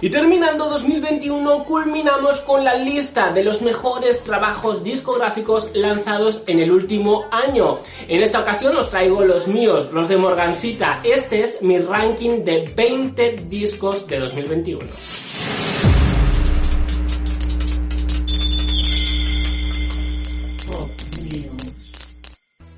Y 0.00 0.10
terminando 0.10 0.68
2021, 0.68 1.64
culminamos 1.64 2.40
con 2.40 2.62
la 2.64 2.74
lista 2.74 3.32
de 3.32 3.42
los 3.42 3.62
mejores 3.62 4.22
trabajos 4.24 4.84
discográficos 4.84 5.70
lanzados 5.74 6.42
en 6.46 6.60
el 6.60 6.70
último 6.70 7.24
año. 7.30 7.78
En 8.06 8.22
esta 8.22 8.40
ocasión 8.40 8.76
os 8.76 8.90
traigo 8.90 9.24
los 9.24 9.48
míos, 9.48 9.88
los 9.92 10.08
de 10.08 10.18
Morgansita. 10.18 11.00
Este 11.02 11.42
es 11.42 11.62
mi 11.62 11.78
ranking 11.78 12.44
de 12.44 12.70
20 12.76 13.46
discos 13.48 14.06
de 14.06 14.18
2021. 14.18 14.86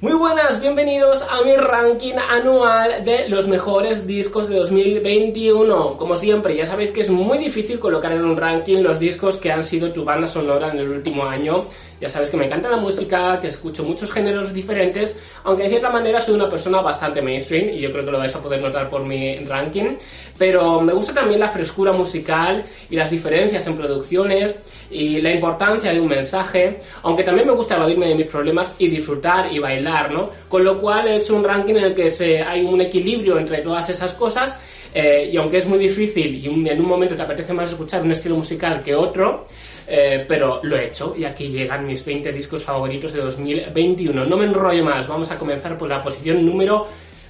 Muy 0.01 0.13
buenas, 0.13 0.61
bienvenidos 0.61 1.23
a 1.29 1.43
mi 1.43 1.57
ranking 1.57 2.15
anual 2.15 3.05
de 3.05 3.29
los 3.29 3.49
mejores 3.49 4.07
discos 4.07 4.49
de 4.49 4.55
2021. 4.55 5.97
Como 5.97 6.15
siempre, 6.15 6.55
ya 6.55 6.65
sabéis 6.67 6.93
que 6.93 7.01
es 7.01 7.11
muy 7.11 7.37
difícil 7.37 7.81
colocar 7.81 8.13
en 8.13 8.25
un 8.25 8.37
ranking 8.37 8.81
los 8.81 9.01
discos 9.01 9.39
que 9.39 9.51
han 9.51 9.65
sido 9.65 9.93
tu 9.93 10.05
banda 10.05 10.29
sonora 10.29 10.71
en 10.71 10.79
el 10.79 10.89
último 10.89 11.25
año. 11.25 11.65
Ya 12.01 12.09
sabes 12.09 12.31
que 12.31 12.37
me 12.37 12.47
encanta 12.47 12.69
la 12.69 12.77
música, 12.77 13.39
que 13.41 13.49
escucho 13.49 13.85
muchos 13.85 14.11
géneros 14.11 14.53
diferentes, 14.53 15.17
aunque 15.45 15.65
de 15.65 15.69
cierta 15.71 15.91
manera 15.91 16.21
soy 16.21 16.35
una 16.35 16.49
persona 16.49 16.81
bastante 16.81 17.21
mainstream 17.21 17.75
y 17.75 17.81
yo 17.81 17.93
creo 17.93 18.05
que 18.05 18.11
lo 18.11 18.19
vais 18.19 18.35
a 18.35 18.43
poder 18.43 18.61
notar 18.61 18.89
por 18.89 19.05
mi 19.05 19.39
ranking. 19.41 19.97
Pero 20.37 20.81
me 20.81 20.93
gusta 20.93 21.13
también 21.13 21.41
la 21.41 21.49
frescura 21.49 21.93
musical 21.93 22.65
y 22.89 22.97
las 22.97 23.11
diferencias 23.11 23.67
en 23.67 23.77
producciones 23.77 24.55
y 24.91 25.21
la 25.21 25.33
importancia 25.33 25.93
de 25.93 26.01
un 26.01 26.09
mensaje, 26.09 26.79
aunque 27.03 27.23
también 27.23 27.47
me 27.47 27.55
gusta 27.55 27.77
evadirme 27.77 28.09
de 28.09 28.15
mis 28.15 28.27
problemas 28.27 28.75
y 28.79 28.89
disfrutar 28.89 29.53
y 29.53 29.59
bailar 29.59 30.09
con 30.49 30.65
lo 30.65 30.81
cual 30.81 31.09
he 31.09 31.17
hecho 31.17 31.35
un 31.35 31.45
ranking 31.45 31.75
en 31.75 31.85
el 31.85 31.95
que 31.95 32.11
se, 32.11 32.43
hay 32.43 32.65
un 32.65 32.81
equilibrio 32.81 33.39
entre 33.39 33.59
todas 33.59 33.89
esas 33.89 34.15
cosas 34.15 34.59
eh, 34.95 35.29
y 35.33 35.37
aunque 35.37 35.59
es 35.59 35.67
muy 35.67 35.79
difícil 35.79 36.37
y 36.37 36.47
en 36.47 36.81
un 36.81 36.87
momento 36.87 37.15
te 37.15 37.23
apetece 37.23 37.53
más 37.53 37.71
escuchar 37.71 38.03
un 38.03 38.13
estilo 38.13 38.37
musical 38.37 38.81
que 38.81 38.95
otro, 38.95 39.47
eh, 39.89 40.25
pero 40.29 40.61
lo 40.63 40.77
he 40.77 40.87
hecho 40.87 41.15
y 41.17 41.25
aquí 41.25 41.49
llegan 41.49 41.87
mis 41.87 42.05
20 42.05 42.31
discos 42.33 42.65
favoritos 42.65 43.13
de 43.13 43.23
2021. 43.23 44.25
No 44.25 44.37
me 44.37 44.45
enrollo 44.45 44.85
más, 44.85 45.09
vamos 45.09 45.31
a 45.31 45.39
comenzar 45.39 45.79
por 45.79 45.89
la 45.89 46.03
posición 46.03 46.45
número 46.45 46.87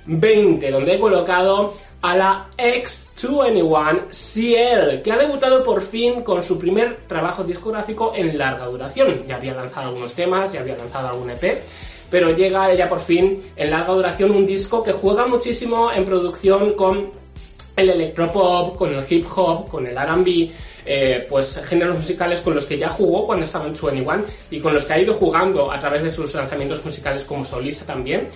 20, 0.07 0.71
donde 0.71 0.95
he 0.95 0.99
colocado 0.99 1.75
a 2.01 2.17
la 2.17 2.49
X2N1 2.57 4.11
Ciel, 4.11 5.03
que 5.03 5.13
ha 5.13 5.17
debutado 5.17 5.63
por 5.63 5.83
fin 5.83 6.23
con 6.23 6.43
su 6.43 6.59
primer 6.59 6.97
trabajo 7.07 7.45
discográfico 7.45 8.13
en 8.15 8.37
larga 8.37 8.67
duración. 8.67 9.27
Ya 9.27 9.37
había 9.37 9.55
lanzado 9.55 9.89
algunos 9.89 10.13
temas, 10.13 10.53
ya 10.53 10.61
había 10.61 10.77
lanzado 10.77 11.09
algún 11.09 11.31
EP, 11.31 11.59
pero 12.11 12.31
llega 12.35 12.73
ella 12.73 12.89
por 12.89 13.01
fin 13.01 13.41
en 13.55 13.71
larga 13.71 13.93
duración 13.93 14.31
un 14.31 14.47
disco 14.47 14.83
que 14.83 14.93
juega 14.93 15.27
muchísimo 15.27 15.93
en 15.93 16.05
producción 16.05 16.73
con 16.75 17.11
el 17.77 17.91
electropop, 17.91 18.77
con 18.77 18.93
el 18.93 19.05
hip 19.09 19.27
hop, 19.37 19.69
con 19.69 19.87
el 19.87 19.97
R&B, 19.97 20.51
eh, 20.91 21.27
pues 21.29 21.61
géneros 21.67 21.97
musicales 21.97 22.41
con 22.41 22.55
los 22.55 22.65
que 22.65 22.79
ya 22.79 22.89
jugó 22.89 23.27
cuando 23.27 23.45
estaba 23.45 23.67
en 23.67 23.75
21 23.75 24.25
y 24.51 24.59
con 24.59 24.73
los 24.73 24.87
que 24.87 24.95
ha 24.95 24.99
ido 24.99 25.13
jugando 25.13 25.71
a 25.71 25.79
través 25.79 26.03
de 26.03 26.09
sus 26.09 26.33
lanzamientos 26.33 26.83
musicales 26.83 27.25
como 27.25 27.45
solista 27.45 27.85
también. 27.85 28.27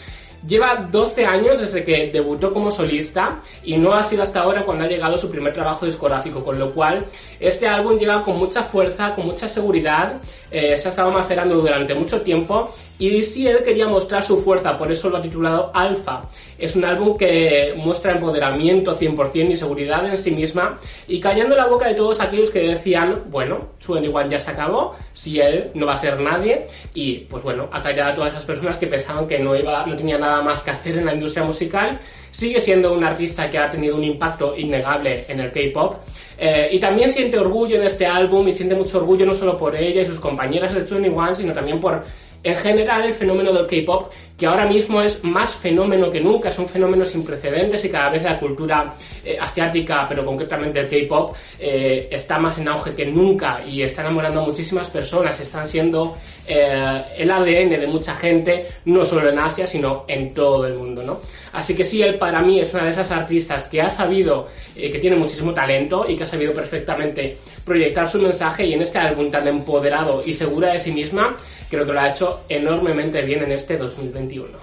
Lleva 0.46 0.86
12 0.90 1.24
años 1.24 1.58
desde 1.58 1.84
que 1.84 2.10
debutó 2.10 2.52
como 2.52 2.70
solista 2.70 3.40
y 3.62 3.76
no 3.76 3.92
ha 3.92 4.02
sido 4.02 4.22
hasta 4.24 4.40
ahora 4.40 4.64
cuando 4.64 4.84
ha 4.84 4.88
llegado 4.88 5.16
su 5.16 5.30
primer 5.30 5.54
trabajo 5.54 5.86
discográfico, 5.86 6.42
con 6.42 6.58
lo 6.58 6.72
cual 6.72 7.04
este 7.38 7.68
álbum 7.68 7.96
llega 7.96 8.22
con 8.22 8.38
mucha 8.38 8.62
fuerza, 8.62 9.14
con 9.14 9.26
mucha 9.26 9.48
seguridad, 9.48 10.20
eh, 10.50 10.76
se 10.78 10.88
ha 10.88 10.90
estado 10.90 11.10
macerando 11.10 11.54
durante 11.54 11.94
mucho 11.94 12.20
tiempo 12.22 12.72
y 13.02 13.22
si 13.24 13.48
él 13.48 13.64
quería 13.64 13.88
mostrar 13.88 14.22
su 14.22 14.42
fuerza, 14.42 14.78
por 14.78 14.92
eso 14.92 15.10
lo 15.10 15.16
ha 15.16 15.20
titulado 15.22 15.72
Alpha. 15.74 16.22
Es 16.56 16.76
un 16.76 16.84
álbum 16.84 17.16
que 17.16 17.74
muestra 17.76 18.12
empoderamiento 18.12 18.96
100% 18.96 19.50
y 19.50 19.56
seguridad 19.56 20.06
en 20.06 20.16
sí 20.16 20.30
misma 20.30 20.78
y 21.08 21.18
callando 21.18 21.56
la 21.56 21.66
boca 21.66 21.88
de 21.88 21.94
todos 21.94 22.20
aquellos 22.20 22.52
que 22.52 22.60
decían, 22.60 23.24
bueno, 23.28 23.58
igual 24.02 24.28
ya 24.28 24.38
se 24.38 24.52
acabó, 24.52 24.94
si 25.12 25.40
él 25.40 25.72
no 25.74 25.86
va 25.86 25.94
a 25.94 25.98
ser 25.98 26.20
nadie 26.20 26.68
y 26.94 27.18
pues 27.28 27.42
bueno, 27.42 27.68
ha 27.72 27.82
callado 27.82 28.12
a 28.12 28.14
todas 28.14 28.32
esas 28.34 28.44
personas 28.44 28.76
que 28.76 28.86
pensaban 28.86 29.26
que 29.26 29.38
no, 29.40 29.56
iba, 29.56 29.84
no 29.84 29.96
tenía 29.96 30.16
nada 30.16 30.31
más 30.40 30.62
que 30.62 30.70
hacer 30.70 30.96
en 30.98 31.04
la 31.04 31.14
industria 31.14 31.44
musical. 31.44 31.98
Sigue 32.30 32.60
siendo 32.60 32.94
un 32.94 33.04
artista 33.04 33.50
que 33.50 33.58
ha 33.58 33.68
tenido 33.70 33.96
un 33.96 34.04
impacto 34.04 34.56
innegable 34.56 35.26
en 35.28 35.40
el 35.40 35.52
K-pop 35.52 35.96
eh, 36.38 36.70
y 36.72 36.80
también 36.80 37.10
siente 37.10 37.38
orgullo 37.38 37.76
en 37.76 37.82
este 37.82 38.06
álbum 38.06 38.48
y 38.48 38.54
siente 38.54 38.74
mucho 38.74 38.98
orgullo 38.98 39.26
no 39.26 39.34
solo 39.34 39.58
por 39.58 39.76
ella 39.76 40.00
y 40.00 40.06
sus 40.06 40.18
compañeras 40.18 40.72
de 40.72 40.80
21, 40.80 41.34
sino 41.34 41.52
también 41.52 41.78
por 41.78 42.02
en 42.44 42.56
general, 42.56 43.04
el 43.04 43.12
fenómeno 43.12 43.52
del 43.52 43.66
K-pop, 43.66 44.12
que 44.36 44.46
ahora 44.46 44.66
mismo 44.66 45.00
es 45.00 45.22
más 45.22 45.54
fenómeno 45.54 46.10
que 46.10 46.20
nunca, 46.20 46.48
es 46.48 46.58
un 46.58 46.68
fenómeno 46.68 47.04
sin 47.04 47.24
precedentes 47.24 47.84
y 47.84 47.88
cada 47.88 48.10
vez 48.10 48.24
la 48.24 48.40
cultura 48.40 48.92
eh, 49.24 49.36
asiática, 49.40 50.06
pero 50.08 50.24
concretamente 50.24 50.80
el 50.80 50.88
K-pop, 50.88 51.36
eh, 51.60 52.08
está 52.10 52.38
más 52.38 52.58
en 52.58 52.66
auge 52.66 52.94
que 52.94 53.06
nunca 53.06 53.60
y 53.64 53.82
está 53.82 54.02
enamorando 54.02 54.40
a 54.40 54.46
muchísimas 54.46 54.90
personas, 54.90 55.38
están 55.38 55.68
siendo 55.68 56.16
eh, 56.48 57.02
el 57.16 57.30
ADN 57.30 57.80
de 57.80 57.86
mucha 57.86 58.16
gente, 58.16 58.66
no 58.86 59.04
solo 59.04 59.28
en 59.28 59.38
Asia, 59.38 59.64
sino 59.68 60.04
en 60.08 60.34
todo 60.34 60.66
el 60.66 60.74
mundo, 60.74 61.04
¿no? 61.04 61.20
Así 61.52 61.74
que 61.74 61.84
sí, 61.84 62.02
él 62.02 62.16
para 62.16 62.42
mí 62.42 62.58
es 62.58 62.74
una 62.74 62.84
de 62.84 62.90
esas 62.90 63.12
artistas 63.12 63.68
que 63.68 63.80
ha 63.80 63.90
sabido, 63.90 64.46
que 64.74 64.98
tiene 64.98 65.16
muchísimo 65.16 65.52
talento 65.52 66.06
y 66.08 66.16
que 66.16 66.22
ha 66.22 66.26
sabido 66.26 66.52
perfectamente 66.52 67.36
proyectar 67.64 68.08
su 68.08 68.20
mensaje 68.20 68.66
y 68.66 68.72
en 68.72 68.82
este 68.82 68.98
álbum 68.98 69.30
tan 69.30 69.46
empoderado 69.46 70.22
y 70.24 70.32
segura 70.32 70.72
de 70.72 70.78
sí 70.78 70.90
misma, 70.90 71.36
creo 71.72 71.86
que 71.86 71.92
lo 71.94 72.00
ha 72.00 72.10
hecho 72.10 72.40
enormemente 72.50 73.22
bien 73.22 73.42
en 73.44 73.52
este 73.52 73.78
2021. 73.78 74.58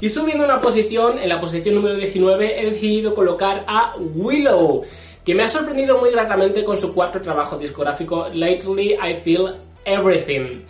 Y 0.00 0.08
subiendo 0.08 0.44
una 0.44 0.58
posición, 0.58 1.18
en 1.18 1.28
la 1.28 1.38
posición 1.38 1.74
número 1.74 1.96
19 1.96 2.58
he 2.58 2.70
decidido 2.70 3.14
colocar 3.14 3.64
a 3.66 3.96
Willow, 3.98 4.82
que 5.22 5.34
me 5.34 5.42
ha 5.42 5.48
sorprendido 5.48 5.98
muy 5.98 6.10
gratamente 6.10 6.64
con 6.64 6.78
su 6.78 6.94
cuarto 6.94 7.20
trabajo 7.20 7.58
discográfico, 7.58 8.28
Lately 8.32 8.94
I 8.94 9.14
Feel 9.16 9.56
Everything. 9.84 10.62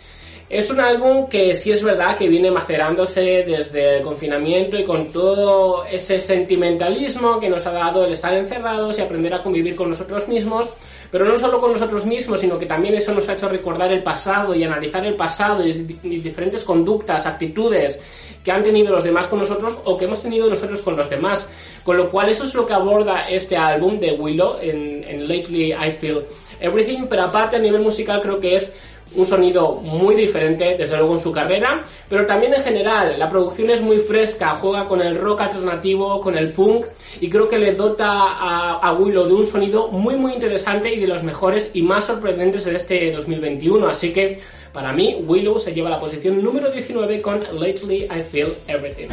Es 0.49 0.71
un 0.71 0.79
álbum 0.79 1.29
que 1.29 1.53
sí 1.53 1.71
es 1.71 1.83
verdad 1.83 2.17
que 2.17 2.27
viene 2.27 2.49
macerándose 2.49 3.21
desde 3.47 3.97
el 3.97 4.03
confinamiento 4.03 4.77
y 4.77 4.83
con 4.83 5.05
todo 5.05 5.85
ese 5.85 6.19
sentimentalismo 6.19 7.39
que 7.39 7.49
nos 7.49 7.67
ha 7.67 7.71
dado 7.71 8.03
el 8.03 8.13
estar 8.13 8.33
encerrados 8.33 8.97
y 8.97 9.01
aprender 9.01 9.31
a 9.35 9.43
convivir 9.43 9.75
con 9.75 9.89
nosotros 9.89 10.27
mismos, 10.27 10.73
pero 11.11 11.25
no 11.25 11.37
solo 11.37 11.59
con 11.59 11.71
nosotros 11.71 12.05
mismos, 12.05 12.39
sino 12.39 12.57
que 12.57 12.65
también 12.65 12.95
eso 12.95 13.13
nos 13.13 13.27
ha 13.29 13.33
hecho 13.33 13.49
recordar 13.49 13.91
el 13.91 14.03
pasado 14.03 14.53
y 14.53 14.63
analizar 14.63 15.05
el 15.05 15.15
pasado 15.15 15.65
y, 15.65 15.71
diferentes 15.71 16.63
conductas, 16.63 17.25
actitudes 17.25 17.99
que 18.43 18.51
han 18.51 18.63
tenido 18.63 18.91
los 18.91 19.03
demás 19.03 19.27
con 19.27 19.39
nosotros 19.39 19.79
o 19.85 19.97
que 19.97 20.05
hemos 20.05 20.21
tenido 20.21 20.47
nosotros 20.47 20.81
con 20.81 20.95
los 20.95 21.09
demás. 21.09 21.49
Con 21.83 21.97
lo 21.97 22.09
cual 22.09 22.29
eso 22.29 22.43
es 22.45 22.53
lo 22.53 22.65
que 22.65 22.73
aborda 22.73 23.27
este 23.27 23.57
álbum 23.57 23.97
de 23.97 24.11
Willow 24.13 24.57
en, 24.61 25.27
Lately 25.27 25.73
I 25.73 25.91
Feel 25.99 26.25
Everything, 26.59 27.07
pero 27.09 27.23
aparte 27.23 27.55
a 27.55 27.59
nivel 27.59 27.81
musical 27.81 28.21
creo 28.21 28.39
que 28.39 28.55
es 28.55 28.73
un 29.15 29.25
sonido 29.25 29.75
muy 29.75 30.15
diferente, 30.15 30.75
desde 30.77 30.97
luego 30.97 31.13
en 31.13 31.19
su 31.19 31.31
carrera, 31.31 31.81
pero 32.07 32.25
también 32.25 32.53
en 32.53 32.61
general. 32.61 33.17
La 33.17 33.29
producción 33.29 33.69
es 33.69 33.81
muy 33.81 33.99
fresca, 33.99 34.57
juega 34.61 34.87
con 34.87 35.01
el 35.01 35.17
rock 35.17 35.41
alternativo, 35.41 36.19
con 36.19 36.37
el 36.37 36.51
punk, 36.51 36.85
y 37.19 37.29
creo 37.29 37.49
que 37.49 37.57
le 37.57 37.73
dota 37.73 38.07
a, 38.09 38.93
Willow 38.93 39.25
de 39.25 39.33
un 39.33 39.45
sonido 39.45 39.87
muy 39.87 40.15
muy 40.15 40.33
interesante 40.33 40.93
y 40.93 40.99
de 40.99 41.07
los 41.07 41.23
mejores 41.23 41.71
y 41.73 41.81
más 41.81 42.05
sorprendentes 42.05 42.65
de 42.65 42.75
este 42.75 43.11
2021. 43.11 43.87
Así 43.87 44.11
que 44.11 44.39
para 44.73 44.91
mí, 44.93 45.17
Willow 45.25 45.57
se 45.57 45.73
lleva 45.73 45.89
la 45.89 45.99
posición 45.99 46.43
número 46.43 46.69
19 46.69 47.21
con 47.21 47.39
Lately 47.59 48.03
I 48.03 48.23
Feel 48.29 48.53
Everything. 48.67 49.07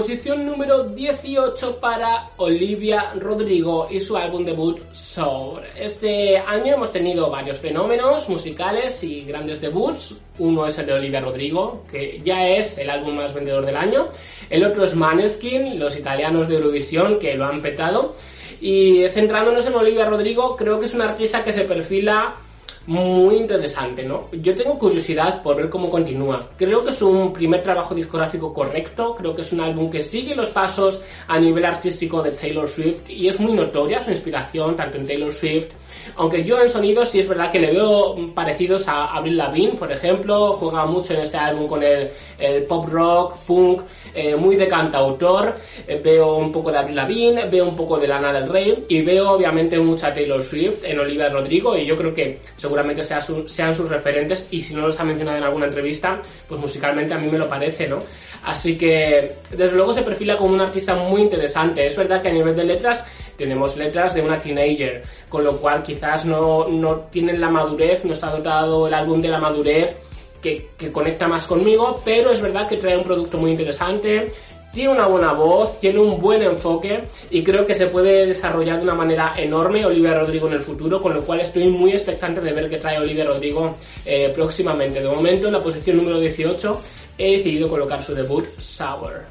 Posición 0.00 0.46
número 0.46 0.84
18 0.84 1.78
para 1.78 2.30
Olivia 2.38 3.12
Rodrigo 3.16 3.86
y 3.90 4.00
su 4.00 4.16
álbum 4.16 4.46
debut 4.46 4.80
Soul. 4.92 5.60
Este 5.76 6.38
año 6.38 6.72
hemos 6.72 6.90
tenido 6.90 7.28
varios 7.28 7.58
fenómenos 7.58 8.26
musicales 8.26 9.04
y 9.04 9.24
grandes 9.24 9.60
debuts. 9.60 10.16
Uno 10.38 10.64
es 10.64 10.78
el 10.78 10.86
de 10.86 10.94
Olivia 10.94 11.20
Rodrigo, 11.20 11.84
que 11.90 12.18
ya 12.24 12.48
es 12.48 12.78
el 12.78 12.88
álbum 12.88 13.16
más 13.16 13.34
vendedor 13.34 13.66
del 13.66 13.76
año. 13.76 14.08
El 14.48 14.64
otro 14.64 14.84
es 14.84 14.94
Maneskin, 14.94 15.78
los 15.78 15.94
italianos 15.98 16.48
de 16.48 16.54
Eurovisión, 16.54 17.18
que 17.18 17.34
lo 17.34 17.44
han 17.44 17.60
petado. 17.60 18.14
Y 18.58 19.06
centrándonos 19.08 19.66
en 19.66 19.74
Olivia 19.74 20.06
Rodrigo, 20.06 20.56
creo 20.56 20.78
que 20.78 20.86
es 20.86 20.94
una 20.94 21.10
artista 21.10 21.44
que 21.44 21.52
se 21.52 21.64
perfila 21.64 22.36
muy 22.86 23.36
interesante, 23.36 24.04
¿no? 24.04 24.28
Yo 24.32 24.54
tengo 24.54 24.78
curiosidad 24.78 25.42
por 25.42 25.56
ver 25.56 25.68
cómo 25.68 25.90
continúa. 25.90 26.50
Creo 26.56 26.82
que 26.82 26.90
es 26.90 27.02
un 27.02 27.32
primer 27.32 27.62
trabajo 27.62 27.94
discográfico 27.94 28.52
correcto, 28.52 29.14
creo 29.14 29.34
que 29.34 29.42
es 29.42 29.52
un 29.52 29.60
álbum 29.60 29.90
que 29.90 30.02
sigue 30.02 30.34
los 30.34 30.50
pasos 30.50 31.02
a 31.28 31.38
nivel 31.38 31.64
artístico 31.64 32.22
de 32.22 32.32
Taylor 32.32 32.66
Swift 32.66 33.10
y 33.10 33.28
es 33.28 33.38
muy 33.38 33.52
notoria 33.52 34.02
su 34.02 34.10
inspiración 34.10 34.76
tanto 34.76 34.96
en 34.96 35.06
Taylor 35.06 35.32
Swift 35.32 35.68
aunque 36.16 36.44
yo 36.44 36.60
en 36.60 36.68
sonido 36.68 37.04
sí 37.04 37.18
es 37.18 37.28
verdad 37.28 37.50
que 37.50 37.60
le 37.60 37.72
veo 37.72 38.16
parecidos 38.34 38.88
a 38.88 39.16
Avril 39.16 39.36
Lavigne, 39.36 39.72
por 39.72 39.90
ejemplo, 39.92 40.54
juega 40.54 40.86
mucho 40.86 41.14
en 41.14 41.20
este 41.20 41.36
álbum 41.36 41.66
con 41.66 41.82
el, 41.82 42.10
pop 42.68 42.86
rock, 42.88 43.36
punk, 43.46 43.82
eh, 44.14 44.34
muy 44.36 44.56
de 44.56 44.66
cantautor, 44.68 45.56
eh, 45.86 46.00
veo 46.02 46.36
un 46.36 46.50
poco 46.50 46.72
de 46.72 46.78
Avril 46.78 46.96
Lavigne, 46.96 47.46
veo 47.46 47.68
un 47.68 47.76
poco 47.76 47.98
de 47.98 48.08
Lana 48.08 48.32
del 48.32 48.48
Rey 48.48 48.84
y 48.88 49.02
veo 49.02 49.30
obviamente 49.30 49.78
mucha 49.78 50.12
Taylor 50.12 50.42
Swift 50.42 50.84
en 50.84 50.98
Olivia 50.98 51.28
Rodrigo 51.28 51.76
y 51.76 51.86
yo 51.86 51.96
creo 51.96 52.14
que 52.14 52.38
seguramente 52.56 53.02
sean 53.02 53.74
sus 53.74 53.88
referentes 53.88 54.48
y 54.50 54.62
si 54.62 54.74
no 54.74 54.82
los 54.82 54.98
ha 54.98 55.04
mencionado 55.04 55.38
en 55.38 55.44
alguna 55.44 55.66
entrevista, 55.66 56.20
pues 56.48 56.60
musicalmente 56.60 57.14
a 57.14 57.18
mí 57.18 57.28
me 57.30 57.38
lo 57.38 57.48
parece, 57.48 57.86
¿no? 57.86 57.98
Así 58.44 58.76
que 58.76 59.32
desde 59.50 59.76
luego 59.76 59.92
se 59.92 60.02
perfila 60.02 60.36
como 60.36 60.54
un 60.54 60.60
artista 60.60 60.94
muy 60.94 61.22
interesante. 61.22 61.84
Es 61.84 61.96
verdad 61.96 62.22
que 62.22 62.28
a 62.28 62.32
nivel 62.32 62.56
de 62.56 62.64
letras 62.64 63.04
tenemos 63.36 63.76
letras 63.76 64.14
de 64.14 64.20
una 64.20 64.38
teenager, 64.38 65.02
con 65.28 65.44
lo 65.44 65.56
cual 65.56 65.82
quizás 65.90 66.24
no, 66.24 66.68
no 66.68 66.96
tienen 67.10 67.40
la 67.40 67.50
madurez, 67.50 68.04
no 68.04 68.12
está 68.12 68.30
dotado 68.30 68.86
el 68.86 68.94
álbum 68.94 69.20
de 69.20 69.28
la 69.28 69.38
madurez 69.38 69.96
que, 70.40 70.70
que, 70.78 70.90
conecta 70.92 71.26
más 71.26 71.46
conmigo, 71.46 72.00
pero 72.04 72.30
es 72.30 72.40
verdad 72.40 72.68
que 72.68 72.76
trae 72.76 72.96
un 72.96 73.02
producto 73.02 73.36
muy 73.36 73.50
interesante, 73.50 74.30
tiene 74.72 74.90
una 74.90 75.06
buena 75.06 75.32
voz, 75.32 75.80
tiene 75.80 75.98
un 75.98 76.20
buen 76.20 76.42
enfoque 76.42 77.00
y 77.28 77.42
creo 77.42 77.66
que 77.66 77.74
se 77.74 77.88
puede 77.88 78.24
desarrollar 78.24 78.76
de 78.76 78.84
una 78.84 78.94
manera 78.94 79.34
enorme 79.36 79.84
Olivia 79.84 80.14
Rodrigo 80.14 80.46
en 80.46 80.54
el 80.54 80.60
futuro, 80.60 81.02
con 81.02 81.12
lo 81.12 81.22
cual 81.22 81.40
estoy 81.40 81.68
muy 81.68 81.90
expectante 81.90 82.40
de 82.40 82.52
ver 82.52 82.70
qué 82.70 82.76
trae 82.78 82.98
Olivia 82.98 83.24
Rodrigo 83.24 83.72
eh, 84.06 84.30
próximamente. 84.32 85.02
De 85.02 85.08
momento, 85.08 85.48
en 85.48 85.54
la 85.54 85.62
posición 85.62 85.96
número 85.96 86.20
18, 86.20 86.80
he 87.18 87.38
decidido 87.38 87.68
colocar 87.68 88.00
su 88.00 88.14
debut, 88.14 88.46
Sour. 88.58 89.26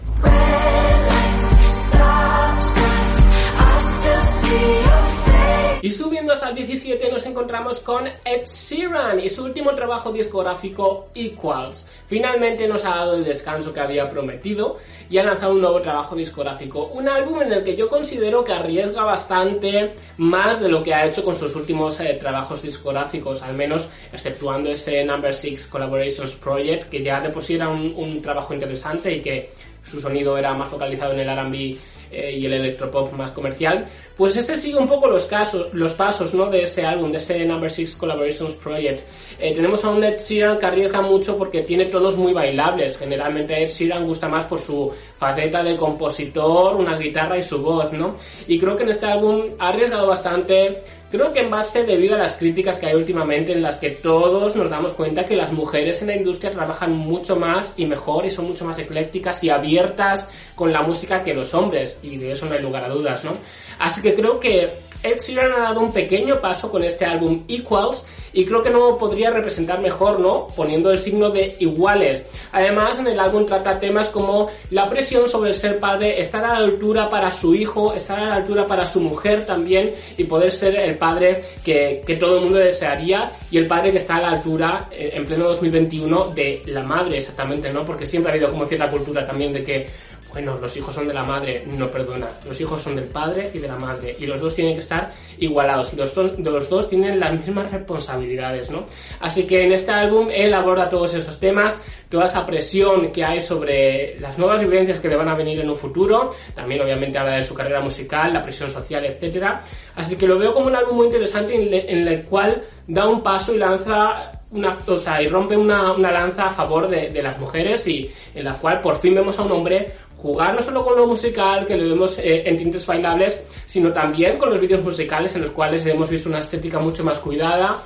Y 5.82 5.92
subiendo 5.92 6.34
hasta 6.34 6.50
el 6.50 6.56
17 6.56 7.10
nos 7.10 7.26
encontramos 7.26 7.80
con 7.80 8.06
Ed 8.06 8.46
Sheeran 8.46 9.18
y 9.22 9.30
su 9.30 9.46
último 9.46 9.74
trabajo 9.76 10.12
discográfico 10.12 11.08
Equals. 11.16 11.86
Finalmente 12.08 12.68
nos 12.68 12.84
ha 12.84 12.90
dado 12.90 13.16
el 13.16 13.24
descanso 13.24 13.74
que 13.74 13.80
había 13.80 14.10
prometido 14.10 14.78
y 15.10 15.20
ha 15.20 15.24
lanzado 15.24 15.54
un 15.54 15.62
nuevo 15.62 15.82
trabajo 15.82 16.18
discográfico. 16.18 16.88
Un 16.88 17.08
álbum 17.08 17.44
en 17.44 17.54
el 17.54 17.64
que 17.64 17.78
yo 17.78 17.88
considero 17.88 18.44
que 18.44 18.52
arriesga 18.52 19.04
bastante 19.04 19.94
más 20.18 20.60
de 20.60 20.68
lo 20.68 20.84
que 20.84 20.94
ha 20.94 21.06
hecho 21.06 21.24
con 21.24 21.38
sus 21.38 21.56
últimos 21.56 21.98
eh, 22.02 22.18
trabajos 22.20 22.62
discográficos, 22.62 23.42
al 23.42 23.56
menos 23.56 23.88
exceptuando 24.12 24.70
ese 24.70 25.06
Number 25.06 25.34
6 25.34 25.68
Collaborations 25.68 26.36
Project, 26.36 26.90
que 26.90 27.02
ya 27.02 27.22
de 27.22 27.30
era 27.54 27.70
un, 27.70 27.94
un 27.96 28.22
trabajo 28.22 28.54
interesante 28.54 29.16
y 29.16 29.22
que 29.22 29.50
su 29.82 30.02
sonido 30.02 30.38
era 30.38 30.54
más 30.54 30.68
focalizado 30.68 31.14
en 31.14 31.22
el 31.22 31.38
RB 31.38 31.78
eh, 32.12 32.38
y 32.40 32.46
el 32.46 32.54
electropop 32.54 33.14
más 33.14 33.32
comercial, 33.32 33.86
pues 34.20 34.36
este 34.36 34.58
sigue 34.58 34.78
un 34.78 34.90
poco 34.90 35.08
los 35.08 35.26
casos, 35.28 35.70
los 35.72 35.94
pasos, 35.94 36.34
¿no? 36.34 36.48
De 36.48 36.64
ese 36.64 36.86
álbum, 36.86 37.10
de 37.10 37.20
ese 37.20 37.46
Number 37.46 37.72
6 37.72 37.96
Collaborations 37.96 38.54
Project. 38.56 39.00
Eh, 39.40 39.54
tenemos 39.54 39.86
a 39.86 39.92
un 39.92 40.04
Ed 40.04 40.20
Sheeran 40.20 40.60
que 40.60 40.66
arriesga 40.66 41.02
mucho 41.02 41.38
porque 41.38 41.62
tiene 41.62 41.86
tonos 41.86 42.18
muy 42.18 42.34
bailables. 42.34 42.98
Generalmente 42.98 43.64
Ed 43.64 43.70
Sheeran 43.70 44.06
gusta 44.06 44.28
más 44.28 44.44
por 44.44 44.60
su 44.60 44.92
faceta 45.18 45.64
de 45.64 45.78
compositor, 45.78 46.76
una 46.76 46.98
guitarra 46.98 47.38
y 47.38 47.44
su 47.44 47.62
voz, 47.62 47.94
¿no? 47.94 48.14
Y 48.46 48.60
creo 48.60 48.76
que 48.76 48.84
en 48.84 48.90
este 48.90 49.06
álbum 49.06 49.42
ha 49.58 49.70
arriesgado 49.70 50.06
bastante 50.06 50.82
Creo 51.12 51.34
que 51.34 51.40
en 51.40 51.50
base 51.50 51.86
debido 51.86 52.14
a 52.14 52.20
las 52.20 52.36
críticas 52.36 52.78
que 52.78 52.86
hay 52.86 52.94
últimamente 52.94 53.52
en 53.52 53.64
las 53.64 53.80
que 53.80 53.90
todos 53.90 54.56
nos 54.56 54.70
damos 54.70 54.94
cuenta 54.94 55.26
que 55.26 55.36
las 55.36 55.52
mujeres 55.52 56.04
en 56.04 56.10
la 56.10 56.16
industria 56.16 56.52
trabajan 56.52 56.96
mucho 56.96 57.36
más 57.36 57.74
y 57.78 57.88
mejor 57.88 58.28
y 58.28 58.30
son 58.30 58.46
mucho 58.46 58.64
más 58.64 58.78
eclécticas 58.78 59.44
y 59.44 59.50
abiertas 59.50 60.28
con 60.54 60.72
la 60.72 60.84
música 60.84 61.24
que 61.24 61.34
los 61.34 61.56
hombres 61.56 61.98
y 62.04 62.18
de 62.18 62.34
eso 62.34 62.46
no 62.46 62.54
hay 62.54 62.62
lugar 62.62 62.84
a 62.84 62.90
dudas, 62.90 63.26
¿no? 63.26 63.32
Así 63.80 64.04
que 64.04 64.09
creo 64.16 64.40
que 64.40 64.70
Ed 65.02 65.20
Sheeran 65.20 65.54
ha 65.54 65.60
dado 65.60 65.80
un 65.80 65.94
pequeño 65.94 66.42
paso 66.42 66.70
con 66.70 66.84
este 66.84 67.06
álbum 67.06 67.44
Equals 67.48 68.06
y 68.34 68.46
creo 68.46 68.62
que 68.62 68.70
no 68.70 68.98
podría 68.98 69.32
representar 69.32 69.80
mejor, 69.80 70.20
¿no? 70.20 70.48
Poniendo 70.56 70.92
el 70.92 71.00
signo 71.00 71.30
de 71.30 71.56
iguales. 71.60 72.26
Además, 72.52 73.00
en 73.00 73.08
el 73.08 73.20
álbum 73.20 73.46
trata 73.46 73.80
temas 73.80 74.10
como 74.10 74.50
la 74.72 74.88
presión 74.88 75.30
sobre 75.30 75.54
ser 75.54 75.80
padre, 75.80 76.20
estar 76.20 76.44
a 76.44 76.60
la 76.60 76.66
altura 76.66 77.10
para 77.10 77.32
su 77.32 77.56
hijo, 77.56 77.94
estar 77.94 78.20
a 78.20 78.26
la 78.26 78.36
altura 78.36 78.68
para 78.68 78.86
su 78.86 79.00
mujer 79.00 79.46
también 79.46 79.92
y 80.18 80.26
poder 80.26 80.52
ser 80.52 80.76
el 80.76 80.98
padre 80.98 81.44
que, 81.64 82.02
que 82.06 82.18
todo 82.18 82.38
el 82.38 82.44
mundo 82.44 82.60
desearía 82.60 83.32
y 83.50 83.58
el 83.58 83.68
padre 83.68 83.92
que 83.92 83.98
está 83.98 84.18
a 84.18 84.22
la 84.22 84.30
altura 84.32 84.90
eh, 84.92 85.12
en 85.14 85.26
pleno 85.26 85.46
2021 85.46 86.26
de 86.36 86.62
la 86.66 86.84
madre 86.84 87.18
exactamente, 87.18 87.72
¿no? 87.72 87.86
Porque 87.86 88.06
siempre 88.06 88.32
ha 88.32 88.36
habido 88.36 88.52
como 88.52 88.66
cierta 88.66 88.90
cultura 88.90 89.26
también 89.26 89.54
de 89.54 89.64
que 89.64 89.88
bueno, 90.32 90.58
los 90.58 90.76
hijos 90.78 90.94
son 90.94 91.08
de 91.08 91.14
la 91.14 91.24
madre, 91.24 91.64
no 91.66 91.88
perdona, 91.88 92.28
los 92.46 92.60
hijos 92.62 92.82
son 92.82 92.96
del 92.96 93.06
padre 93.06 93.50
y 93.54 93.60
de 93.60 93.68
la 93.68 93.78
madre, 93.78 94.16
y 94.20 94.26
los 94.26 94.40
dos 94.40 94.54
tienen 94.54 94.74
que 94.76 94.82
estar 94.82 95.12
igualados, 95.40 95.94
los, 95.94 96.16
los 96.16 96.70
dos 96.70 96.88
tienen 96.88 97.20
las 97.20 97.34
mismas 97.34 97.72
responsabilidades, 97.72 98.70
¿no? 98.70 98.86
Así 99.20 99.48
que 99.48 99.64
en 99.64 99.72
este 99.72 99.92
álbum 99.92 100.30
él 100.32 100.54
aborda 100.54 100.90
todos 100.90 101.14
esos 101.14 101.40
temas, 101.40 101.82
toda 102.10 102.26
esa 102.26 102.46
presión 102.46 103.12
que 103.12 103.24
hay 103.24 103.40
sobre 103.40 104.20
las 104.20 104.38
nuevas 104.38 104.62
vivencias 104.62 105.00
que 105.00 105.08
le 105.08 105.16
van 105.16 105.30
a 105.30 105.36
venir 105.36 105.60
en 105.60 105.70
un 105.70 105.76
futuro, 105.76 106.32
también 106.54 106.82
obviamente 106.82 107.18
habla 107.18 107.36
de 107.36 107.44
su 107.44 107.54
carrera 107.54 107.82
musical, 107.82 108.34
la 108.34 108.42
presión 108.42 108.70
social, 108.70 109.06
etcétera. 109.06 109.62
Así 109.96 110.16
que 110.16 110.28
lo 110.28 110.38
veo 110.38 110.54
como 110.54 110.68
un 110.68 110.76
álbum 110.76 110.98
muy 110.98 111.06
interesante 111.08 111.56
en, 111.56 112.08
el 112.08 112.24
cual 112.24 112.62
da 112.88 113.08
un 113.08 113.22
paso 113.22 113.54
y 113.54 113.58
lanza 113.58 114.32
una, 114.52 114.76
o 114.88 114.98
sea, 114.98 115.22
y 115.22 115.28
rompe 115.28 115.56
una, 115.56 115.92
una 115.92 116.12
lanza 116.12 116.48
a 116.48 116.50
favor 116.50 116.88
de, 116.88 117.10
de, 117.10 117.22
las 117.22 117.38
mujeres 117.38 117.86
y 117.88 118.10
en 118.34 118.46
la 118.46 118.54
cual 118.54 118.82
por 118.82 119.00
fin 119.00 119.14
vemos 119.14 119.38
a 119.38 119.44
un 119.44 119.52
hombre 119.52 119.92
jugar 120.22 120.54
no 120.54 120.62
solo 120.62 120.84
con 120.84 120.96
lo 120.96 121.08
musical, 121.08 121.66
que 121.66 121.78
lo 121.78 121.90
vemos 121.90 122.18
eh, 122.20 122.44
en 122.46 122.58
tintes 122.58 122.86
bailables, 122.86 123.42
sino 123.66 123.92
también 123.94 124.38
con 124.38 124.50
los 124.50 124.60
vídeos 124.60 124.84
musicales 124.84 125.34
en 125.36 125.42
los 125.42 125.52
cuales 125.52 125.86
hemos 125.86 126.10
visto 126.10 126.30
una 126.30 126.40
estética 126.40 126.80
mucho 126.80 127.04
más 127.04 127.20
cuidada. 127.20 127.78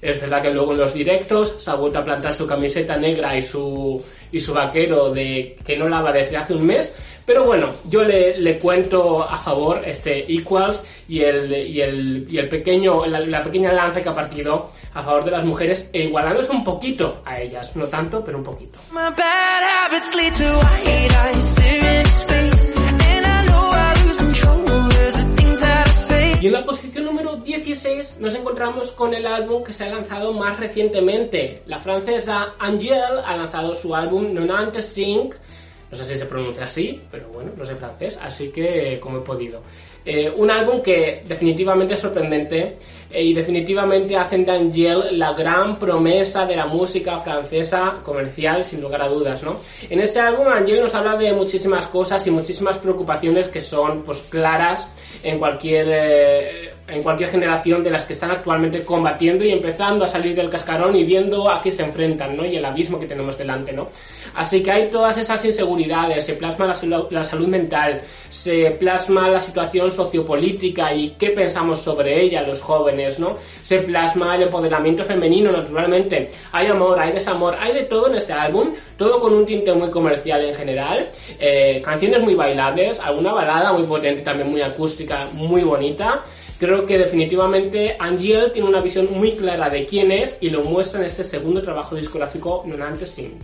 Es 0.00 0.20
verdad 0.20 0.42
que 0.42 0.52
luego 0.52 0.72
en 0.72 0.78
los 0.78 0.92
directos 0.92 1.54
se 1.58 1.70
ha 1.70 1.74
vuelto 1.74 1.98
a 1.98 2.04
plantar 2.04 2.34
su 2.34 2.46
camiseta 2.46 2.96
negra 2.96 3.36
y 3.36 3.42
su, 3.42 4.02
y 4.32 4.38
su 4.38 4.52
vaquero 4.52 5.12
de 5.12 5.56
que 5.64 5.78
no 5.78 5.88
lava 5.88 6.12
desde 6.12 6.36
hace 6.36 6.54
un 6.54 6.66
mes. 6.66 6.94
Pero 7.26 7.44
bueno, 7.44 7.70
yo 7.88 8.04
le, 8.04 8.38
le 8.38 8.58
cuento 8.58 9.22
a 9.22 9.38
favor 9.38 9.82
este 9.86 10.30
Equals 10.30 10.84
y 11.08 11.20
el, 11.22 11.50
y 11.52 11.80
el, 11.80 12.26
y 12.28 12.38
el 12.38 12.48
pequeño, 12.48 13.06
la, 13.06 13.20
la 13.20 13.42
pequeña 13.42 13.72
lanza 13.72 14.02
que 14.02 14.08
ha 14.10 14.14
partido 14.14 14.70
a 14.92 15.02
favor 15.02 15.24
de 15.24 15.30
las 15.30 15.44
mujeres 15.44 15.88
e 15.92 16.04
igualándose 16.04 16.50
un 16.52 16.62
poquito 16.62 17.22
a 17.24 17.40
ellas, 17.40 17.74
no 17.76 17.86
tanto, 17.86 18.22
pero 18.22 18.38
un 18.38 18.44
poquito. 18.44 18.78
Y 26.40 26.46
en 26.48 26.52
la 26.52 26.64
posición 26.66 27.06
número 27.06 27.36
16 27.36 28.18
nos 28.20 28.34
encontramos 28.34 28.92
con 28.92 29.14
el 29.14 29.26
álbum 29.26 29.64
que 29.64 29.72
se 29.72 29.84
ha 29.84 29.88
lanzado 29.88 30.34
más 30.34 30.60
recientemente. 30.60 31.62
La 31.64 31.78
francesa 31.80 32.54
Angèle 32.58 33.22
ha 33.24 33.34
lanzado 33.34 33.74
su 33.74 33.94
álbum 33.94 34.34
Nonante 34.34 34.82
Sing. 34.82 35.30
No 35.94 36.02
sé 36.02 36.12
si 36.12 36.18
se 36.18 36.26
pronuncia 36.26 36.64
así, 36.64 37.00
pero 37.08 37.28
bueno, 37.28 37.52
no 37.56 37.64
sé 37.64 37.76
francés, 37.76 38.18
así 38.20 38.48
que 38.48 38.98
como 39.00 39.18
he 39.18 39.20
podido. 39.20 39.62
Eh, 40.04 40.28
un 40.36 40.50
álbum 40.50 40.82
que 40.82 41.22
definitivamente 41.24 41.94
es 41.94 42.00
sorprendente 42.00 42.78
eh, 43.12 43.22
y 43.22 43.32
definitivamente 43.32 44.16
hacen 44.16 44.44
de 44.44 44.50
Angel 44.50 45.16
la 45.16 45.34
gran 45.34 45.78
promesa 45.78 46.46
de 46.46 46.56
la 46.56 46.66
música 46.66 47.20
francesa 47.20 48.00
comercial, 48.02 48.64
sin 48.64 48.80
lugar 48.80 49.02
a 49.02 49.08
dudas, 49.08 49.44
¿no? 49.44 49.54
En 49.88 50.00
este 50.00 50.18
álbum 50.18 50.48
Angel 50.48 50.80
nos 50.80 50.96
habla 50.96 51.16
de 51.16 51.32
muchísimas 51.32 51.86
cosas 51.86 52.26
y 52.26 52.32
muchísimas 52.32 52.76
preocupaciones 52.78 53.46
que 53.46 53.60
son, 53.60 54.02
pues, 54.02 54.22
claras 54.22 54.92
en 55.22 55.38
cualquier... 55.38 55.86
Eh, 55.92 56.73
en 56.86 57.02
cualquier 57.02 57.30
generación 57.30 57.82
de 57.82 57.90
las 57.90 58.04
que 58.04 58.12
están 58.12 58.30
actualmente 58.30 58.84
combatiendo 58.84 59.42
y 59.42 59.50
empezando 59.50 60.04
a 60.04 60.08
salir 60.08 60.36
del 60.36 60.50
cascarón 60.50 60.94
y 60.94 61.04
viendo 61.04 61.50
a 61.50 61.62
qué 61.62 61.70
se 61.70 61.82
enfrentan, 61.82 62.36
¿no? 62.36 62.44
Y 62.44 62.56
el 62.56 62.64
abismo 62.64 62.98
que 62.98 63.06
tenemos 63.06 63.38
delante, 63.38 63.72
¿no? 63.72 63.86
Así 64.34 64.62
que 64.62 64.70
hay 64.70 64.90
todas 64.90 65.16
esas 65.16 65.42
inseguridades, 65.44 66.26
se 66.26 66.34
plasma 66.34 66.66
la, 66.66 67.06
la 67.08 67.24
salud 67.24 67.48
mental, 67.48 68.02
se 68.28 68.72
plasma 68.72 69.28
la 69.28 69.40
situación 69.40 69.90
sociopolítica 69.90 70.92
y 70.92 71.10
qué 71.18 71.30
pensamos 71.30 71.80
sobre 71.80 72.20
ella 72.20 72.42
los 72.42 72.60
jóvenes, 72.60 73.18
¿no? 73.18 73.38
Se 73.62 73.78
plasma 73.78 74.36
el 74.36 74.42
empoderamiento 74.42 75.04
femenino, 75.04 75.52
naturalmente. 75.52 76.30
Hay 76.52 76.66
amor, 76.66 76.98
hay 77.00 77.12
desamor, 77.12 77.56
hay 77.58 77.72
de 77.72 77.84
todo 77.84 78.08
en 78.08 78.16
este 78.16 78.34
álbum, 78.34 78.72
todo 78.98 79.20
con 79.20 79.32
un 79.32 79.46
tinte 79.46 79.72
muy 79.72 79.90
comercial 79.90 80.44
en 80.44 80.54
general, 80.54 81.08
eh, 81.40 81.80
canciones 81.82 82.20
muy 82.20 82.34
bailables, 82.34 83.00
alguna 83.00 83.32
balada 83.32 83.72
muy 83.72 83.84
potente, 83.84 84.22
también 84.22 84.50
muy 84.50 84.60
acústica, 84.60 85.26
muy 85.32 85.62
bonita. 85.62 86.22
Creo 86.58 86.86
que 86.86 86.98
definitivamente 86.98 87.96
Angel 87.98 88.52
tiene 88.52 88.68
una 88.68 88.80
visión 88.80 89.08
muy 89.10 89.32
clara 89.32 89.68
de 89.68 89.84
quién 89.86 90.12
es 90.12 90.38
y 90.40 90.50
lo 90.50 90.62
muestra 90.62 91.00
en 91.00 91.06
este 91.06 91.24
segundo 91.24 91.60
trabajo 91.60 91.96
discográfico 91.96 92.62
Nonante 92.66 93.06
Sing. 93.06 93.38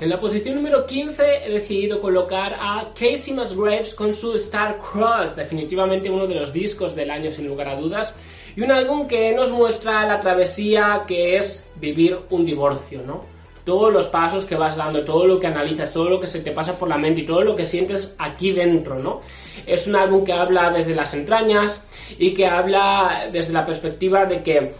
En 0.00 0.10
la 0.10 0.20
posición 0.20 0.56
número 0.56 0.84
15 0.84 1.46
he 1.46 1.50
decidido 1.50 1.98
colocar 1.98 2.54
a 2.60 2.92
Casey 2.92 3.32
Musgraves 3.32 3.94
con 3.94 4.12
su 4.12 4.34
Star 4.34 4.78
Cross, 4.78 5.34
definitivamente 5.34 6.10
uno 6.10 6.26
de 6.26 6.34
los 6.34 6.52
discos 6.52 6.94
del 6.94 7.10
año 7.10 7.30
sin 7.30 7.46
lugar 7.46 7.68
a 7.68 7.76
dudas, 7.76 8.14
y 8.54 8.60
un 8.60 8.70
álbum 8.70 9.08
que 9.08 9.32
nos 9.32 9.50
muestra 9.50 10.06
la 10.06 10.20
travesía 10.20 11.04
que 11.08 11.36
es 11.36 11.64
vivir 11.76 12.18
un 12.28 12.44
divorcio, 12.44 13.00
¿no? 13.00 13.33
Todos 13.64 13.92
los 13.92 14.08
pasos 14.08 14.44
que 14.44 14.56
vas 14.56 14.76
dando, 14.76 15.04
todo 15.04 15.26
lo 15.26 15.40
que 15.40 15.46
analizas, 15.46 15.92
todo 15.92 16.10
lo 16.10 16.20
que 16.20 16.26
se 16.26 16.40
te 16.40 16.52
pasa 16.52 16.78
por 16.78 16.88
la 16.88 16.98
mente 16.98 17.22
y 17.22 17.26
todo 17.26 17.42
lo 17.42 17.56
que 17.56 17.64
sientes 17.64 18.14
aquí 18.18 18.52
dentro, 18.52 18.98
¿no? 18.98 19.20
Es 19.66 19.86
un 19.86 19.96
álbum 19.96 20.24
que 20.24 20.32
habla 20.32 20.70
desde 20.70 20.94
las 20.94 21.14
entrañas 21.14 21.80
y 22.18 22.34
que 22.34 22.46
habla 22.46 23.28
desde 23.32 23.52
la 23.52 23.64
perspectiva 23.64 24.26
de 24.26 24.42
que 24.42 24.72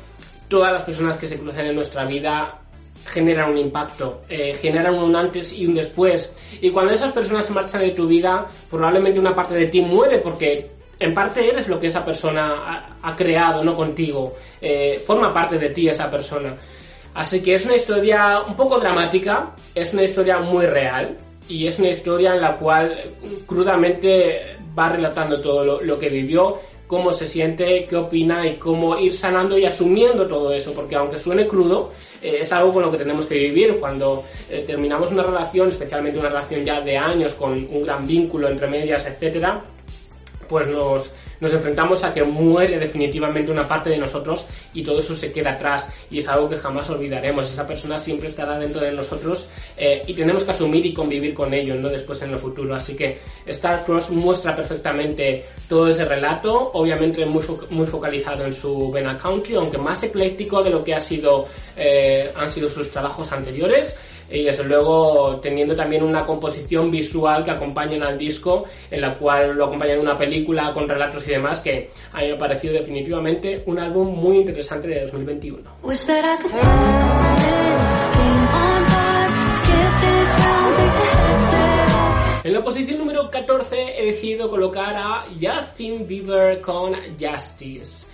todas 0.48 0.72
las 0.72 0.82
personas 0.82 1.16
que 1.16 1.26
se 1.26 1.38
cruzan 1.38 1.66
en 1.66 1.74
nuestra 1.74 2.04
vida 2.04 2.60
generan 3.06 3.50
un 3.50 3.58
impacto, 3.58 4.22
eh, 4.28 4.54
generan 4.60 4.94
un 4.94 5.14
antes 5.14 5.52
y 5.52 5.66
un 5.66 5.74
después. 5.74 6.32
Y 6.60 6.70
cuando 6.70 6.92
esas 6.92 7.12
personas 7.12 7.46
se 7.46 7.52
marchan 7.52 7.80
de 7.80 7.90
tu 7.90 8.06
vida, 8.06 8.46
probablemente 8.70 9.20
una 9.20 9.34
parte 9.34 9.54
de 9.54 9.66
ti 9.66 9.80
muere 9.80 10.18
porque 10.18 10.70
en 10.98 11.12
parte 11.12 11.48
eres 11.48 11.68
lo 11.68 11.78
que 11.78 11.88
esa 11.88 12.04
persona 12.04 12.86
ha, 13.02 13.16
creado, 13.16 13.62
no 13.62 13.76
contigo. 13.76 14.34
Eh, 14.60 15.02
forma 15.04 15.32
parte 15.32 15.58
de 15.58 15.70
ti 15.70 15.88
esa 15.88 16.10
persona. 16.10 16.54
Así 17.14 17.40
que 17.40 17.54
es 17.54 17.64
una 17.64 17.76
historia 17.76 18.40
un 18.40 18.56
poco 18.56 18.78
dramática, 18.78 19.54
es 19.74 19.92
una 19.92 20.02
historia 20.02 20.38
muy 20.38 20.66
real 20.66 21.16
y 21.48 21.66
es 21.66 21.78
una 21.78 21.88
historia 21.88 22.34
en 22.34 22.40
la 22.40 22.56
cual 22.56 23.14
crudamente 23.46 24.56
va 24.76 24.88
relatando 24.88 25.40
todo 25.40 25.80
lo 25.80 25.98
que 25.98 26.08
vivió 26.08 26.58
cómo 26.86 27.12
se 27.12 27.26
siente, 27.26 27.86
qué 27.88 27.96
opina 27.96 28.46
y 28.46 28.56
cómo 28.56 28.98
ir 28.98 29.14
sanando 29.14 29.58
y 29.58 29.64
asumiendo 29.64 30.26
todo 30.26 30.52
eso, 30.52 30.72
porque 30.72 30.96
aunque 30.96 31.18
suene 31.18 31.46
crudo, 31.46 31.92
eh, 32.22 32.38
es 32.40 32.52
algo 32.52 32.72
con 32.72 32.82
lo 32.82 32.90
que 32.90 32.98
tenemos 32.98 33.26
que 33.26 33.36
vivir. 33.36 33.78
Cuando 33.80 34.24
eh, 34.50 34.64
terminamos 34.66 35.10
una 35.12 35.22
relación, 35.22 35.68
especialmente 35.68 36.18
una 36.18 36.28
relación 36.28 36.64
ya 36.64 36.80
de 36.80 36.96
años 36.96 37.34
con 37.34 37.52
un 37.52 37.82
gran 37.82 38.06
vínculo 38.06 38.48
entre 38.48 38.68
medias, 38.68 39.06
etcétera, 39.06 39.62
pues 40.48 40.68
nos, 40.68 41.10
nos 41.40 41.52
enfrentamos 41.52 42.04
a 42.04 42.12
que 42.12 42.22
muere 42.22 42.78
definitivamente 42.78 43.50
una 43.50 43.66
parte 43.66 43.90
de 43.90 43.98
nosotros 43.98 44.46
y 44.72 44.82
todo 44.82 44.98
eso 44.98 45.14
se 45.14 45.32
queda 45.32 45.52
atrás 45.52 45.88
y 46.10 46.18
es 46.18 46.28
algo 46.28 46.48
que 46.48 46.56
jamás 46.56 46.88
olvidaremos. 46.90 47.50
Esa 47.50 47.66
persona 47.66 47.98
siempre 47.98 48.28
estará 48.28 48.58
dentro 48.58 48.80
de 48.80 48.92
nosotros 48.92 49.48
eh, 49.76 50.02
y 50.06 50.14
tenemos 50.14 50.44
que 50.44 50.50
asumir 50.50 50.84
y 50.86 50.94
convivir 50.94 51.34
con 51.34 51.52
ello, 51.52 51.74
¿no? 51.76 51.88
Después 51.88 52.20
en 52.22 52.30
el 52.30 52.38
futuro. 52.38 52.74
Así 52.74 52.96
que 52.96 53.18
Star 53.46 53.84
Cross 53.84 54.10
muestra 54.10 54.54
perfectamente 54.54 55.44
todo 55.68 55.88
ese 55.88 56.04
relato, 56.04 56.70
obviamente 56.72 57.24
muy, 57.26 57.44
muy 57.70 57.86
focalizado 57.86 58.44
en 58.44 58.52
su 58.52 58.90
Vena 58.90 59.16
Country, 59.18 59.56
aunque 59.56 59.78
más 59.78 60.02
ecléctico 60.02 60.62
de 60.62 60.70
lo 60.70 60.84
que 60.84 60.94
ha 60.94 61.00
sido, 61.00 61.46
eh, 61.76 62.30
han 62.34 62.50
sido 62.50 62.68
sus 62.68 62.90
trabajos 62.90 63.30
anteriores 63.32 63.96
y 64.30 64.44
desde 64.44 64.64
luego 64.64 65.38
teniendo 65.40 65.74
también 65.74 66.02
una 66.02 66.24
composición 66.24 66.90
visual 66.90 67.44
que 67.44 67.50
acompaña 67.50 68.06
al 68.06 68.18
disco, 68.18 68.64
en 68.90 69.00
la 69.00 69.16
cual 69.16 69.54
lo 69.54 69.66
acompaña 69.66 69.94
de 69.94 70.00
una 70.00 70.16
película 70.16 70.72
con 70.72 70.88
relatos 70.88 71.26
y 71.28 71.32
demás, 71.32 71.60
que 71.60 71.90
a 72.12 72.20
mí 72.20 72.28
me 72.28 72.32
ha 72.34 72.38
parecido 72.38 72.74
definitivamente 72.74 73.62
un 73.66 73.78
álbum 73.78 74.08
muy 74.08 74.38
interesante 74.38 74.88
de 74.88 75.00
2021. 75.02 75.70
En 82.44 82.52
la 82.52 82.62
posición 82.62 82.98
número 82.98 83.30
14 83.30 84.02
he 84.02 84.06
decidido 84.06 84.50
colocar 84.50 84.94
a 84.96 85.24
Justin 85.40 86.06
Bieber 86.06 86.60
con 86.60 86.94
Justice. 87.18 88.06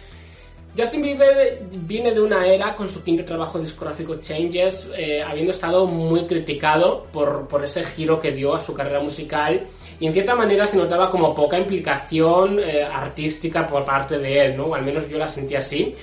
Justin 0.77 1.03
Bieber 1.03 1.63
viene 1.69 2.13
de 2.15 2.21
una 2.21 2.47
era 2.47 2.75
con 2.75 2.89
su 2.89 3.03
quinto 3.03 3.25
trabajo 3.25 3.59
discográfico 3.59 4.17
Changes, 4.21 4.89
eh, 4.97 5.21
habiendo 5.21 5.51
estado 5.51 5.85
muy 5.85 6.27
criticado 6.27 7.07
por, 7.13 7.49
por, 7.49 7.65
ese 7.65 7.83
giro 7.83 8.21
que 8.21 8.31
dio 8.31 8.55
a 8.55 8.61
su 8.61 8.73
carrera 8.73 9.01
musical 9.01 9.67
y 9.99 10.07
en 10.07 10.13
cierta 10.13 10.37
manera 10.37 10.65
se 10.67 10.77
notaba 10.77 11.11
como 11.11 11.35
poca 11.35 11.59
implicación 11.59 12.61
eh, 12.61 12.85
artística 12.85 13.67
por 13.67 13.85
parte 13.85 14.19
de 14.19 14.47
él, 14.47 14.57
¿no? 14.57 14.65
O 14.67 14.75
al 14.75 14.85
menos 14.85 15.09
yo 15.09 15.19
la 15.19 15.27
sentí 15.27 15.57
así. 15.57 15.95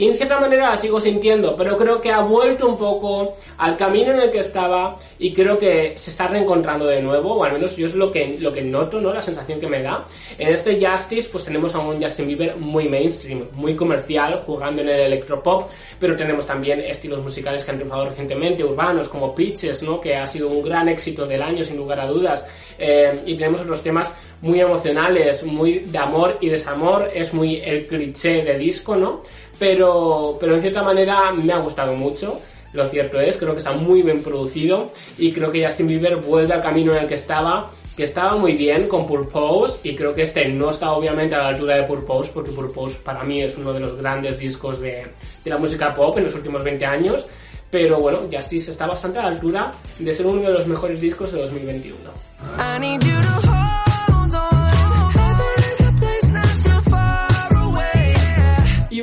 Y 0.00 0.08
en 0.08 0.16
cierta 0.16 0.40
manera 0.40 0.70
la 0.70 0.76
sigo 0.76 0.98
sintiendo, 0.98 1.54
pero 1.54 1.76
creo 1.76 2.00
que 2.00 2.10
ha 2.10 2.22
vuelto 2.22 2.66
un 2.66 2.78
poco 2.78 3.34
al 3.58 3.76
camino 3.76 4.12
en 4.12 4.20
el 4.20 4.30
que 4.30 4.38
estaba 4.38 4.96
y 5.18 5.34
creo 5.34 5.58
que 5.58 5.92
se 5.94 6.08
está 6.08 6.26
reencontrando 6.26 6.86
de 6.86 7.02
nuevo, 7.02 7.34
o 7.34 7.44
al 7.44 7.52
menos 7.52 7.76
yo 7.76 7.84
es 7.84 7.94
lo 7.94 8.10
que, 8.10 8.38
lo 8.40 8.50
que 8.50 8.62
noto, 8.62 8.98
¿no? 8.98 9.12
La 9.12 9.20
sensación 9.20 9.60
que 9.60 9.66
me 9.66 9.82
da. 9.82 10.06
En 10.38 10.48
este 10.48 10.80
Justice, 10.82 11.28
pues 11.30 11.44
tenemos 11.44 11.74
a 11.74 11.80
un 11.80 12.00
Justin 12.00 12.28
Bieber 12.28 12.56
muy 12.56 12.88
mainstream, 12.88 13.48
muy 13.52 13.76
comercial, 13.76 14.42
jugando 14.46 14.80
en 14.80 14.88
el 14.88 15.00
electropop, 15.00 15.68
pero 15.98 16.16
tenemos 16.16 16.46
también 16.46 16.80
estilos 16.80 17.20
musicales 17.22 17.62
que 17.62 17.70
han 17.70 17.76
triunfado 17.76 18.06
recientemente, 18.06 18.64
urbanos, 18.64 19.06
como 19.06 19.34
Pitches, 19.34 19.82
¿no? 19.82 20.00
Que 20.00 20.16
ha 20.16 20.26
sido 20.26 20.48
un 20.48 20.62
gran 20.62 20.88
éxito 20.88 21.26
del 21.26 21.42
año, 21.42 21.62
sin 21.62 21.76
lugar 21.76 22.00
a 22.00 22.06
dudas. 22.06 22.46
Eh, 22.78 23.20
y 23.26 23.34
tenemos 23.34 23.60
otros 23.60 23.82
temas 23.82 24.10
muy 24.40 24.60
emocionales, 24.60 25.44
muy 25.44 25.80
de 25.80 25.98
amor 25.98 26.38
y 26.40 26.48
desamor, 26.48 27.10
es 27.12 27.34
muy 27.34 27.56
el 27.56 27.86
cliché 27.86 28.42
de 28.42 28.56
disco, 28.56 28.96
¿no? 28.96 29.20
Pero, 29.60 30.38
pero 30.40 30.56
en 30.56 30.62
cierta 30.62 30.82
manera 30.82 31.30
me 31.32 31.52
ha 31.52 31.58
gustado 31.58 31.94
mucho. 31.94 32.40
Lo 32.72 32.86
cierto 32.86 33.20
es, 33.20 33.36
creo 33.36 33.52
que 33.52 33.58
está 33.58 33.72
muy 33.72 34.02
bien 34.02 34.22
producido 34.22 34.90
y 35.18 35.32
creo 35.32 35.50
que 35.50 35.64
Justin 35.64 35.86
Bieber 35.86 36.16
vuelve 36.16 36.54
al 36.54 36.62
camino 36.62 36.94
en 36.94 37.02
el 37.02 37.08
que 37.08 37.16
estaba, 37.16 37.70
que 37.96 38.04
estaba 38.04 38.36
muy 38.36 38.54
bien 38.54 38.88
con 38.88 39.06
Purpose 39.06 39.80
y 39.82 39.94
creo 39.94 40.14
que 40.14 40.22
este 40.22 40.48
no 40.48 40.70
está 40.70 40.92
obviamente 40.92 41.34
a 41.34 41.38
la 41.38 41.48
altura 41.48 41.76
de 41.76 41.82
Purpose 41.82 42.30
porque 42.32 42.52
Purpose 42.52 43.00
para 43.04 43.22
mí 43.24 43.42
es 43.42 43.58
uno 43.58 43.72
de 43.72 43.80
los 43.80 43.94
grandes 43.96 44.38
discos 44.38 44.80
de, 44.80 45.08
de 45.44 45.50
la 45.50 45.58
música 45.58 45.92
pop 45.92 46.16
en 46.16 46.24
los 46.24 46.34
últimos 46.36 46.62
20 46.62 46.86
años, 46.86 47.26
pero 47.70 47.98
bueno, 47.98 48.20
Justice 48.32 48.70
está 48.70 48.86
bastante 48.86 49.18
a 49.18 49.22
la 49.22 49.28
altura 49.28 49.72
de 49.98 50.14
ser 50.14 50.26
uno 50.26 50.40
de 50.40 50.52
los 50.52 50.66
mejores 50.68 51.00
discos 51.00 51.32
de 51.32 51.40
2021. 51.40 51.96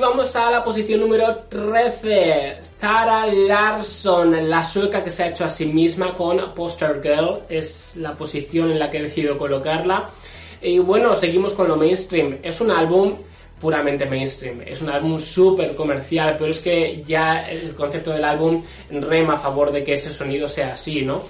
Vamos 0.09 0.33
a 0.37 0.49
la 0.49 0.63
posición 0.63 1.01
número 1.01 1.35
13. 1.49 2.59
Zara 2.79 3.25
Larsson, 3.25 4.49
la 4.49 4.63
sueca 4.63 5.03
que 5.03 5.09
se 5.09 5.23
ha 5.23 5.27
hecho 5.27 5.43
a 5.43 5.49
sí 5.49 5.65
misma 5.65 6.15
con 6.15 6.53
Poster 6.53 7.01
Girl. 7.03 7.41
Es 7.49 7.97
la 7.97 8.15
posición 8.15 8.71
en 8.71 8.79
la 8.79 8.89
que 8.89 8.99
he 8.99 9.03
decidido 9.03 9.37
colocarla. 9.37 10.09
Y 10.61 10.79
bueno, 10.79 11.13
seguimos 11.13 11.53
con 11.53 11.67
lo 11.67 11.75
mainstream. 11.75 12.39
Es 12.41 12.61
un 12.61 12.71
álbum 12.71 13.15
puramente 13.59 14.05
mainstream. 14.05 14.61
Es 14.65 14.81
un 14.81 14.89
álbum 14.89 15.19
súper 15.19 15.75
comercial, 15.75 16.37
pero 16.37 16.51
es 16.51 16.61
que 16.61 17.03
ya 17.05 17.45
el 17.45 17.75
concepto 17.75 18.11
del 18.11 18.23
álbum 18.23 18.63
rema 18.89 19.33
a 19.33 19.37
favor 19.37 19.73
de 19.73 19.83
que 19.83 19.95
ese 19.95 20.09
sonido 20.09 20.47
sea 20.47 20.71
así, 20.73 21.01
¿no? 21.01 21.21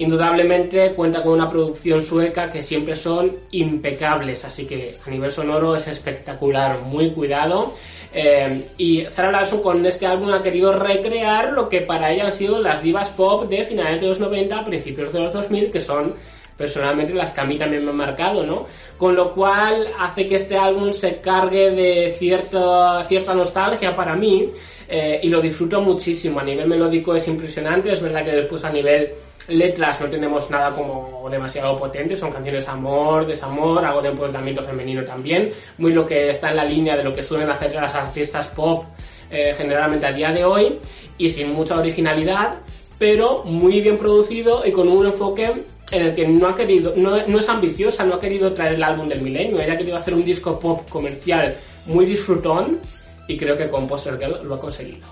Indudablemente 0.00 0.94
cuenta 0.94 1.22
con 1.22 1.32
una 1.32 1.50
producción 1.50 2.02
sueca 2.02 2.50
que 2.50 2.62
siempre 2.62 2.94
son 2.94 3.36
impecables, 3.50 4.44
así 4.44 4.64
que 4.64 4.94
a 5.04 5.10
nivel 5.10 5.32
sonoro 5.32 5.74
es 5.74 5.88
espectacular, 5.88 6.82
muy 6.82 7.10
cuidado. 7.12 7.74
Eh, 8.12 8.64
y 8.78 9.04
Zara 9.04 9.30
Larsson 9.30 9.62
con 9.62 9.84
este 9.84 10.06
álbum 10.06 10.30
ha 10.32 10.42
querido 10.42 10.72
recrear 10.72 11.52
lo 11.52 11.68
que 11.68 11.82
para 11.82 12.12
ella 12.12 12.26
han 12.26 12.32
sido 12.32 12.58
las 12.58 12.82
divas 12.82 13.10
pop 13.10 13.48
de 13.48 13.66
finales 13.66 14.00
de 14.00 14.08
los 14.08 14.20
90, 14.20 14.64
principios 14.64 15.12
de 15.12 15.20
los 15.20 15.32
2000, 15.32 15.70
que 15.70 15.80
son 15.80 16.14
personalmente 16.56 17.14
las 17.14 17.30
que 17.30 17.40
a 17.40 17.44
mí 17.44 17.56
también 17.56 17.84
me 17.84 17.90
han 17.90 17.96
marcado, 17.96 18.44
¿no? 18.44 18.66
Con 18.96 19.14
lo 19.14 19.32
cual 19.32 19.88
hace 19.98 20.26
que 20.26 20.34
este 20.34 20.56
álbum 20.56 20.92
se 20.92 21.18
cargue 21.18 21.70
de 21.70 22.16
cierta, 22.18 23.04
cierta 23.04 23.32
nostalgia 23.32 23.94
para 23.94 24.16
mí 24.16 24.50
eh, 24.88 25.20
y 25.22 25.28
lo 25.28 25.40
disfruto 25.40 25.80
muchísimo. 25.80 26.40
A 26.40 26.44
nivel 26.44 26.66
melódico 26.66 27.14
es 27.14 27.28
impresionante, 27.28 27.92
es 27.92 28.02
verdad 28.02 28.24
que 28.24 28.32
después 28.32 28.64
a 28.64 28.70
nivel 28.70 29.08
letras 29.48 30.00
no 30.00 30.08
tenemos 30.08 30.50
nada 30.50 30.70
como 30.70 31.28
demasiado 31.30 31.78
potente, 31.78 32.14
son 32.14 32.30
canciones 32.30 32.68
amor, 32.68 33.26
desamor, 33.26 33.84
algo 33.84 34.02
de 34.02 34.10
empoderamiento 34.10 34.62
femenino 34.62 35.02
también, 35.04 35.50
muy 35.78 35.92
lo 35.92 36.06
que 36.06 36.30
está 36.30 36.50
en 36.50 36.56
la 36.56 36.64
línea 36.64 36.96
de 36.96 37.04
lo 37.04 37.14
que 37.14 37.22
suelen 37.22 37.50
hacer 37.50 37.74
las 37.74 37.94
artistas 37.94 38.48
pop 38.48 38.84
eh, 39.30 39.52
generalmente 39.56 40.06
a 40.06 40.12
día 40.12 40.32
de 40.32 40.44
hoy 40.44 40.78
y 41.16 41.30
sin 41.30 41.52
mucha 41.52 41.76
originalidad, 41.76 42.56
pero 42.98 43.44
muy 43.44 43.80
bien 43.80 43.96
producido 43.96 44.64
y 44.66 44.72
con 44.72 44.88
un 44.88 45.06
enfoque 45.06 45.50
en 45.90 46.02
el 46.02 46.14
que 46.14 46.26
no 46.26 46.48
ha 46.48 46.56
querido, 46.56 46.92
no, 46.96 47.16
es 47.16 47.48
ambiciosa, 47.48 48.04
no 48.04 48.16
ha 48.16 48.20
querido 48.20 48.52
traer 48.52 48.74
el 48.74 48.82
álbum 48.82 49.08
del 49.08 49.22
milenio, 49.22 49.60
ella 49.60 49.72
ha 49.72 49.78
querido 49.78 49.96
hacer 49.96 50.14
un 50.14 50.24
disco 50.24 50.58
pop 50.58 50.88
comercial 50.88 51.54
muy 51.86 52.04
disfrutón 52.04 52.80
y 53.26 53.36
creo 53.38 53.56
que 53.56 53.70
con 53.70 53.88
Poster 53.88 54.18
Girl 54.18 54.40
lo 54.44 54.54
ha 54.54 54.60
conseguido. 54.60 55.06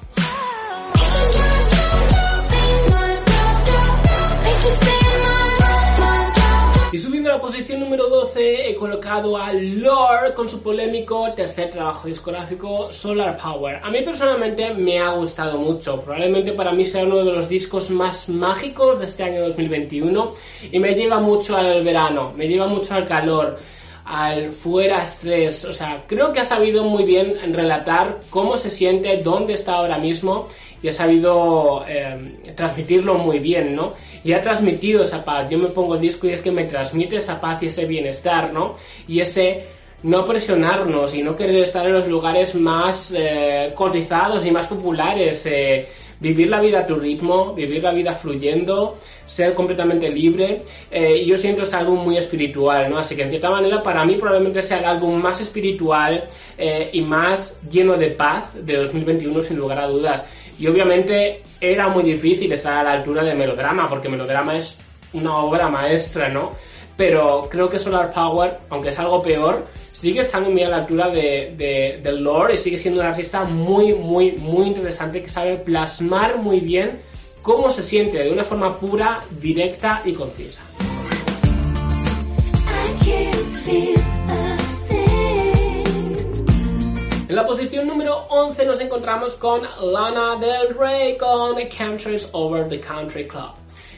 Y 6.97 6.99
subiendo 6.99 7.29
a 7.29 7.35
la 7.35 7.41
posición 7.41 7.81
número 7.81 8.09
12 8.09 8.71
he 8.71 8.75
colocado 8.75 9.37
a 9.37 9.53
Lord 9.53 10.33
con 10.33 10.49
su 10.49 10.63
polémico 10.63 11.31
tercer 11.35 11.71
trabajo 11.71 12.09
discográfico 12.09 12.91
Solar 12.91 13.37
Power. 13.37 13.81
A 13.83 13.91
mí 13.91 14.01
personalmente 14.01 14.73
me 14.73 14.99
ha 14.99 15.11
gustado 15.11 15.59
mucho, 15.59 16.01
probablemente 16.01 16.53
para 16.53 16.73
mí 16.73 16.87
sea 16.87 17.05
uno 17.05 17.23
de 17.23 17.33
los 17.33 17.51
discos 17.51 17.91
más 17.91 18.31
mágicos 18.31 19.01
de 19.01 19.05
este 19.05 19.25
año 19.25 19.43
2021 19.43 20.33
y 20.73 20.79
me 20.79 20.95
lleva 20.95 21.19
mucho 21.19 21.55
al 21.57 21.85
verano, 21.85 22.33
me 22.35 22.49
lleva 22.49 22.67
mucho 22.67 22.95
al 22.95 23.05
calor 23.05 23.59
al 24.07 24.53
fuera 24.53 25.03
estrés. 25.03 25.65
O 25.65 25.73
sea, 25.73 26.05
creo 26.07 26.33
que 26.33 26.41
ha 26.41 26.45
sabido 26.45 26.85
muy 26.85 27.05
bien 27.05 27.35
relatar 27.53 28.21
cómo 28.31 28.57
se 28.57 28.71
siente, 28.71 29.23
dónde 29.23 29.53
está 29.53 29.75
ahora 29.75 29.99
mismo 29.99 30.47
y 30.87 30.89
ha 30.89 30.93
sabido 30.93 31.85
eh, 31.89 32.37
transmitirlo 32.55 33.15
muy 33.15 33.41
bien, 33.41 33.75
¿no? 33.75 33.95
Y 34.23 34.35
ha 34.35 34.41
transmitido 34.41 35.03
esa 35.03 35.25
paz. 35.25 35.51
Yo 35.51 35.59
me 35.59 35.67
pongo 35.67 35.97
el 35.97 36.01
disco 36.01 36.29
y 36.29 36.31
es 36.31 36.41
que 36.41 36.53
me 36.53 36.63
transmite 36.63 37.17
esa 37.17 37.41
paz 37.41 37.61
y 37.65 37.67
ese 37.67 37.87
bienestar, 37.87 38.53
¿no? 38.53 38.77
Y 39.09 39.19
ese 39.19 39.65
no 40.05 40.25
presionarnos 40.25 41.13
y 41.13 41.25
no 41.25 41.35
querer 41.35 41.57
estar 41.57 41.85
en 41.87 41.95
los 41.95 42.07
lugares 42.07 42.55
más 42.55 43.13
eh, 43.17 43.73
cotizados 43.75 44.47
y 44.47 44.53
más 44.53 44.69
populares. 44.69 45.45
Eh, 45.47 45.85
vivir 46.21 46.49
la 46.49 46.61
vida 46.61 46.81
a 46.81 46.87
tu 46.87 46.97
ritmo, 46.97 47.53
vivir 47.53 47.83
la 47.83 47.93
vida 47.93 48.15
fluyendo, 48.15 48.97
ser 49.27 49.55
completamente 49.55 50.09
libre. 50.09 50.63
Eh, 50.91 51.25
yo 51.25 51.37
siento 51.37 51.63
este 51.63 51.77
álbum 51.77 52.03
muy 52.03 52.17
espiritual, 52.17 52.89
¿no? 52.91 52.99
Así 52.99 53.15
que 53.15 53.23
en 53.23 53.31
cierta 53.31 53.51
manera 53.51 53.83
para 53.83 54.05
mí 54.05 54.15
probablemente 54.15 54.63
sea 54.63 54.79
el 54.79 54.85
álbum 54.85 55.21
más 55.21 55.41
espiritual 55.41 56.25
eh, 56.57 56.89
y 56.93 57.01
más 57.03 57.61
lleno 57.71 57.95
de 57.95 58.09
paz 58.09 58.51
de 58.55 58.77
2021 58.77 59.43
sin 59.43 59.57
lugar 59.57 59.79
a 59.79 59.87
dudas. 59.87 60.25
Y 60.59 60.67
obviamente 60.67 61.43
era 61.61 61.89
muy 61.89 62.03
difícil 62.03 62.53
estar 62.53 62.79
a 62.79 62.83
la 62.83 62.93
altura 62.93 63.23
de 63.23 63.35
Melodrama, 63.35 63.89
porque 63.89 64.09
Melodrama 64.09 64.57
es 64.57 64.79
una 65.13 65.37
obra 65.37 65.69
maestra, 65.69 66.29
¿no? 66.29 66.53
Pero 66.97 67.47
creo 67.51 67.69
que 67.69 67.79
Solar 67.79 68.13
Power, 68.13 68.59
aunque 68.71 68.89
es 68.89 68.99
algo 68.99 69.23
peor, 69.23 69.67
sigue 69.93 70.21
estando 70.21 70.51
muy 70.51 70.63
a 70.63 70.69
la 70.69 70.77
altura 70.77 71.11
de, 71.11 71.55
de, 71.57 72.01
del 72.03 72.23
lore 72.23 72.55
y 72.55 72.57
sigue 72.57 72.79
siendo 72.79 73.01
un 73.01 73.07
artista 73.07 73.45
muy, 73.45 73.95
muy, 73.95 74.33
muy 74.33 74.69
interesante 74.69 75.23
que 75.23 75.29
sabe 75.29 75.57
plasmar 75.59 76.39
muy 76.39 76.61
bien 76.61 77.01
cómo 77.43 77.71
se 77.71 77.83
siente 77.83 78.25
de 78.25 78.31
una 78.31 78.45
forma 78.45 78.75
pura, 78.75 79.21
directa 79.41 80.01
y 80.05 80.13
concisa. 80.13 80.66
En 87.37 87.43
la 87.43 87.49
posición 87.49 87.87
número 87.87 88.17
11 88.31 88.65
nos 88.65 88.81
encontramos 88.81 89.35
con 89.35 89.61
Lana 89.93 90.37
Del 90.37 90.75
Rey 90.75 91.19
con 91.19 91.55
Countries 91.69 92.31
Over 92.33 92.67
the 92.67 92.81
Country 92.81 93.29
Club. 93.29 93.51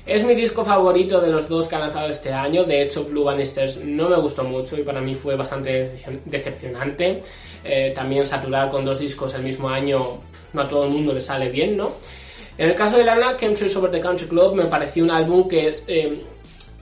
Es 0.05 0.25
mi 0.25 0.35
disco 0.35 0.65
favorito 0.65 1.21
de 1.21 1.31
los 1.31 1.49
dos 1.49 1.69
que 1.69 1.77
ha 1.77 1.79
lanzado 1.79 2.09
este 2.09 2.33
año. 2.33 2.65
De 2.65 2.83
hecho, 2.83 3.05
Blue 3.05 3.23
Bannisters 3.23 3.77
no 3.77 4.09
me 4.09 4.17
gustó 4.17 4.43
mucho 4.43 4.77
y 4.77 4.83
para 4.83 5.01
mí 5.01 5.15
fue 5.15 5.37
bastante 5.37 6.01
decepcionante. 6.25 7.23
Eh, 7.63 7.93
también 7.95 8.27
saturar 8.27 8.71
con 8.71 8.85
dos 8.85 8.99
discos 8.99 9.33
el 9.35 9.45
mismo 9.45 9.69
año 9.69 10.19
no 10.53 10.61
a 10.61 10.67
todo 10.67 10.87
el 10.87 10.91
mundo 10.91 11.15
le 11.15 11.21
sale 11.21 11.49
bien, 11.49 11.77
¿no? 11.77 11.93
En 12.59 12.71
el 12.71 12.75
caso 12.75 12.97
de 12.97 13.05
Lana, 13.05 13.37
Chemistry 13.37 13.73
Over 13.73 13.93
the 13.93 14.01
Country 14.01 14.27
Club 14.27 14.57
me 14.57 14.65
pareció 14.65 15.05
un 15.05 15.13
álbum 15.13 15.47
que 15.47 15.85
eh, 15.87 16.25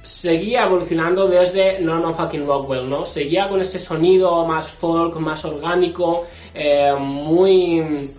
seguía 0.07 0.65
evolucionando 0.65 1.27
desde 1.27 1.81
Norman 1.81 2.15
Fucking 2.15 2.47
Rockwell, 2.47 2.89
¿no? 2.89 3.05
Seguía 3.05 3.49
con 3.49 3.61
ese 3.61 3.79
sonido 3.79 4.47
más 4.47 4.71
folk, 4.71 5.17
más 5.17 5.45
orgánico, 5.45 6.27
eh, 6.55 6.95
muy 6.99 8.13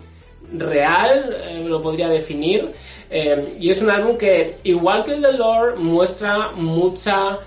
real, 0.52 1.64
lo 1.66 1.80
podría 1.80 2.08
definir. 2.08 2.70
Eh, 3.10 3.56
y 3.58 3.70
es 3.70 3.80
un 3.80 3.90
álbum 3.90 4.18
que, 4.18 4.56
igual 4.64 5.02
que 5.04 5.14
el 5.14 5.22
de 5.22 5.32
Lord, 5.32 5.78
muestra 5.78 6.50
mucha 6.50 7.38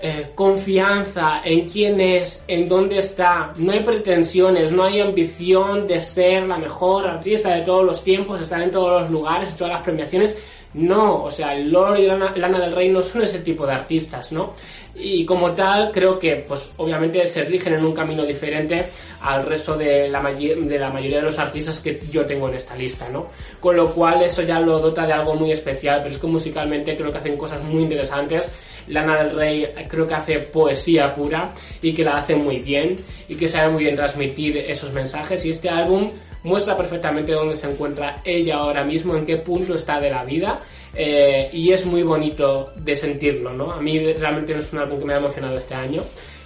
eh, 0.00 0.30
confianza 0.34 1.42
en 1.44 1.68
quién 1.68 2.00
es, 2.00 2.42
en 2.48 2.68
dónde 2.68 2.98
está. 2.98 3.52
No 3.56 3.72
hay 3.72 3.80
pretensiones, 3.80 4.72
no 4.72 4.84
hay 4.84 5.00
ambición 5.00 5.86
de 5.86 6.00
ser 6.00 6.46
la 6.46 6.56
mejor 6.56 7.06
artista 7.06 7.54
de 7.54 7.62
todos 7.62 7.84
los 7.84 8.02
tiempos, 8.02 8.40
estar 8.40 8.62
en 8.62 8.70
todos 8.70 9.02
los 9.02 9.10
lugares, 9.10 9.50
en 9.50 9.56
todas 9.56 9.74
las 9.74 9.82
premiaciones. 9.82 10.36
No, 10.74 11.24
o 11.24 11.30
sea, 11.30 11.54
Lord 11.54 11.98
y 11.98 12.06
Lana, 12.06 12.32
Lana 12.36 12.60
del 12.60 12.72
Rey 12.72 12.90
no 12.90 13.00
son 13.00 13.22
ese 13.22 13.38
tipo 13.38 13.66
de 13.66 13.72
artistas, 13.72 14.32
¿no? 14.32 14.54
y 15.00 15.24
como 15.24 15.52
tal 15.52 15.92
creo 15.92 16.18
que 16.18 16.44
pues 16.46 16.72
obviamente 16.76 17.24
se 17.26 17.44
rigen 17.44 17.74
en 17.74 17.84
un 17.84 17.92
camino 17.92 18.24
diferente 18.24 18.84
al 19.22 19.46
resto 19.46 19.76
de 19.76 20.08
la, 20.08 20.20
de 20.22 20.78
la 20.78 20.90
mayoría 20.90 21.18
de 21.18 21.24
los 21.24 21.38
artistas 21.38 21.80
que 21.80 22.00
yo 22.10 22.24
tengo 22.24 22.48
en 22.48 22.54
esta 22.54 22.74
lista, 22.76 23.08
¿no? 23.08 23.26
Con 23.60 23.76
lo 23.76 23.92
cual 23.92 24.22
eso 24.22 24.42
ya 24.42 24.60
lo 24.60 24.78
dota 24.78 25.06
de 25.06 25.12
algo 25.12 25.34
muy 25.34 25.50
especial, 25.52 26.00
pero 26.02 26.14
es 26.14 26.20
que 26.20 26.26
musicalmente 26.26 26.96
creo 26.96 27.12
que 27.12 27.18
hacen 27.18 27.36
cosas 27.36 27.62
muy 27.62 27.82
interesantes. 27.82 28.48
Lana 28.88 29.22
del 29.22 29.36
Rey 29.36 29.72
creo 29.88 30.06
que 30.06 30.14
hace 30.14 30.38
poesía 30.38 31.12
pura 31.14 31.52
y 31.82 31.92
que 31.92 32.04
la 32.04 32.16
hace 32.16 32.34
muy 32.34 32.58
bien 32.58 32.96
y 33.28 33.34
que 33.34 33.46
sabe 33.46 33.70
muy 33.70 33.84
bien 33.84 33.96
transmitir 33.96 34.56
esos 34.56 34.92
mensajes 34.92 35.44
y 35.44 35.50
este 35.50 35.68
álbum 35.68 36.10
muestra 36.42 36.76
perfectamente 36.76 37.32
dónde 37.32 37.56
se 37.56 37.70
encuentra 37.70 38.22
ella 38.24 38.56
ahora 38.56 38.84
mismo, 38.84 39.16
en 39.16 39.26
qué 39.26 39.38
punto 39.38 39.74
está 39.74 40.00
de 40.00 40.10
la 40.10 40.24
vida 40.24 40.60
eh, 40.94 41.48
y 41.52 41.72
es 41.72 41.86
muy 41.86 42.02
bonito 42.02 42.72
de 42.76 42.94
sentirlo, 42.94 43.52
¿no? 43.52 43.72
A 43.72 43.80
mí 43.80 43.98
realmente 44.14 44.56
es 44.56 44.72
un 44.72 44.80
álbum 44.80 44.98
que 44.98 45.04
me 45.04 45.14
ha 45.14 45.18
emocionado 45.18 45.56
este 45.56 45.74
año 45.74 46.02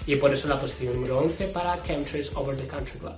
y 0.07 0.17
por 0.17 0.33
eso 0.33 0.49
la 0.49 0.59
posición 0.59 0.95
número 0.95 1.19
11 1.19 1.47
para 1.49 1.77
Countries 1.79 2.35
Over 2.35 2.57
the 2.57 2.67
Country 2.67 2.99
Club. 2.99 3.15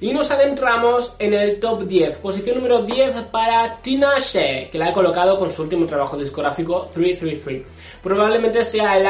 Y 0.00 0.12
nos 0.12 0.30
adentramos 0.30 1.14
en 1.18 1.34
el 1.34 1.58
top 1.58 1.82
10. 1.82 2.18
Posición 2.18 2.56
número 2.56 2.82
10 2.82 3.22
para 3.32 3.80
Tinashe, 3.82 4.68
que 4.70 4.78
la 4.78 4.90
he 4.90 4.92
colocado 4.92 5.38
con 5.38 5.50
su 5.50 5.62
último 5.62 5.86
trabajo 5.86 6.16
discográfico 6.16 6.86
333. 6.94 7.62
Probablemente 8.02 8.62
sea 8.62 8.96
el, 8.96 9.06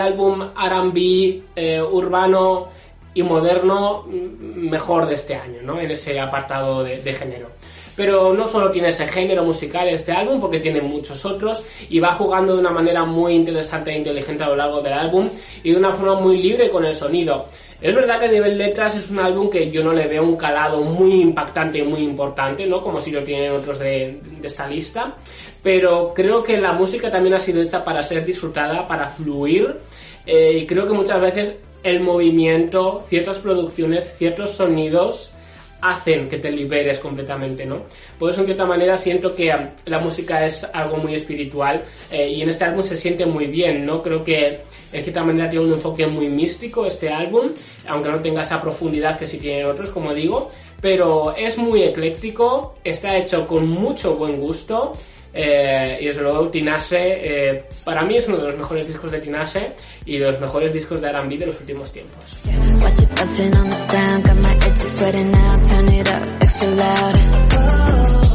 álbum 0.00 0.42
RB 0.42 1.42
eh, 1.54 1.80
urbano 1.80 2.68
y 3.14 3.22
moderno 3.22 4.04
mm, 4.06 4.68
mejor 4.68 5.06
de 5.06 5.14
este 5.14 5.34
año, 5.34 5.62
¿no? 5.62 5.80
En 5.80 5.90
ese 5.90 6.20
apartado 6.20 6.84
de, 6.84 7.14
género. 7.14 7.48
Pero 7.96 8.34
no 8.34 8.46
solo 8.46 8.70
tiene 8.70 8.88
ese 8.88 9.08
género 9.08 9.42
musical 9.42 9.88
este 9.88 10.12
álbum, 10.12 10.38
porque 10.38 10.60
tiene 10.60 10.82
muchos 10.82 11.24
otros 11.24 11.64
y 11.88 11.98
va 11.98 12.14
jugando 12.14 12.54
de 12.54 12.60
una 12.60 12.70
manera 12.70 13.04
muy 13.04 13.32
interesante 13.32 13.90
e 13.90 13.96
inteligente 13.96 14.44
a 14.44 14.48
lo 14.48 14.56
largo 14.56 14.82
del 14.82 14.92
álbum 14.92 15.30
y 15.62 15.70
de 15.70 15.76
una 15.78 15.92
forma 15.92 16.20
muy 16.20 16.36
libre 16.42 16.68
con 16.68 16.84
el 16.84 16.92
sonido. 16.92 17.46
Es 17.80 17.94
verdad 17.94 18.18
que 18.18 18.24
a 18.24 18.32
nivel 18.32 18.56
letras 18.56 18.96
es 18.96 19.10
un 19.10 19.18
álbum 19.18 19.50
que 19.50 19.70
yo 19.70 19.84
no 19.84 19.92
le 19.92 20.06
veo 20.06 20.22
un 20.22 20.36
calado 20.36 20.80
muy 20.80 21.20
impactante 21.20 21.78
y 21.78 21.82
muy 21.82 22.00
importante, 22.00 22.66
¿no? 22.66 22.80
Como 22.80 23.00
si 23.00 23.10
lo 23.10 23.22
tienen 23.22 23.52
otros 23.52 23.78
de, 23.78 24.18
esta 24.42 24.66
lista. 24.66 25.14
Pero 25.62 26.12
creo 26.14 26.42
que 26.42 26.58
la 26.58 26.72
música 26.72 27.10
también 27.10 27.34
ha 27.34 27.40
sido 27.40 27.60
hecha 27.60 27.84
para 27.84 28.02
ser 28.02 28.24
disfrutada, 28.24 28.86
para 28.86 29.08
fluir. 29.08 29.76
Eh, 30.24 30.60
y 30.62 30.66
creo 30.66 30.86
que 30.86 30.94
muchas 30.94 31.20
veces 31.20 31.58
el 31.82 32.00
movimiento, 32.00 33.04
ciertas 33.08 33.38
producciones, 33.38 34.12
ciertos 34.16 34.50
sonidos 34.50 35.32
hacen 35.80 36.28
que 36.28 36.38
te 36.38 36.50
liberes 36.50 36.98
completamente, 36.98 37.66
¿no? 37.66 37.82
Por 38.18 38.30
eso, 38.30 38.40
en 38.40 38.46
cierta 38.46 38.64
manera, 38.64 38.96
siento 38.96 39.34
que 39.34 39.50
um, 39.50 39.68
la 39.84 39.98
música 39.98 40.44
es 40.44 40.64
algo 40.72 40.96
muy 40.96 41.14
espiritual 41.14 41.84
eh, 42.10 42.28
y 42.28 42.42
en 42.42 42.48
este 42.48 42.64
álbum 42.64 42.82
se 42.82 42.96
siente 42.96 43.26
muy 43.26 43.46
bien, 43.46 43.84
¿no? 43.84 44.02
Creo 44.02 44.24
que, 44.24 44.60
en 44.92 45.02
cierta 45.02 45.22
manera, 45.22 45.48
tiene 45.48 45.66
un 45.66 45.72
enfoque 45.72 46.06
muy 46.06 46.28
místico 46.28 46.86
este 46.86 47.10
álbum, 47.10 47.48
aunque 47.86 48.08
no 48.08 48.20
tenga 48.20 48.42
esa 48.42 48.60
profundidad 48.60 49.18
que 49.18 49.26
sí 49.26 49.38
tienen 49.38 49.66
otros, 49.66 49.90
como 49.90 50.14
digo, 50.14 50.50
pero 50.80 51.34
es 51.36 51.58
muy 51.58 51.82
ecléctico, 51.82 52.76
está 52.84 53.16
hecho 53.16 53.46
con 53.46 53.68
mucho 53.68 54.16
buen 54.16 54.36
gusto 54.36 54.92
eh, 55.38 55.98
y 56.00 56.06
desde 56.06 56.22
luego 56.22 56.48
Tinashe, 56.48 56.96
eh, 56.96 57.64
para 57.84 58.02
mí 58.02 58.16
es 58.16 58.26
uno 58.26 58.38
de 58.38 58.46
los 58.46 58.56
mejores 58.56 58.86
discos 58.86 59.10
de 59.10 59.18
Tinashe 59.18 59.72
y 60.06 60.16
de 60.16 60.30
los 60.30 60.40
mejores 60.40 60.72
discos 60.72 61.00
de 61.02 61.08
R&B 61.08 61.36
de 61.36 61.46
los 61.46 61.60
últimos 61.60 61.92
tiempos. 61.92 62.40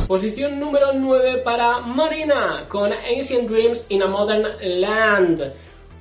Posición 0.08 0.60
número 0.60 0.94
9 0.94 1.38
para 1.44 1.80
Marina 1.80 2.66
con 2.68 2.94
Ancient 2.94 3.50
Dreams 3.50 3.88
in 3.90 4.04
a 4.04 4.08
Modern 4.08 4.46
Land. 4.62 5.54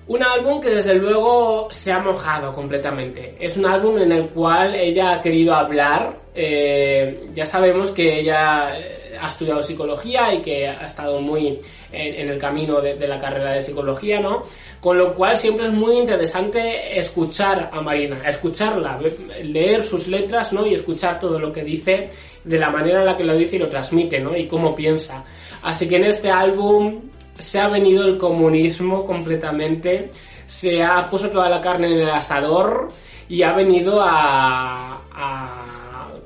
Un 0.09 0.23
álbum 0.23 0.61
que 0.61 0.69
desde 0.69 0.95
luego 0.97 1.69
se 1.71 1.93
ha 1.93 2.01
mojado 2.01 2.53
completamente. 2.53 3.37
Es 3.41 3.57
un 3.57 3.65
álbum 3.65 3.97
en 3.99 4.13
el 4.13 4.29
cual 4.29 4.75
ella 4.75 5.13
ha 5.13 5.21
querido 5.23 5.55
hablar 5.55 6.20
eh, 6.35 7.29
ya 7.35 7.45
sabemos 7.45 7.91
que 7.91 8.21
ella 8.21 8.79
eh, 8.79 9.19
ha 9.21 9.29
estudiado 9.29 9.63
psicología 9.63 10.33
y 10.33 10.43
que 10.43 10.69
ha 10.69 10.87
estado 10.87 11.21
muy 11.21 11.61
en, 11.93 12.31
el 12.31 12.39
camino 12.39 12.81
de, 12.81 12.97
la 13.07 13.19
carrera 13.19 13.55
de 13.55 13.63
psicología, 13.63 14.21
¿no? 14.21 14.43
Con 14.81 14.97
lo 14.97 15.13
cual 15.13 15.37
siempre 15.37 15.67
es 15.67 15.73
muy 15.73 15.99
interesante 15.99 16.99
escuchar 16.99 17.71
a 17.73 17.81
Marina, 17.81 18.17
escucharla, 18.27 18.99
leer 19.43 19.83
sus 19.83 20.07
letras, 20.07 20.53
¿no? 20.53 20.67
Y 20.67 20.75
escuchar 20.75 21.19
todo 21.19 21.39
lo 21.39 21.53
que 21.53 21.65
dice 21.65 22.11
de 22.45 22.59
la 22.59 22.71
manera 22.71 23.01
en 23.01 23.07
la 23.07 23.17
que 23.17 23.25
lo 23.25 23.35
dice 23.35 23.57
y 23.57 23.59
lo 23.59 23.69
transmite, 23.69 24.21
¿no? 24.21 24.37
Y 24.37 24.47
cómo 24.47 24.75
piensa. 24.75 25.25
Así 25.63 25.89
que 25.89 25.97
en 25.97 26.05
este 26.05 26.31
álbum 26.31 27.11
se 27.39 27.59
ha 27.59 27.69
venido 27.69 28.07
el 28.07 28.17
comunismo 28.19 29.05
completamente, 29.05 30.11
se 30.47 30.83
ha 30.83 31.05
puesto 31.05 31.31
toda 31.31 31.49
la 31.49 31.61
carne 31.61 31.89
en 31.89 31.99
el 32.01 32.11
asador 32.11 32.89
y 33.29 33.43
ha 33.43 33.53
venido 33.53 34.01
a, 34.03 35.01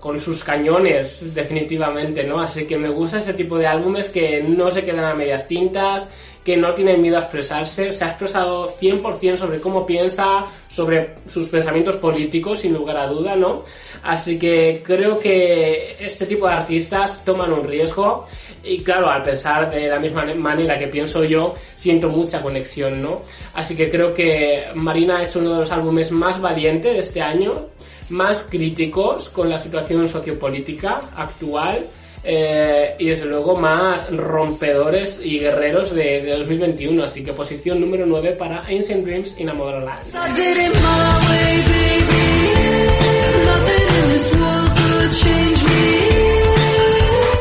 con 0.04 0.20
sus 0.20 0.44
cañones, 0.44 1.34
definitivamente, 1.34 2.24
¿no? 2.24 2.38
Así 2.38 2.66
que 2.66 2.76
me 2.76 2.90
gusta 2.90 3.16
ese 3.16 3.32
tipo 3.32 3.56
de 3.56 3.66
álbumes 3.66 4.10
que 4.10 4.42
no 4.42 4.70
se 4.70 4.84
quedan 4.84 5.06
a 5.06 5.14
medias 5.14 5.48
tintas, 5.48 6.10
que 6.44 6.56
no 6.56 6.74
tienen 6.74 7.00
miedo 7.00 7.16
a 7.16 7.20
expresarse, 7.20 7.90
se 7.90 8.04
ha 8.04 8.08
expresado 8.08 8.70
100% 8.78 9.36
sobre 9.36 9.60
cómo 9.60 9.86
piensa, 9.86 10.44
sobre 10.68 11.14
sus 11.26 11.48
pensamientos 11.48 11.96
políticos, 11.96 12.60
sin 12.60 12.74
lugar 12.74 12.98
a 12.98 13.06
duda, 13.06 13.34
¿no? 13.34 13.62
Así 14.02 14.38
que 14.38 14.82
creo 14.84 15.18
que 15.18 15.96
este 15.98 16.26
tipo 16.26 16.46
de 16.46 16.52
artistas 16.52 17.24
toman 17.24 17.52
un 17.52 17.64
riesgo 17.64 18.26
y 18.62 18.82
claro, 18.82 19.08
al 19.08 19.22
pensar 19.22 19.70
de 19.70 19.88
la 19.88 19.98
misma 19.98 20.24
manera 20.34 20.78
que 20.78 20.88
pienso 20.88 21.24
yo, 21.24 21.54
siento 21.76 22.08
mucha 22.10 22.42
conexión, 22.42 23.00
¿no? 23.00 23.22
Así 23.54 23.74
que 23.74 23.90
creo 23.90 24.12
que 24.12 24.66
Marina 24.74 25.18
ha 25.18 25.24
hecho 25.24 25.38
uno 25.38 25.54
de 25.54 25.60
los 25.60 25.70
álbumes 25.70 26.10
más 26.12 26.40
valientes 26.40 26.92
de 26.92 26.98
este 26.98 27.22
año, 27.22 27.68
más 28.10 28.42
críticos 28.42 29.30
con 29.30 29.48
la 29.48 29.58
situación 29.58 30.06
sociopolítica 30.08 31.00
actual 31.16 31.86
eh, 32.24 32.96
y 32.98 33.06
desde 33.06 33.26
luego 33.26 33.54
más 33.54 34.10
rompedores 34.10 35.20
y 35.22 35.38
guerreros 35.38 35.94
de, 35.94 36.24
2021. 36.38 37.04
Así 37.04 37.22
que 37.22 37.32
posición 37.32 37.80
número 37.80 38.06
9 38.06 38.32
para 38.32 38.60
Ancient 38.60 39.04
Dreams 39.04 39.38
in 39.38 39.50
a 39.50 39.54
Modern 39.54 39.84
Land. 39.84 40.04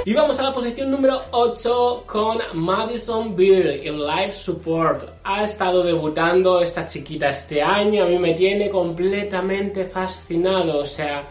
Y 0.06 0.14
vamos 0.14 0.38
a 0.38 0.44
la 0.44 0.52
posición 0.52 0.92
número 0.92 1.22
8 1.32 2.04
con 2.06 2.40
Madison 2.56 3.34
Beer 3.38 3.88
en 3.88 4.06
Live 4.06 4.34
Support. 4.34 5.10
Ha 5.24 5.44
estado 5.44 5.82
debutando 5.82 6.60
esta 6.60 6.86
chiquita 6.86 7.30
este 7.30 7.62
año, 7.62 8.04
a 8.04 8.08
mí 8.08 8.20
me 8.20 8.34
tiene 8.34 8.70
completamente 8.70 9.86
fascinado, 9.86 10.80
o 10.80 10.86
sea, 10.86 11.26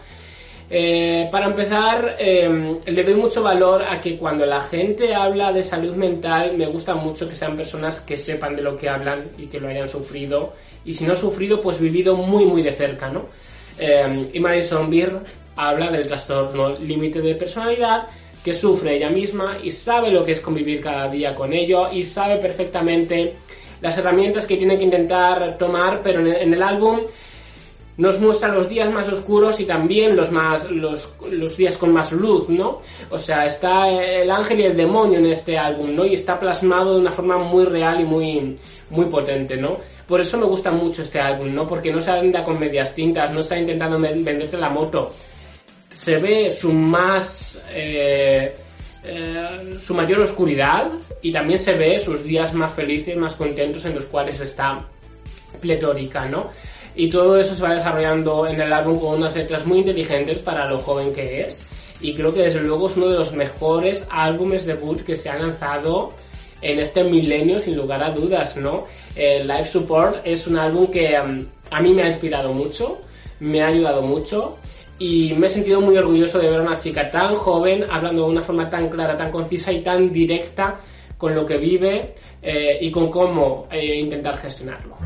eh, 0.75 1.29
para 1.31 1.45
empezar, 1.45 2.15
em, 2.17 2.79
le 2.83 3.03
doy 3.03 3.13
mucho 3.13 3.43
valor 3.43 3.83
a 3.83 4.01
que 4.01 4.17
cuando 4.17 4.43
la 4.43 4.59
gente 4.59 5.13
habla 5.13 5.53
de 5.53 5.63
salud 5.63 5.93
mental, 5.93 6.57
me 6.57 6.65
gusta 6.65 6.95
mucho 6.95 7.29
que 7.29 7.35
sean 7.35 7.55
personas 7.55 8.01
que 8.01 8.17
sepan 8.17 8.55
de 8.55 8.63
lo 8.63 8.75
que 8.75 8.89
hablan 8.89 9.19
y 9.37 9.45
que 9.45 9.59
lo 9.59 9.67
hayan 9.67 9.87
sufrido. 9.87 10.53
Y 10.83 10.93
si 10.93 11.05
no 11.05 11.13
sufrido, 11.13 11.61
pues 11.61 11.79
vivido 11.79 12.15
muy, 12.15 12.45
muy 12.45 12.63
de 12.63 12.71
cerca, 12.71 13.07
¿no? 13.07 13.27
Em, 13.77 14.25
y 14.33 14.39
Madison 14.39 14.89
Beer 14.89 15.19
habla 15.55 15.91
del 15.91 16.07
trastorno 16.07 16.75
límite 16.79 17.21
de 17.21 17.35
personalidad 17.35 18.07
que 18.43 18.51
sufre 18.51 18.95
ella 18.95 19.11
misma 19.11 19.59
y 19.63 19.69
sabe 19.69 20.09
lo 20.09 20.25
que 20.25 20.31
es 20.31 20.39
convivir 20.39 20.81
cada 20.81 21.07
día 21.07 21.35
con 21.35 21.53
ello 21.53 21.91
y 21.91 22.01
sabe 22.01 22.37
perfectamente 22.37 23.35
las 23.79 23.95
herramientas 23.99 24.47
que 24.47 24.57
tiene 24.57 24.75
que 24.75 24.85
intentar 24.85 25.55
tomar, 25.55 26.01
pero 26.01 26.19
en 26.25 26.51
el 26.51 26.63
álbum 26.63 27.01
nos 27.97 28.19
muestra 28.19 28.47
los 28.49 28.67
días 28.67 28.91
más 28.91 29.07
oscuros 29.09 29.59
y 29.59 29.65
también 29.65 30.15
los 30.15 30.31
más 30.31 30.69
los, 30.71 31.13
los, 31.31 31.57
días 31.57 31.77
con 31.77 31.93
más 31.93 32.11
luz, 32.11 32.49
¿no? 32.49 32.79
O 33.09 33.19
sea, 33.19 33.45
está 33.45 33.89
el 33.89 34.29
ángel 34.31 34.61
y 34.61 34.63
el 34.63 34.75
demonio 34.75 35.19
en 35.19 35.27
este 35.27 35.57
álbum, 35.57 35.95
¿no? 35.95 36.05
Y 36.05 36.15
está 36.15 36.39
plasmado 36.39 36.95
de 36.95 37.01
una 37.01 37.11
forma 37.11 37.37
muy 37.37 37.65
real 37.65 38.01
y 38.01 38.05
muy 38.05 38.57
muy 38.89 39.05
potente, 39.05 39.57
¿no? 39.57 39.77
Por 40.07 40.21
eso 40.21 40.37
me 40.37 40.45
gusta 40.45 40.71
mucho 40.71 41.03
este 41.03 41.19
álbum, 41.19 41.53
¿no? 41.53 41.67
Porque 41.67 41.91
no 41.91 42.01
se 42.01 42.11
anda 42.11 42.43
con 42.43 42.59
medias 42.59 42.93
tintas, 42.93 43.31
no 43.31 43.39
está 43.39 43.57
intentando 43.57 43.99
venderte 43.99 44.57
la 44.57 44.69
moto. 44.69 45.09
Se 45.93 46.17
ve 46.17 46.49
su 46.49 46.73
más 46.73 47.63
eh, 47.71 48.55
eh, 49.05 49.77
su 49.81 49.93
mayor 49.93 50.21
oscuridad 50.21 50.89
y 51.21 51.31
también 51.31 51.59
se 51.59 51.73
ve 51.73 51.99
sus 51.99 52.23
días 52.23 52.53
más 52.53 52.73
felices, 52.73 53.17
más 53.17 53.35
contentos 53.35 53.83
en 53.85 53.95
los 53.95 54.05
cuales 54.05 54.39
está 54.39 54.85
pletórica, 55.59 56.25
¿no? 56.29 56.49
Y 56.95 57.09
todo 57.09 57.37
eso 57.37 57.53
se 57.53 57.63
va 57.63 57.73
desarrollando 57.73 58.47
en 58.47 58.61
el 58.61 58.71
álbum 58.71 58.99
con 58.99 59.15
unas 59.15 59.35
letras 59.35 59.65
muy 59.65 59.79
inteligentes 59.79 60.39
para 60.39 60.67
lo 60.67 60.79
joven 60.79 61.13
que 61.13 61.41
es 61.41 61.65
y 62.03 62.13
creo 62.13 62.33
que 62.33 62.41
desde 62.41 62.61
luego 62.61 62.87
es 62.87 62.97
uno 62.97 63.07
de 63.07 63.17
los 63.17 63.33
mejores 63.33 64.05
álbumes 64.09 64.65
debut 64.65 65.01
que 65.01 65.15
se 65.15 65.29
han 65.29 65.39
lanzado 65.39 66.09
en 66.61 66.79
este 66.79 67.03
milenio 67.03 67.59
sin 67.59 67.75
lugar 67.75 68.03
a 68.03 68.11
dudas, 68.11 68.55
¿no? 68.57 68.85
El 69.15 69.47
Live 69.47 69.65
Support 69.65 70.21
es 70.25 70.47
un 70.47 70.57
álbum 70.57 70.87
que 70.87 71.17
um, 71.19 71.45
a 71.71 71.81
mí 71.81 71.91
me 71.91 72.03
ha 72.03 72.07
inspirado 72.07 72.53
mucho, 72.53 73.01
me 73.39 73.61
ha 73.61 73.67
ayudado 73.67 74.01
mucho 74.01 74.57
y 74.99 75.33
me 75.33 75.47
he 75.47 75.49
sentido 75.49 75.81
muy 75.81 75.97
orgulloso 75.97 76.39
de 76.39 76.49
ver 76.49 76.59
a 76.59 76.63
una 76.63 76.77
chica 76.77 77.09
tan 77.09 77.35
joven 77.35 77.85
hablando 77.89 78.23
de 78.25 78.31
una 78.31 78.41
forma 78.41 78.69
tan 78.69 78.89
clara, 78.89 79.17
tan 79.17 79.31
concisa 79.31 79.71
y 79.71 79.81
tan 79.81 80.11
directa 80.11 80.77
con 81.17 81.33
lo 81.35 81.45
que 81.45 81.57
vive 81.57 82.13
eh, 82.41 82.77
y 82.81 82.91
con 82.91 83.09
cómo 83.09 83.67
eh, 83.71 83.95
intentar 83.95 84.37
gestionarlo. 84.37 84.97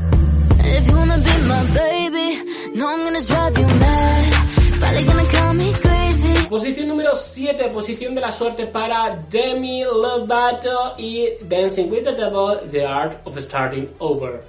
Posición 6.48 6.88
número 6.88 7.14
7, 7.14 7.68
posición 7.68 8.14
de 8.14 8.20
la 8.20 8.32
suerte 8.32 8.66
para 8.66 9.24
Demi 9.30 9.84
Lovato 9.84 10.94
y 10.96 11.26
Dancing 11.42 11.90
with 11.90 12.04
the 12.04 12.12
Devil, 12.12 12.70
The 12.70 12.86
Art 12.86 13.26
of 13.26 13.36
Starting 13.38 13.88
Over. 13.98 14.42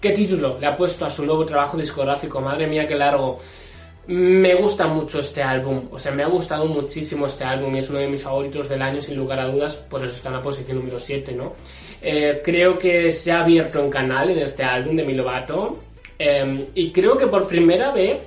¿Qué 0.00 0.10
título 0.10 0.58
le 0.58 0.66
ha 0.66 0.76
puesto 0.76 1.04
a 1.04 1.10
su 1.10 1.24
nuevo 1.24 1.44
trabajo 1.44 1.76
discográfico? 1.76 2.40
Madre 2.40 2.66
mía, 2.66 2.86
qué 2.86 2.94
largo. 2.94 3.38
Me 4.06 4.54
gusta 4.56 4.88
mucho 4.88 5.20
este 5.20 5.42
álbum, 5.42 5.82
o 5.92 5.98
sea, 5.98 6.10
me 6.10 6.24
ha 6.24 6.26
gustado 6.26 6.66
muchísimo 6.66 7.26
este 7.26 7.44
álbum 7.44 7.76
es 7.76 7.88
uno 7.88 8.00
de 8.00 8.08
mis 8.08 8.22
favoritos 8.22 8.68
del 8.68 8.82
año 8.82 9.00
sin 9.00 9.16
lugar 9.16 9.38
a 9.38 9.46
dudas, 9.46 9.76
por 9.76 10.02
eso 10.02 10.10
está 10.10 10.28
en 10.28 10.34
la 10.34 10.42
posición 10.42 10.78
número 10.78 10.98
7, 10.98 11.32
¿no? 11.32 11.52
Eh, 12.02 12.42
creo 12.44 12.76
que 12.76 13.12
se 13.12 13.30
ha 13.30 13.42
abierto 13.42 13.80
un 13.80 13.88
canal 13.88 14.30
en 14.30 14.38
este 14.38 14.64
álbum 14.64 14.96
de 14.96 15.04
Milovato 15.04 15.78
em, 16.18 16.66
y 16.74 16.90
creo 16.90 17.16
que 17.16 17.28
por 17.28 17.46
primera 17.46 17.92
vez 17.92 18.18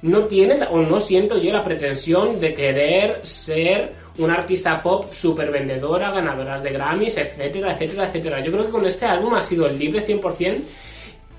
no 0.00 0.24
tiene 0.24 0.64
o 0.70 0.80
no 0.80 0.98
siento 0.98 1.36
yo 1.36 1.52
la 1.52 1.62
pretensión 1.62 2.40
de 2.40 2.54
querer 2.54 3.20
ser 3.22 3.90
una 4.16 4.34
artista 4.34 4.82
pop 4.82 5.12
super 5.12 5.50
vendedora, 5.50 6.10
ganadoras 6.10 6.62
de 6.62 6.70
Grammys, 6.70 7.18
etcétera, 7.18 7.72
etcétera, 7.72 8.06
etcétera. 8.06 8.40
Yo 8.40 8.50
creo 8.50 8.64
que 8.64 8.72
con 8.72 8.86
este 8.86 9.04
álbum 9.04 9.34
ha 9.34 9.42
sido 9.42 9.68
libre 9.68 10.04
100% 10.06 10.62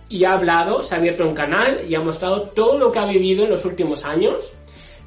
y 0.10 0.24
ha 0.26 0.34
hablado, 0.34 0.82
se 0.82 0.96
ha 0.96 0.98
abierto 0.98 1.28
un 1.28 1.36
canal 1.36 1.86
y 1.88 1.96
ha 1.96 2.00
mostrado 2.00 2.42
todo 2.42 2.78
lo 2.78 2.92
que 2.92 3.00
ha 3.00 3.06
vivido 3.06 3.46
en 3.46 3.52
los 3.52 3.64
últimos 3.64 4.04
años, 4.04 4.52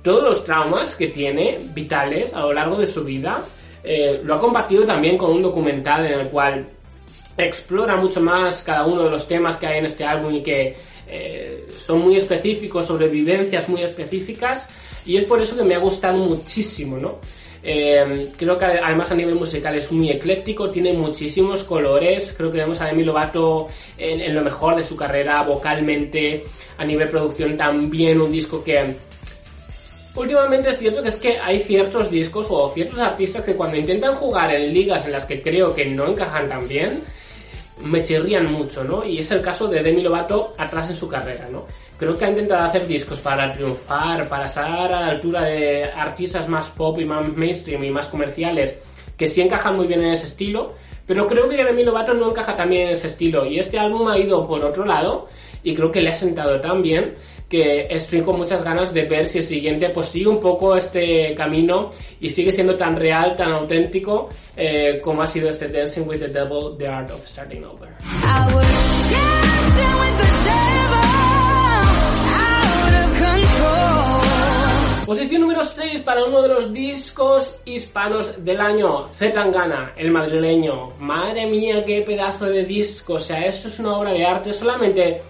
todos 0.02 0.22
los 0.22 0.44
traumas 0.44 0.94
que 0.94 1.08
tiene 1.08 1.58
vitales 1.74 2.32
a 2.34 2.40
lo 2.40 2.52
largo 2.52 2.76
de 2.76 2.86
su 2.86 3.04
vida. 3.04 3.42
Eh, 3.84 4.20
lo 4.22 4.34
ha 4.34 4.40
compartido 4.40 4.84
también 4.84 5.18
con 5.18 5.32
un 5.32 5.42
documental 5.42 6.06
en 6.06 6.20
el 6.20 6.28
cual 6.28 6.68
explora 7.36 7.96
mucho 7.96 8.20
más 8.20 8.62
cada 8.62 8.86
uno 8.86 9.02
de 9.02 9.10
los 9.10 9.26
temas 9.26 9.56
que 9.56 9.66
hay 9.66 9.78
en 9.78 9.86
este 9.86 10.04
álbum 10.04 10.34
y 10.34 10.42
que 10.42 10.76
eh, 11.08 11.66
son 11.84 12.00
muy 12.00 12.16
específicos, 12.16 12.86
sobre 12.86 13.08
vivencias 13.08 13.68
muy 13.68 13.82
específicas, 13.82 14.68
y 15.04 15.16
es 15.16 15.24
por 15.24 15.42
eso 15.42 15.56
que 15.56 15.64
me 15.64 15.74
ha 15.74 15.78
gustado 15.78 16.18
muchísimo, 16.18 16.96
¿no? 16.96 17.18
Eh, 17.64 18.32
creo 18.36 18.58
que 18.58 18.64
además 18.64 19.10
a 19.12 19.14
nivel 19.14 19.36
musical 19.36 19.76
es 19.76 19.92
muy 19.92 20.10
ecléctico, 20.10 20.68
tiene 20.68 20.92
muchísimos 20.92 21.64
colores. 21.64 22.34
Creo 22.36 22.50
que 22.50 22.58
vemos 22.58 22.80
a 22.80 22.86
Demi 22.86 23.04
Lovato 23.04 23.68
en, 23.96 24.34
lo 24.34 24.42
mejor 24.42 24.76
de 24.76 24.84
su 24.84 24.96
carrera 24.96 25.42
vocalmente, 25.42 26.44
a 26.78 26.84
nivel 26.84 27.08
producción 27.08 27.56
también 27.56 28.20
un 28.20 28.30
disco 28.30 28.62
que 28.62 28.96
Últimamente 30.14 30.68
es 30.68 30.78
cierto 30.78 31.02
que 31.02 31.08
es 31.08 31.16
que 31.16 31.38
hay 31.38 31.60
ciertos 31.60 32.10
discos 32.10 32.48
o 32.50 32.68
ciertos 32.68 32.98
artistas 32.98 33.44
que 33.44 33.54
cuando 33.54 33.78
intentan 33.78 34.14
jugar 34.14 34.52
en 34.52 34.70
ligas 34.70 35.06
en 35.06 35.12
las 35.12 35.24
que 35.24 35.40
creo 35.40 35.74
que 35.74 35.86
no 35.86 36.06
encajan 36.06 36.50
tan 36.50 36.68
bien, 36.68 37.02
me 37.82 38.02
chirrían 38.02 38.52
mucho, 38.52 38.84
¿no? 38.84 39.06
Y 39.06 39.20
es 39.20 39.30
el 39.30 39.40
caso 39.40 39.68
de 39.68 39.82
Demi 39.82 40.02
Lovato 40.02 40.52
atrás 40.58 40.90
en 40.90 40.96
su 40.96 41.08
carrera, 41.08 41.48
¿no? 41.50 41.66
Creo 42.02 42.18
que 42.18 42.24
ha 42.24 42.30
intentado 42.30 42.64
hacer 42.64 42.84
discos 42.88 43.20
para 43.20 43.52
triunfar, 43.52 44.28
para 44.28 44.46
estar 44.46 44.92
a 44.92 45.00
la 45.02 45.06
altura 45.06 45.42
de 45.42 45.84
artistas 45.84 46.48
más 46.48 46.68
pop 46.70 46.98
y 46.98 47.04
más 47.04 47.24
mainstream 47.28 47.84
y 47.84 47.90
más 47.92 48.08
comerciales, 48.08 48.76
que 49.16 49.28
sí 49.28 49.40
encajan 49.40 49.76
muy 49.76 49.86
bien 49.86 50.00
en 50.00 50.12
ese 50.12 50.26
estilo, 50.26 50.74
pero 51.06 51.28
creo 51.28 51.48
que 51.48 51.62
Demi 51.62 51.84
Lovato 51.84 52.12
no 52.12 52.30
encaja 52.30 52.56
también 52.56 52.86
en 52.86 52.88
ese 52.90 53.06
estilo. 53.06 53.46
Y 53.46 53.60
este 53.60 53.78
álbum 53.78 54.08
ha 54.08 54.18
ido 54.18 54.44
por 54.48 54.64
otro 54.64 54.84
lado 54.84 55.28
y 55.62 55.76
creo 55.76 55.92
que 55.92 56.02
le 56.02 56.10
ha 56.10 56.14
sentado 56.14 56.60
tan 56.60 56.82
bien 56.82 57.14
que 57.48 57.86
estoy 57.88 58.22
con 58.22 58.36
muchas 58.36 58.64
ganas 58.64 58.92
de 58.92 59.04
ver 59.04 59.28
si 59.28 59.38
el 59.38 59.44
siguiente 59.44 59.90
pues 59.90 60.08
sigue 60.08 60.26
un 60.26 60.40
poco 60.40 60.74
este 60.74 61.36
camino 61.36 61.90
y 62.20 62.30
sigue 62.30 62.50
siendo 62.50 62.74
tan 62.74 62.96
real, 62.96 63.36
tan 63.36 63.52
auténtico 63.52 64.28
eh, 64.56 65.00
como 65.00 65.22
ha 65.22 65.28
sido 65.28 65.50
este 65.50 65.68
Dancing 65.68 66.08
with 66.08 66.18
the 66.18 66.28
Devil, 66.28 66.76
The 66.76 66.88
Art 66.88 67.10
of 67.12 67.24
Starting 67.24 67.64
Over. 67.64 67.90
Posición 75.12 75.42
número 75.42 75.62
6 75.62 76.00
para 76.00 76.24
uno 76.24 76.40
de 76.40 76.48
los 76.48 76.72
discos 76.72 77.60
hispanos 77.66 78.42
del 78.42 78.58
año, 78.58 79.10
Zetangana, 79.10 79.92
el 79.94 80.10
madrileño. 80.10 80.94
Madre 81.00 81.44
mía, 81.44 81.84
qué 81.84 82.00
pedazo 82.00 82.46
de 82.46 82.64
disco. 82.64 83.12
O 83.12 83.18
sea, 83.18 83.44
esto 83.44 83.68
es 83.68 83.78
una 83.78 83.98
obra 83.98 84.10
de 84.14 84.24
arte 84.24 84.54
solamente 84.54 85.20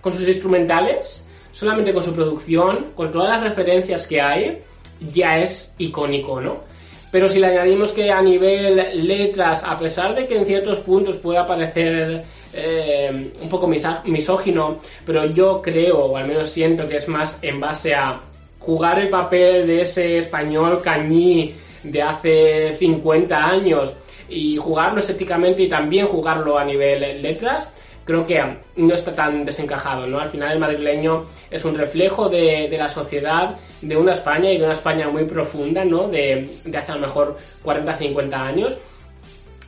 con 0.00 0.12
sus 0.12 0.26
instrumentales, 0.26 1.24
solamente 1.52 1.94
con 1.94 2.02
su 2.02 2.12
producción, 2.12 2.86
con 2.96 3.12
todas 3.12 3.28
las 3.28 3.44
referencias 3.44 4.08
que 4.08 4.20
hay, 4.20 4.58
ya 4.98 5.38
es 5.38 5.72
icónico, 5.78 6.40
¿no? 6.40 6.64
Pero 7.12 7.28
si 7.28 7.38
le 7.38 7.46
añadimos 7.46 7.92
que 7.92 8.10
a 8.10 8.20
nivel 8.20 9.06
letras, 9.06 9.62
a 9.64 9.78
pesar 9.78 10.16
de 10.16 10.26
que 10.26 10.36
en 10.36 10.46
ciertos 10.46 10.80
puntos 10.80 11.14
pueda 11.14 11.46
parecer 11.46 12.24
eh, 12.52 13.30
un 13.40 13.48
poco 13.48 13.68
misógino, 13.68 14.80
pero 15.06 15.26
yo 15.26 15.62
creo, 15.62 16.06
o 16.06 16.16
al 16.16 16.26
menos 16.26 16.50
siento 16.50 16.88
que 16.88 16.96
es 16.96 17.06
más 17.06 17.38
en 17.40 17.60
base 17.60 17.94
a 17.94 18.20
jugar 18.68 18.98
el 18.98 19.08
papel 19.08 19.66
de 19.66 19.80
ese 19.80 20.18
español 20.18 20.82
cañí 20.84 21.54
de 21.84 22.02
hace 22.02 22.76
50 22.76 23.34
años 23.42 23.94
y 24.28 24.58
jugarlo 24.58 24.98
estéticamente 24.98 25.62
y 25.62 25.70
también 25.70 26.06
jugarlo 26.06 26.58
a 26.58 26.66
nivel 26.66 27.22
letras, 27.22 27.66
creo 28.04 28.26
que 28.26 28.58
no 28.76 28.92
está 28.92 29.14
tan 29.14 29.42
desencajado, 29.42 30.06
¿no? 30.06 30.20
Al 30.20 30.28
final 30.28 30.52
el 30.52 30.58
madrileño 30.58 31.24
es 31.50 31.64
un 31.64 31.78
reflejo 31.78 32.28
de, 32.28 32.68
la 32.76 32.90
sociedad, 32.90 33.56
de 33.80 33.96
una 33.96 34.12
España 34.12 34.52
y 34.52 34.58
de 34.58 34.64
una 34.64 34.74
España 34.74 35.08
muy 35.08 35.24
profunda, 35.24 35.82
¿no? 35.82 36.06
De, 36.06 36.46
de 36.62 36.76
hace 36.76 36.92
a 36.92 36.96
lo 36.96 37.00
mejor 37.00 37.38
40, 37.62 37.96
50 37.96 38.46
años. 38.46 38.78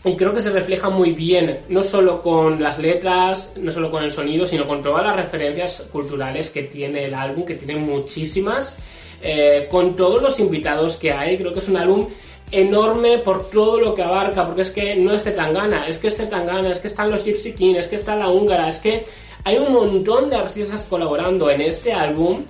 Y 0.05 0.17
creo 0.17 0.33
que 0.33 0.41
se 0.41 0.51
refleja 0.51 0.89
muy 0.89 1.13
bien, 1.13 1.59
no 1.69 1.83
solo 1.83 2.23
con 2.23 2.63
las 2.63 2.79
letras, 2.79 3.53
no 3.57 3.71
solo 3.71 3.91
con 3.91 4.03
el 4.03 4.11
sonido, 4.11 4.47
sino 4.47 4.67
con 4.67 4.81
todas 4.81 5.05
las 5.05 5.17
referencias 5.17 5.87
culturales 5.93 6.49
que 6.49 6.63
tiene 6.63 7.05
el 7.05 7.15
álbum, 7.15 7.45
que 7.45 7.55
tiene 7.55 7.79
muchísimas, 7.79 8.79
eh, 9.23 9.69
con 9.71 9.95
todos 9.95 10.23
los 10.23 10.39
invitados 10.39 10.97
que 10.97 11.13
hay. 11.13 11.37
Creo 11.37 11.53
que 11.53 11.59
es 11.59 11.69
un 11.69 11.77
álbum 11.77 12.09
enorme 12.51 13.19
por 13.19 13.51
todo 13.51 13.79
lo 13.79 13.95
que 13.95 14.03
abarca, 14.03 14.47
porque 14.47 14.63
es 14.63 14.71
que 14.71 14.97
no 14.97 15.13
es 15.13 15.23
Tangana, 15.23 15.87
es 15.87 15.99
que 15.99 16.09
es 16.09 16.17
Tangana, 16.17 16.71
es 16.71 16.81
que 16.81 16.89
están 16.89 17.11
los 17.11 17.23
Gypsy 17.23 17.53
King, 17.53 17.75
es 17.75 17.87
que 17.87 17.97
está 17.97 18.17
la 18.17 18.31
húngara, 18.31 18.69
es 18.69 18.79
que 18.79 19.05
hay 19.45 19.59
un 19.59 19.73
montón 19.73 20.31
de 20.31 20.37
artistas 20.37 20.81
colaborando 20.89 21.51
en 21.51 21.61
este 21.61 21.93
álbum 21.93 22.45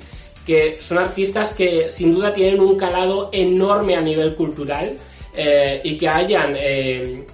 que 0.46 0.78
son 0.80 0.98
artistas 0.98 1.52
que 1.52 1.90
sin 1.90 2.14
duda 2.14 2.32
tienen 2.32 2.60
un 2.60 2.76
calado 2.76 3.28
enorme 3.32 3.94
a 3.94 4.00
nivel 4.00 4.34
cultural 4.34 4.96
eh, 5.34 5.80
y 5.84 5.96
que 5.98 6.08
hayan 6.08 6.56
eh, 6.58 7.24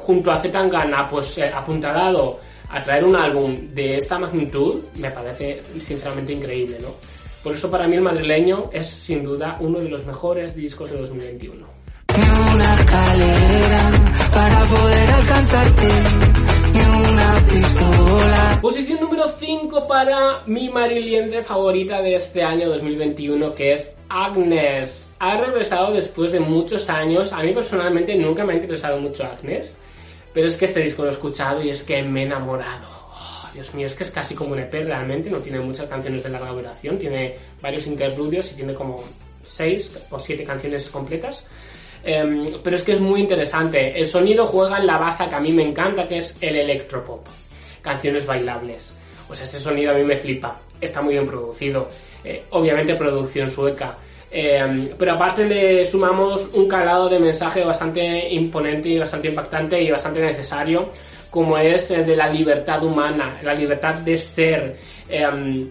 junto 0.00 0.30
a 0.30 0.38
Zetangana 0.38 1.08
pues 1.08 1.38
eh, 1.38 1.50
apuntalado 1.54 2.40
a 2.68 2.82
traer 2.82 3.04
un 3.04 3.16
álbum 3.16 3.56
de 3.74 3.96
esta 3.96 4.18
magnitud 4.18 4.84
me 4.96 5.10
parece 5.10 5.62
sinceramente 5.80 6.32
increíble, 6.32 6.78
¿no? 6.80 6.88
Por 7.42 7.54
eso 7.54 7.70
para 7.70 7.86
mí 7.86 7.96
el 7.96 8.02
madrileño 8.02 8.70
es 8.72 8.86
sin 8.86 9.24
duda 9.24 9.56
uno 9.60 9.80
de 9.80 9.88
los 9.88 10.04
mejores 10.04 10.54
discos 10.54 10.90
de 10.90 10.98
2021 10.98 11.80
una 12.52 12.74
escalera 12.74 13.90
para 14.32 14.66
poder 14.66 15.10
alcanzarte. 15.10 16.29
Posición 18.60 19.00
número 19.00 19.26
5 19.26 19.86
para 19.88 20.42
mi 20.46 20.68
mariliendre 20.68 21.42
favorita 21.42 22.02
de 22.02 22.16
este 22.16 22.42
año 22.42 22.68
2021, 22.68 23.54
que 23.54 23.72
es 23.72 23.96
Agnes. 24.08 25.12
Ha 25.18 25.36
regresado 25.38 25.92
después 25.92 26.30
de 26.30 26.40
muchos 26.40 26.88
años. 26.90 27.32
A 27.32 27.42
mí 27.42 27.52
personalmente 27.52 28.14
nunca 28.16 28.44
me 28.44 28.52
ha 28.52 28.56
interesado 28.56 29.00
mucho 29.00 29.24
Agnes, 29.24 29.76
pero 30.34 30.46
es 30.46 30.56
que 30.56 30.66
este 30.66 30.80
disco 30.80 31.02
lo 31.02 31.08
he 31.08 31.12
escuchado 31.12 31.62
y 31.62 31.70
es 31.70 31.82
que 31.82 32.02
me 32.02 32.22
he 32.22 32.24
enamorado. 32.26 32.86
Oh, 32.90 33.48
Dios 33.54 33.72
mío, 33.74 33.86
es 33.86 33.94
que 33.94 34.04
es 34.04 34.10
casi 34.10 34.34
como 34.34 34.52
un 34.52 34.58
EP 34.58 34.72
realmente, 34.72 35.30
no 35.30 35.38
tiene 35.38 35.60
muchas 35.60 35.86
canciones 35.86 36.22
de 36.22 36.28
larga 36.28 36.50
duración, 36.50 36.98
tiene 36.98 37.34
varios 37.62 37.86
interludios 37.86 38.52
y 38.52 38.56
tiene 38.56 38.74
como 38.74 39.02
6 39.42 40.06
o 40.10 40.18
7 40.18 40.44
canciones 40.44 40.88
completas. 40.90 41.46
Em, 42.02 42.46
pero 42.62 42.76
es 42.76 42.82
que 42.82 42.92
es 42.92 43.00
muy 43.00 43.20
interesante. 43.20 43.98
El 43.98 44.06
sonido 44.06 44.46
juega 44.46 44.78
en 44.78 44.86
la 44.86 44.98
baza 44.98 45.28
que 45.28 45.34
a 45.34 45.40
mí 45.40 45.52
me 45.52 45.62
encanta, 45.62 46.06
que 46.06 46.18
es 46.18 46.36
el 46.40 46.56
electropop. 46.56 47.26
Canciones 47.82 48.26
bailables. 48.26 48.94
O 49.28 49.34
sea, 49.34 49.44
ese 49.44 49.60
sonido 49.60 49.92
a 49.92 49.94
mí 49.94 50.04
me 50.04 50.16
flipa. 50.16 50.60
Está 50.80 51.02
muy 51.02 51.14
bien 51.14 51.26
producido. 51.26 51.88
Eh, 52.24 52.44
obviamente 52.50 52.94
producción 52.94 53.50
sueca. 53.50 53.96
Em, 54.30 54.84
pero 54.96 55.12
aparte 55.12 55.44
le 55.44 55.84
sumamos 55.84 56.50
un 56.54 56.68
calado 56.68 57.08
de 57.08 57.18
mensaje 57.18 57.64
bastante 57.64 58.28
imponente 58.32 58.88
y 58.88 58.98
bastante 58.98 59.28
impactante 59.28 59.82
y 59.82 59.90
bastante 59.90 60.20
necesario, 60.20 60.88
como 61.28 61.58
es 61.58 61.88
de 61.88 62.16
la 62.16 62.28
libertad 62.28 62.82
humana, 62.84 63.40
la 63.42 63.54
libertad 63.54 63.94
de 63.94 64.16
ser. 64.16 64.76
Em, 65.08 65.68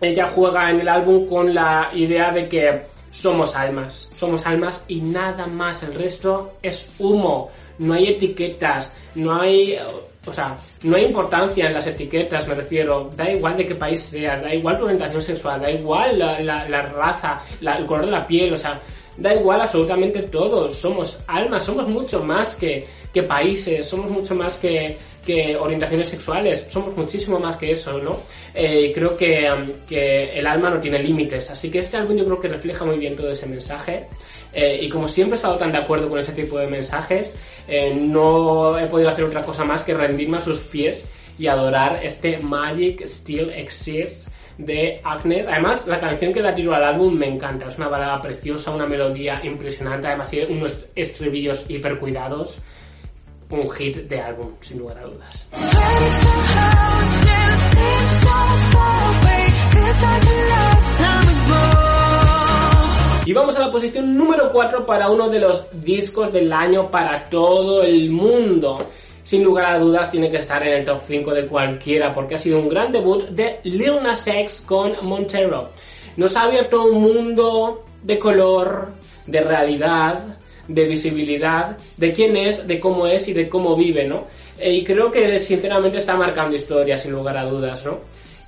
ella 0.00 0.26
juega 0.26 0.70
en 0.70 0.80
el 0.80 0.88
álbum 0.88 1.26
con 1.26 1.52
la 1.52 1.90
idea 1.94 2.30
de 2.30 2.48
que 2.48 2.82
somos 3.16 3.56
almas, 3.56 4.10
somos 4.14 4.46
almas 4.46 4.84
y 4.88 5.00
nada 5.00 5.46
más, 5.46 5.82
el 5.82 5.94
resto 5.94 6.58
es 6.62 6.86
humo, 6.98 7.50
no 7.78 7.94
hay 7.94 8.08
etiquetas, 8.08 8.92
no 9.14 9.40
hay, 9.40 9.78
o 10.26 10.32
sea, 10.32 10.56
no 10.82 10.96
hay 10.96 11.06
importancia 11.06 11.66
en 11.66 11.72
las 11.72 11.86
etiquetas, 11.86 12.46
me 12.46 12.54
refiero, 12.54 13.10
da 13.16 13.30
igual 13.30 13.56
de 13.56 13.66
qué 13.66 13.74
país 13.74 14.00
seas, 14.00 14.42
da 14.42 14.54
igual 14.54 14.76
tu 14.76 14.84
orientación 14.84 15.22
sexual, 15.22 15.60
da 15.60 15.70
igual 15.70 16.18
la, 16.18 16.82
raza, 16.82 17.40
el 17.60 17.86
color 17.86 18.04
de 18.04 18.12
la 18.12 18.26
piel, 18.26 18.52
o 18.52 18.56
sea, 18.56 18.78
da 19.16 19.34
igual 19.34 19.60
absolutamente 19.60 20.22
todo, 20.22 20.70
somos 20.70 21.20
almas, 21.26 21.64
somos 21.64 21.88
mucho 21.88 22.22
más 22.22 22.54
que, 22.54 22.86
que 23.12 23.22
países, 23.22 23.86
somos 23.86 24.10
mucho 24.10 24.34
más 24.34 24.58
que, 24.58 24.98
que 25.24 25.56
orientaciones 25.56 26.08
sexuales, 26.08 26.66
somos 26.68 26.96
muchísimo 26.96 27.38
más 27.38 27.56
que 27.56 27.70
eso, 27.70 27.98
¿no? 27.98 28.18
Eh, 28.54 28.92
creo 28.94 29.10
um, 29.10 29.72
que, 29.88 30.38
el 30.38 30.46
alma 30.46 30.70
no 30.70 30.80
tiene 30.80 31.02
límites, 31.02 31.50
así 31.50 31.70
que 31.70 31.78
este 31.78 31.96
álbum 31.96 32.16
yo 32.16 32.24
creo 32.24 32.40
que 32.40 32.48
refleja 32.48 32.84
muy 32.84 32.98
bien 32.98 33.16
todo 33.16 33.30
ese 33.30 33.46
mensaje. 33.46 34.06
Eh, 34.52 34.78
y 34.82 34.88
como 34.88 35.08
siempre 35.08 35.34
he 35.34 35.36
estado 35.36 35.56
tan 35.56 35.72
de 35.72 35.78
acuerdo 35.78 36.08
con 36.08 36.18
ese 36.18 36.32
tipo 36.32 36.58
de 36.58 36.66
mensajes, 36.66 37.36
eh, 37.68 37.94
no 37.94 38.78
he 38.78 38.86
podido 38.86 39.10
hacer 39.10 39.24
otra 39.24 39.42
cosa 39.42 39.64
más 39.64 39.84
que 39.84 39.92
rendirme 39.92 40.38
a 40.38 40.40
sus 40.40 40.60
pies 40.60 41.06
y 41.38 41.46
adorar 41.48 42.00
este 42.02 42.38
Magic 42.38 43.02
Still 43.06 43.50
Exists 43.50 44.28
de 44.58 45.00
Agnes. 45.04 45.46
Además, 45.48 45.86
la 45.86 45.98
canción 45.98 46.32
que 46.32 46.42
da 46.42 46.54
tiro 46.54 46.74
al 46.74 46.84
álbum 46.84 47.14
me 47.14 47.26
encanta. 47.26 47.66
Es 47.66 47.76
una 47.76 47.88
balada 47.88 48.20
preciosa, 48.20 48.70
una 48.70 48.86
melodía 48.86 49.40
impresionante. 49.44 50.06
Además, 50.06 50.30
tiene 50.30 50.52
unos 50.54 50.86
estribillos 50.94 51.64
hiper 51.68 51.98
cuidados 51.98 52.58
un 53.50 53.70
hit 53.70 53.96
de 54.08 54.20
álbum, 54.20 54.52
sin 54.60 54.78
lugar 54.78 54.98
a 54.98 55.02
dudas. 55.02 55.48
Y 63.24 63.32
vamos 63.32 63.56
a 63.56 63.60
la 63.60 63.70
posición 63.70 64.16
número 64.16 64.52
4 64.52 64.86
para 64.86 65.10
uno 65.10 65.28
de 65.28 65.40
los 65.40 65.66
discos 65.72 66.32
del 66.32 66.52
año 66.52 66.90
para 66.90 67.28
todo 67.28 67.82
el 67.82 68.10
mundo. 68.10 68.78
Sin 69.26 69.42
lugar 69.42 69.66
a 69.66 69.78
dudas 69.80 70.12
tiene 70.12 70.30
que 70.30 70.36
estar 70.36 70.62
en 70.62 70.72
el 70.72 70.84
top 70.84 71.00
5 71.04 71.34
de 71.34 71.46
cualquiera 71.48 72.12
porque 72.12 72.36
ha 72.36 72.38
sido 72.38 72.60
un 72.60 72.68
gran 72.68 72.92
debut 72.92 73.24
de 73.30 73.58
Lil 73.64 74.00
Nas 74.00 74.24
X 74.24 74.62
con 74.64 75.04
Montero. 75.04 75.70
Nos 76.16 76.36
ha 76.36 76.42
abierto 76.42 76.84
un 76.84 77.02
mundo 77.02 77.86
de 78.04 78.20
color, 78.20 78.92
de 79.26 79.40
realidad, 79.40 80.38
de 80.68 80.84
visibilidad 80.84 81.76
de 81.96 82.12
quién 82.12 82.36
es, 82.36 82.68
de 82.68 82.78
cómo 82.78 83.08
es 83.08 83.26
y 83.26 83.32
de 83.32 83.48
cómo 83.48 83.74
vive, 83.74 84.04
¿no? 84.04 84.26
Eh, 84.60 84.74
y 84.74 84.84
creo 84.84 85.10
que 85.10 85.40
sinceramente 85.40 85.98
está 85.98 86.14
marcando 86.16 86.54
historia, 86.54 86.96
sin 86.96 87.10
lugar 87.10 87.36
a 87.36 87.46
dudas, 87.46 87.84
¿no? 87.84 87.98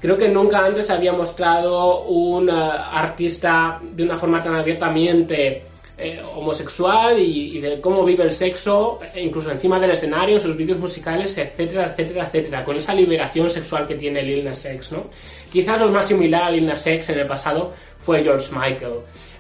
Creo 0.01 0.17
que 0.17 0.29
nunca 0.29 0.65
antes 0.65 0.89
había 0.91 1.13
mostrado 1.13 2.05
un 2.05 2.51
eh, 2.51 2.53
artista 2.53 3.81
de 3.83 4.05
una 4.05 4.17
forma 4.17 4.41
tan 4.41 4.55
abiertamente 4.55 5.65
eh, 5.99 6.23
homosexual 6.37 7.19
y, 7.19 7.61
de 7.61 7.81
cómo 7.81 8.05
vive 8.05 8.25
el 8.25 8.33
sexo, 8.33 8.99
incluso 9.17 9.51
encima 9.51 9.81
del 9.81 9.91
escenario, 9.91 10.37
en 10.37 10.41
sus 10.41 10.57
vídeos 10.57 10.79
musicales, 10.79 11.37
etcétera, 11.37 11.87
etcétera, 11.87 12.27
etcétera, 12.27 12.65
con 12.65 12.77
esa 12.77 12.95
liberación 12.95 13.51
sexual 13.51 13.87
que 13.87 13.97
tiene 13.97 14.23
Lil 14.23 14.45
Nas 14.45 14.65
X, 14.65 14.93
¿no? 14.93 15.07
Quizás 15.51 15.81
lo 15.81 15.91
más 15.91 16.07
similar 16.07 16.45
a 16.45 16.51
Lil 16.51 16.67
Nas 16.67 16.87
X 16.87 17.09
en 17.11 17.19
el 17.19 17.27
pasado 17.27 17.73
fue 17.99 18.23
George 18.23 18.55
Michael, 18.55 18.95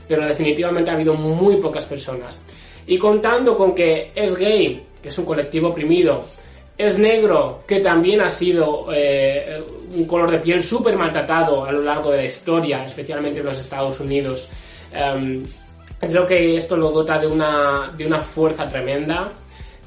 pero 0.08 0.26
definitivamente 0.26 0.90
ha 0.90 0.94
habido 0.94 1.14
muy 1.14 1.56
pocas 1.56 1.86
personas. 1.86 2.36
Y 2.86 2.98
contando 2.98 3.56
con 3.56 3.74
que 3.74 4.10
es 4.14 4.36
gay, 4.36 4.82
que 5.00 5.10
es 5.10 5.18
un 5.18 5.24
colectivo 5.24 5.68
oprimido, 5.68 6.24
es 6.76 6.98
negro, 6.98 7.58
que 7.66 7.80
también 7.80 8.20
ha 8.20 8.30
sido 8.30 8.86
eh, 8.92 9.62
un 9.94 10.06
color 10.06 10.30
de 10.30 10.38
piel 10.38 10.62
súper 10.62 10.96
maltratado 10.96 11.64
a 11.64 11.72
lo 11.72 11.82
largo 11.82 12.10
de 12.12 12.18
la 12.18 12.24
historia, 12.24 12.84
especialmente 12.84 13.40
en 13.40 13.46
los 13.46 13.58
Estados 13.58 13.98
Unidos. 14.00 14.48
Em, 14.92 15.42
creo 16.00 16.26
que 16.26 16.56
esto 16.56 16.76
lo 16.76 16.90
dota 16.90 17.18
de 17.18 17.26
una, 17.26 17.92
de 17.96 18.06
una 18.06 18.20
fuerza 18.20 18.68
tremenda, 18.68 19.28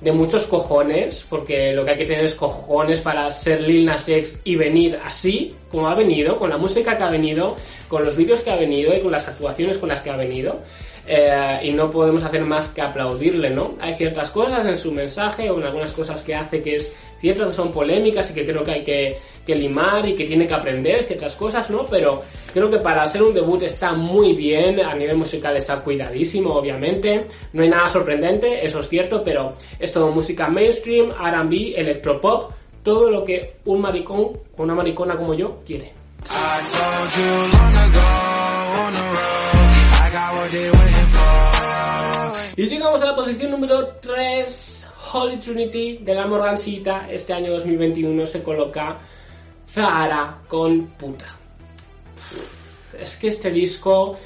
de 0.01 0.11
muchos 0.11 0.47
cojones, 0.47 1.25
porque 1.29 1.73
lo 1.73 1.85
que 1.85 1.91
hay 1.91 1.97
que 1.97 2.05
tener 2.05 2.25
es 2.25 2.33
cojones 2.35 2.99
para 2.99 3.29
ser 3.31 3.61
Lil 3.61 3.85
Nas 3.85 4.09
X 4.09 4.41
y 4.43 4.55
venir 4.55 4.99
así, 5.05 5.55
como 5.69 5.87
ha 5.87 5.95
venido, 5.95 6.37
con 6.37 6.49
la 6.49 6.57
música 6.57 6.97
que 6.97 7.03
ha 7.03 7.09
venido, 7.09 7.55
con 7.87 8.03
los 8.03 8.17
vídeos 8.17 8.41
que 8.41 8.51
ha 8.51 8.55
venido 8.55 8.95
y 8.95 8.99
con 8.99 9.11
las 9.11 9.27
actuaciones 9.27 9.77
con 9.77 9.89
las 9.89 10.01
que 10.01 10.09
ha 10.09 10.17
venido. 10.17 10.59
Eh, 11.07 11.59
y 11.63 11.71
no 11.71 11.89
podemos 11.89 12.23
hacer 12.23 12.41
más 12.45 12.69
que 12.69 12.81
aplaudirle, 12.81 13.49
¿no? 13.49 13.75
Hay 13.79 13.95
ciertas 13.95 14.31
cosas 14.31 14.65
en 14.65 14.75
su 14.75 14.91
mensaje 14.91 15.49
o 15.49 15.59
en 15.59 15.65
algunas 15.65 15.91
cosas 15.93 16.21
que 16.21 16.35
hace 16.35 16.61
que 16.61 16.75
es 16.75 16.95
cierto 17.19 17.47
que 17.47 17.53
son 17.53 17.71
polémicas 17.71 18.31
y 18.31 18.33
que 18.33 18.45
creo 18.45 18.63
que 18.63 18.71
hay 18.71 18.83
que, 18.83 19.17
que 19.45 19.55
limar 19.55 20.07
y 20.07 20.15
que 20.15 20.25
tiene 20.25 20.47
que 20.47 20.53
aprender 20.53 21.03
ciertas 21.03 21.35
cosas, 21.35 21.69
¿no? 21.69 21.85
Pero 21.85 22.21
creo 22.53 22.69
que 22.69 22.77
para 22.77 23.03
hacer 23.03 23.21
un 23.21 23.33
debut 23.33 23.61
está 23.63 23.93
muy 23.93 24.33
bien, 24.33 24.79
a 24.79 24.95
nivel 24.95 25.17
musical 25.17 25.55
está 25.55 25.81
cuidadísimo, 25.81 26.53
obviamente, 26.53 27.25
no 27.53 27.63
hay 27.63 27.69
nada 27.69 27.87
sorprendente, 27.87 28.65
eso 28.65 28.79
es 28.79 28.89
cierto, 28.89 29.23
pero 29.23 29.53
es 29.79 29.91
todo 29.91 30.09
música 30.11 30.47
mainstream, 30.47 31.11
RB, 31.11 31.73
electropop, 31.75 32.51
todo 32.83 33.09
lo 33.09 33.23
que 33.23 33.55
un 33.65 33.81
maricón 33.81 34.31
una 34.57 34.75
maricona 34.75 35.15
como 35.17 35.33
yo 35.33 35.59
quiere. 35.65 35.91
Y 42.55 42.65
llegamos 42.65 42.99
a 43.01 43.05
la 43.05 43.15
posición 43.15 43.51
número 43.51 43.87
3, 44.01 44.87
Holy 45.13 45.37
Trinity 45.37 45.99
de 45.99 46.15
la 46.15 46.25
Morgancita. 46.25 47.07
Este 47.11 47.31
año 47.31 47.53
2021 47.53 48.25
se 48.25 48.41
coloca 48.41 48.97
Zahara 49.71 50.39
con 50.47 50.87
puta. 50.97 51.37
Es 52.99 53.17
que 53.17 53.27
este 53.27 53.51
disco 53.51 54.17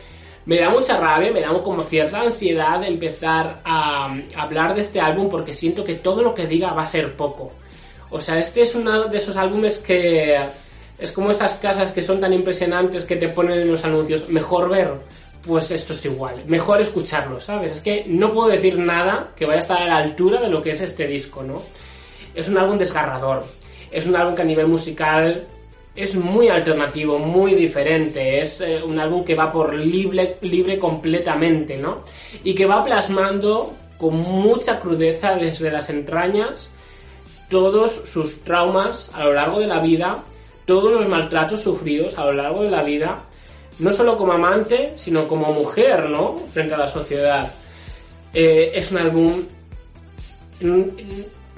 me 0.46 0.58
da 0.58 0.70
mucha 0.70 0.98
rabia, 0.98 1.34
me 1.34 1.42
da 1.42 1.50
como 1.62 1.84
cierta 1.84 2.22
ansiedad 2.22 2.82
empezar 2.86 3.60
a 3.66 4.16
hablar 4.38 4.74
de 4.74 4.82
este 4.82 5.02
álbum 5.02 5.30
porque 5.30 5.54
siento 5.54 5.84
que 5.84 5.96
todo 5.96 6.22
lo 6.22 6.34
que 6.34 6.48
diga 6.48 6.72
va 6.72 6.84
a 6.84 6.88
ser 6.88 7.14
poco. 7.18 7.52
O 8.10 8.22
sea, 8.22 8.40
este 8.40 8.62
es 8.62 8.74
uno 8.74 9.10
de 9.10 9.18
esos 9.18 9.36
álbumes 9.36 9.80
que 9.80 10.48
es 10.98 11.12
como 11.12 11.32
esas 11.32 11.58
casas 11.58 11.92
que 11.92 12.02
son 12.02 12.22
tan 12.22 12.32
impresionantes 12.32 13.04
que 13.06 13.18
te 13.18 13.28
ponen 13.28 13.60
en 13.60 13.72
los 13.72 13.84
anuncios, 13.84 14.30
mejor 14.30 14.70
ver, 14.70 14.94
pues 15.46 15.72
esto 15.72 15.94
es 15.94 16.06
igual, 16.06 16.44
mejor 16.48 16.82
escucharlo, 16.82 17.40
¿sabes? 17.40 17.72
Es 17.72 17.82
que 17.82 18.06
no 18.08 18.32
puedo 18.32 18.50
decir 18.50 18.78
nada 18.78 19.34
que 19.36 19.46
vaya 19.46 19.60
a 19.60 19.62
estar 19.62 19.82
a 19.82 19.88
la 19.88 19.98
altura 19.98 20.42
de 20.42 20.50
lo 20.50 20.62
que 20.62 20.72
es 20.72 20.82
este 20.82 21.08
disco, 21.08 21.44
¿no? 21.44 21.62
Es 22.34 22.50
un 22.50 22.58
álbum 22.58 22.78
desgarrador, 22.78 23.44
es 23.92 24.08
un 24.08 24.16
álbum 24.16 24.36
que 24.36 24.42
a 24.42 24.46
nivel 24.46 24.68
musical 24.68 25.46
es 25.96 26.16
muy 26.16 26.50
alternativo, 26.50 27.20
muy 27.20 27.54
diferente, 27.54 28.42
es 28.42 28.60
eh, 28.60 28.82
un 28.84 29.00
álbum 29.00 29.24
que 29.24 29.36
va 29.36 29.52
por 29.52 29.74
libre, 29.74 30.38
libre 30.42 30.78
completamente, 30.78 31.78
¿no? 31.78 32.04
Y 32.44 32.54
que 32.54 32.66
va 32.66 32.84
plasmando 32.84 33.74
con 33.98 34.16
mucha 34.16 34.80
crudeza 34.80 35.36
desde 35.36 35.72
las 35.72 35.90
entrañas 35.90 36.70
todos 37.50 37.92
sus 38.06 38.42
traumas 38.42 39.12
a 39.14 39.26
lo 39.26 39.34
largo 39.34 39.60
de 39.60 39.68
la 39.68 39.80
vida, 39.80 40.24
todos 40.66 40.92
los 40.92 41.08
maltratos 41.08 41.62
sufridos 41.62 42.18
a 42.18 42.26
lo 42.26 42.34
largo 42.34 42.64
de 42.64 42.72
la 42.72 42.84
vida, 42.84 43.24
no 43.80 43.92
solo 43.92 44.16
como 44.16 44.34
amante, 44.34 44.94
sino 44.96 45.28
como 45.28 45.52
mujer, 45.52 46.10
¿no? 46.10 46.38
Frente 46.52 46.74
a 46.74 46.78
la 46.78 46.88
sociedad. 46.88 47.52
Eh, 48.34 48.72
es 48.74 48.92
un 48.92 48.98
álbum 48.98 49.44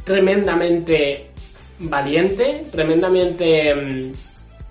tremendamente 0.03 1.25
valiente, 1.79 2.63
tremendamente 2.71 3.75
mm, 3.75 4.11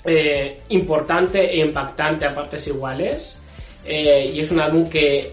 eh, 0.04 0.58
importante 0.70 1.52
e 1.52 1.64
impactante 1.64 2.26
a 2.26 2.34
partes 2.34 2.66
iguales. 2.66 3.40
Eh, 3.84 4.32
y 4.34 4.40
es 4.40 4.50
un 4.50 4.60
álbum 4.60 4.88
que 4.88 5.32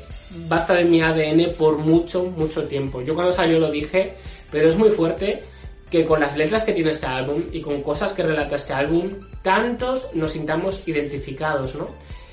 va 0.52 0.58
a 0.58 0.60
estar 0.60 0.78
en 0.78 0.92
mi 0.92 1.02
ADN 1.02 1.54
por 1.58 1.78
mucho, 1.78 2.26
mucho 2.26 2.64
tiempo. 2.64 3.02
Yo 3.02 3.16
cuando 3.16 3.34
salió 3.34 3.60
lo 3.60 3.72
dije, 3.72 4.14
pero 4.52 4.68
es 4.68 4.76
muy 4.76 4.90
fuerte 4.92 5.42
que 5.94 6.06
con 6.06 6.20
las 6.20 6.36
letras 6.36 6.64
que 6.64 6.74
tiene 6.74 6.90
este 6.90 7.06
álbum 7.06 7.40
y 7.52 7.62
con 7.62 7.84
cosas 7.84 8.14
que 8.14 8.24
relata 8.24 8.56
este 8.56 8.74
álbum, 8.74 9.12
tantos 9.44 10.10
nos 10.16 10.32
sintamos 10.32 10.88
identificados, 10.88 11.76
¿no? 11.76 11.86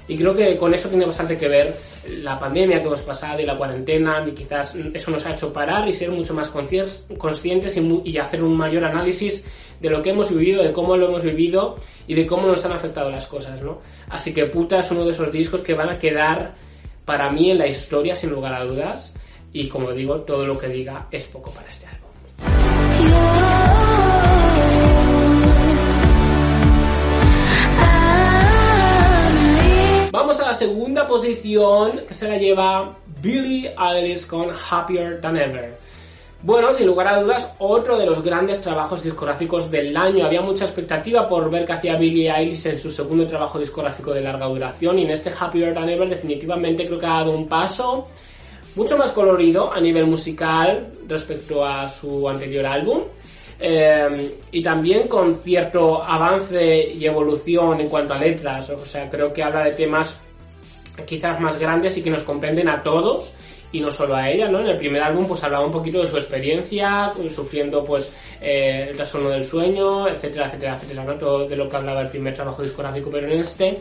Y 0.09 0.16
creo 0.16 0.35
que 0.35 0.57
con 0.57 0.73
eso 0.73 0.88
tiene 0.88 1.05
bastante 1.05 1.37
que 1.37 1.46
ver 1.46 1.79
la 2.23 2.38
pandemia 2.38 2.81
que 2.81 2.87
hemos 2.87 3.03
pasado 3.03 3.38
y 3.38 3.44
la 3.44 3.59
cuarentena, 3.59 4.25
y 4.27 4.31
quizás 4.31 4.75
eso 4.94 5.11
nos 5.11 5.27
ha 5.27 5.33
hecho 5.33 5.53
parar 5.53 5.87
y 5.87 5.92
ser 5.92 6.11
mucho 6.11 6.33
más 6.33 6.49
conscientes 6.49 7.77
y, 7.77 8.16
hacer 8.16 8.42
un 8.42 8.57
mayor 8.57 8.83
análisis 8.83 9.44
de 9.79 9.90
lo 9.90 10.01
que 10.01 10.09
hemos 10.09 10.31
vivido, 10.31 10.62
de 10.62 10.73
cómo 10.73 10.96
lo 10.96 11.09
hemos 11.09 11.23
vivido 11.23 11.75
y 12.07 12.14
de 12.14 12.25
cómo 12.25 12.46
nos 12.46 12.64
han 12.64 12.73
afectado 12.73 13.11
las 13.11 13.27
cosas, 13.27 13.62
¿no? 13.62 13.83
Así 14.09 14.33
que 14.33 14.46
Puta 14.46 14.81
es 14.81 14.90
uno 14.90 15.05
de 15.05 15.11
esos 15.11 15.31
discos 15.31 15.61
que 15.61 15.75
van 15.75 15.90
a 15.90 15.99
quedar 15.99 16.55
para 17.05 17.31
mí 17.31 17.51
en 17.51 17.59
la 17.59 17.66
historia 17.66 18.16
sin 18.16 18.31
lugar 18.31 18.55
a 18.55 18.64
dudas 18.64 19.12
y 19.53 19.68
como 19.68 19.92
digo, 19.92 20.23
todo 20.23 20.46
lo 20.46 20.59
que 20.59 20.68
diga 20.68 21.09
es 21.11 21.27
poco 21.27 21.51
para 21.51 21.68
este 21.68 21.89
Vamos 30.12 30.40
a 30.40 30.46
la 30.46 30.55
segunda 30.55 31.07
posición 31.07 32.01
que 32.05 32.14
se 32.14 32.29
la 32.29 32.37
lleva 32.37 32.96
Billie 33.23 33.73
Eilish 33.79 34.27
con 34.27 34.49
Happier 34.51 35.20
Than 35.20 35.37
Ever. 35.37 35.79
Bueno, 36.42 36.73
sin 36.73 36.88
lugar 36.88 37.07
a 37.07 37.23
dudas, 37.23 37.55
otro 37.61 37.96
de 37.96 38.07
los 38.07 38.20
grandes 38.20 38.61
trabajos 38.61 39.05
discográficos 39.05 39.70
del 39.70 39.96
año. 39.96 40.27
Había 40.27 40.42
mucha 40.42 40.64
expectativa 40.64 41.29
por 41.29 41.49
ver 41.49 41.64
qué 41.64 41.75
hacía 41.75 41.96
Billie 41.96 42.29
Eilish 42.29 42.66
en 42.66 42.79
su 42.79 42.90
segundo 42.90 43.25
trabajo 43.25 43.61
discográfico 43.61 44.12
de 44.12 44.23
larga 44.23 44.46
duración 44.46 44.99
y 44.99 45.05
en 45.05 45.12
este 45.12 45.31
Happier 45.38 45.73
Than 45.75 45.88
Ever 45.88 46.09
definitivamente 46.09 46.87
creo 46.87 46.99
que 46.99 47.07
ha 47.07 47.11
dado 47.11 47.31
un 47.31 47.46
paso 47.46 48.09
mucho 48.75 48.99
más 48.99 49.12
colorido 49.12 49.73
a 49.73 49.81
nivel 49.81 50.09
musical 50.09 50.88
respecto 51.07 51.64
a 51.64 51.88
su 51.88 52.29
anterior 52.29 52.66
álbum. 52.66 53.03
Eh, 53.62 54.38
y 54.53 54.62
también 54.62 55.07
con 55.07 55.35
cierto 55.37 56.03
avance 56.03 56.90
y 56.94 57.05
evolución 57.05 57.81
en 57.81 57.88
cuanto 57.88 58.14
a 58.14 58.18
letras. 58.18 58.70
O 58.70 58.87
sea, 58.87 59.09
creo 59.09 59.33
que 59.33 59.42
habla 59.42 59.64
de 59.64 59.73
temas 59.73 60.18
quizás 61.07 61.38
más 61.40 61.59
grandes 61.59 61.96
y 61.99 62.03
que 62.03 62.11
nos 62.11 62.23
comprenden 62.23 62.68
a 62.68 62.83
todos 62.83 63.35
y 63.73 63.81
no 63.81 63.90
solo 63.90 64.16
a 64.16 64.29
ella, 64.29 64.49
¿no? 64.49 64.61
En 64.61 64.66
el 64.66 64.77
primer 64.77 65.03
álbum 65.03 65.27
pues 65.27 65.42
hablaba 65.44 65.64
un 65.64 65.70
poquito 65.70 66.01
de 66.01 66.07
su 66.07 66.16
experiencia, 66.16 67.12
sufriendo 67.29 67.85
pues 67.85 68.12
eh, 68.40 68.88
el 68.90 68.96
trastorno 68.96 69.31
del 69.31 69.44
sueño, 69.44 70.09
etcétera, 70.09 70.46
etcétera, 70.46 70.77
etcétera, 70.77 71.05
¿no? 71.05 71.14
Todo 71.14 71.46
de 71.46 71.57
lo 71.57 71.68
que 71.68 71.77
hablaba 71.77 72.01
el 72.01 72.09
primer 72.09 72.35
trabajo 72.35 72.62
discográfico, 72.62 73.11
pero 73.11 73.31
en 73.31 73.40
este 73.40 73.79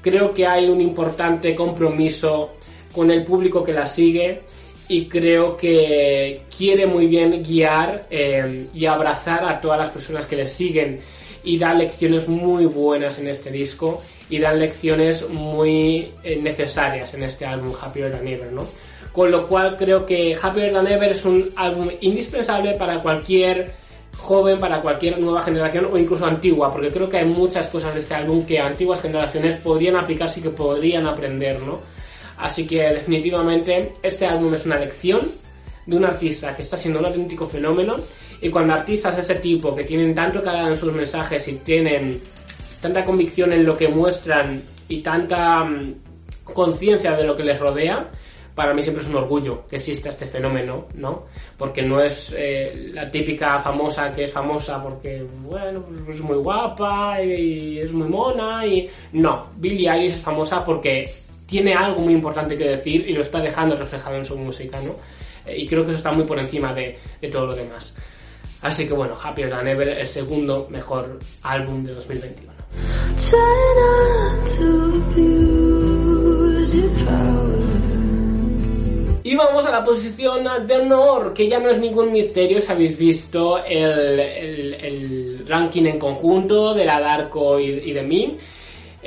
creo 0.00 0.32
que 0.32 0.46
hay 0.46 0.68
un 0.68 0.80
importante 0.80 1.54
compromiso 1.54 2.54
con 2.94 3.10
el 3.10 3.24
público 3.24 3.62
que 3.62 3.72
la 3.72 3.86
sigue 3.86 4.42
y 4.88 5.06
creo 5.06 5.56
que 5.56 6.42
quiere 6.56 6.86
muy 6.86 7.06
bien 7.06 7.42
guiar 7.42 8.06
eh, 8.10 8.66
y 8.72 8.86
abrazar 8.86 9.44
a 9.44 9.60
todas 9.60 9.78
las 9.78 9.90
personas 9.90 10.26
que 10.26 10.36
le 10.36 10.46
siguen 10.46 11.00
y 11.42 11.58
da 11.58 11.72
lecciones 11.74 12.28
muy 12.28 12.66
buenas 12.66 13.18
en 13.18 13.28
este 13.28 13.50
disco 13.50 14.02
y 14.28 14.38
da 14.38 14.52
lecciones 14.52 15.28
muy 15.28 16.12
eh, 16.22 16.36
necesarias 16.36 17.14
en 17.14 17.22
este 17.22 17.46
álbum 17.46 17.72
Happier 17.80 18.10
Than 18.10 18.26
Ever, 18.26 18.52
¿no? 18.52 18.66
Con 19.12 19.30
lo 19.30 19.46
cual 19.46 19.76
creo 19.76 20.04
que 20.04 20.36
Happier 20.40 20.72
Than 20.72 20.86
Ever 20.86 21.10
es 21.10 21.24
un 21.24 21.50
álbum 21.56 21.88
indispensable 22.00 22.74
para 22.74 23.00
cualquier 23.00 23.72
joven, 24.16 24.58
para 24.58 24.80
cualquier 24.80 25.18
nueva 25.18 25.40
generación 25.40 25.88
o 25.90 25.96
incluso 25.96 26.26
antigua, 26.26 26.72
porque 26.72 26.90
creo 26.90 27.08
que 27.08 27.18
hay 27.18 27.26
muchas 27.26 27.68
cosas 27.68 27.94
de 27.94 28.00
este 28.00 28.14
álbum 28.14 28.42
que 28.44 28.58
antiguas 28.58 29.00
generaciones 29.00 29.54
podrían 29.54 29.96
aplicarse 29.96 30.40
y 30.40 30.42
que 30.42 30.50
podrían 30.50 31.06
aprender, 31.06 31.60
¿no? 31.60 31.80
Así 32.38 32.66
que 32.66 32.82
definitivamente 32.82 33.92
este 34.02 34.26
álbum 34.26 34.54
es 34.54 34.66
una 34.66 34.78
lección 34.78 35.20
de 35.86 35.96
un 35.96 36.04
artista 36.04 36.54
que 36.54 36.62
está 36.62 36.76
siendo 36.76 37.00
un 37.00 37.06
auténtico 37.06 37.46
fenómeno 37.46 37.96
y 38.40 38.50
cuando 38.50 38.74
artistas 38.74 39.16
de 39.16 39.22
ese 39.22 39.36
tipo 39.36 39.74
que 39.74 39.84
tienen 39.84 40.14
tanto 40.14 40.42
calado 40.42 40.68
en 40.68 40.76
sus 40.76 40.92
mensajes 40.92 41.46
y 41.48 41.54
tienen 41.54 42.20
tanta 42.80 43.04
convicción 43.04 43.52
en 43.52 43.64
lo 43.64 43.76
que 43.76 43.88
muestran 43.88 44.62
y 44.88 45.00
tanta 45.00 45.64
mm, 45.64 45.94
conciencia 46.44 47.16
de 47.16 47.24
lo 47.24 47.34
que 47.34 47.44
les 47.44 47.58
rodea, 47.58 48.10
para 48.54 48.72
mí 48.72 48.82
siempre 48.82 49.02
es 49.02 49.08
un 49.10 49.16
orgullo 49.16 49.66
que 49.68 49.76
exista 49.76 50.08
este 50.08 50.26
fenómeno, 50.26 50.86
¿no? 50.94 51.24
Porque 51.58 51.82
no 51.82 52.00
es 52.00 52.34
eh, 52.36 52.90
la 52.92 53.10
típica 53.10 53.58
famosa 53.58 54.10
que 54.10 54.24
es 54.24 54.32
famosa 54.32 54.82
porque, 54.82 55.26
bueno, 55.42 55.82
pues 55.82 56.16
es 56.16 56.22
muy 56.22 56.36
guapa 56.36 57.22
y 57.22 57.78
es 57.78 57.92
muy 57.92 58.08
mona 58.08 58.66
y... 58.66 58.88
No, 59.12 59.48
Billie 59.56 59.90
Eilish 59.90 60.12
es 60.12 60.20
famosa 60.20 60.64
porque 60.64 61.06
tiene 61.46 61.74
algo 61.74 62.00
muy 62.00 62.12
importante 62.12 62.56
que 62.56 62.64
decir 62.64 63.08
y 63.08 63.12
lo 63.12 63.20
está 63.20 63.40
dejando 63.40 63.76
reflejado 63.76 64.16
en 64.16 64.24
su 64.24 64.36
música, 64.36 64.80
¿no? 64.80 64.96
Eh, 65.46 65.58
y 65.58 65.66
creo 65.66 65.84
que 65.84 65.90
eso 65.90 65.98
está 65.98 66.12
muy 66.12 66.24
por 66.24 66.38
encima 66.38 66.74
de, 66.74 66.98
todo 67.30 67.46
lo 67.46 67.54
demás. 67.54 67.94
Así 68.62 68.86
que 68.86 68.94
bueno, 68.94 69.14
Happier 69.22 69.50
Than 69.50 69.68
Ever, 69.68 69.88
el 69.88 70.06
segundo 70.06 70.66
mejor 70.70 71.18
álbum 71.42 71.84
de 71.84 71.94
2021. 71.94 72.52
Y 79.22 79.34
vamos 79.34 79.66
a 79.66 79.72
la 79.72 79.84
posición 79.84 80.44
de 80.66 80.74
honor, 80.74 81.32
que 81.34 81.48
ya 81.48 81.58
no 81.58 81.68
es 81.68 81.78
ningún 81.78 82.12
misterio 82.12 82.60
si 82.60 82.70
habéis 82.70 82.96
visto 82.96 83.58
el, 83.64 84.20
el, 84.20 85.44
ranking 85.46 85.84
en 85.84 85.98
conjunto 85.98 86.74
de 86.74 86.84
la 86.84 87.00
Darko 87.00 87.58
y, 87.60 87.66
y 87.66 87.92
de 87.92 88.02
mí 88.02 88.36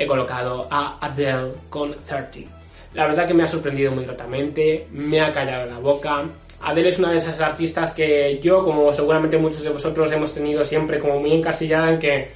he 0.00 0.06
colocado 0.06 0.66
a 0.70 0.96
Adele 0.98 1.52
con 1.68 1.94
30. 2.06 2.50
La 2.94 3.06
verdad 3.06 3.26
que 3.26 3.34
me 3.34 3.42
ha 3.42 3.46
sorprendido 3.46 3.92
muy 3.92 4.06
gratamente, 4.06 4.86
me 4.92 5.20
ha 5.20 5.30
callado 5.30 5.66
la 5.66 5.78
boca. 5.78 6.24
Adele 6.62 6.88
es 6.88 6.98
una 6.98 7.10
de 7.10 7.18
esas 7.18 7.38
artistas 7.42 7.92
que 7.92 8.40
yo, 8.42 8.64
como 8.64 8.90
seguramente 8.94 9.36
muchos 9.36 9.62
de 9.62 9.68
vosotros, 9.68 10.10
hemos 10.10 10.32
tenido 10.32 10.64
siempre 10.64 10.98
como 10.98 11.20
muy 11.20 11.32
encasillada 11.32 11.90
en 11.90 11.98
que 11.98 12.30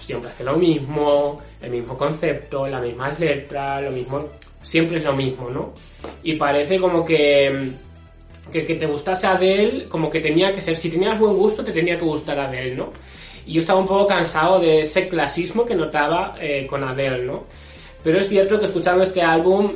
siempre 0.00 0.28
hace 0.28 0.44
lo 0.44 0.56
mismo, 0.56 1.40
el 1.62 1.70
mismo 1.70 1.96
concepto, 1.96 2.68
las 2.68 2.82
mismas 2.82 3.18
letras, 3.18 3.82
lo 3.82 3.90
mismo... 3.90 4.28
siempre 4.62 4.98
es 4.98 5.04
lo 5.04 5.14
mismo, 5.14 5.48
¿no? 5.48 5.72
Y 6.22 6.34
parece 6.34 6.78
como 6.78 7.06
que, 7.06 7.70
que, 8.52 8.66
que 8.66 8.74
te 8.74 8.84
gustase 8.84 9.26
Adele, 9.26 9.88
como 9.88 10.10
que 10.10 10.20
tenía 10.20 10.54
que 10.54 10.60
ser, 10.60 10.76
si 10.76 10.90
tenías 10.90 11.18
buen 11.18 11.36
gusto, 11.36 11.64
te 11.64 11.72
tenía 11.72 11.96
que 11.96 12.04
gustar 12.04 12.38
Adele, 12.38 12.76
¿no? 12.76 12.90
Y 13.46 13.54
yo 13.54 13.60
estaba 13.60 13.80
un 13.80 13.86
poco 13.86 14.06
cansado 14.06 14.58
de 14.58 14.80
ese 14.80 15.08
clasismo 15.08 15.64
que 15.64 15.74
notaba 15.74 16.34
eh, 16.40 16.66
con 16.66 16.84
Adele, 16.84 17.24
¿no? 17.24 17.44
Pero 18.02 18.18
es 18.18 18.28
cierto 18.28 18.58
que 18.58 18.66
escuchando 18.66 19.02
este 19.02 19.22
álbum, 19.22 19.70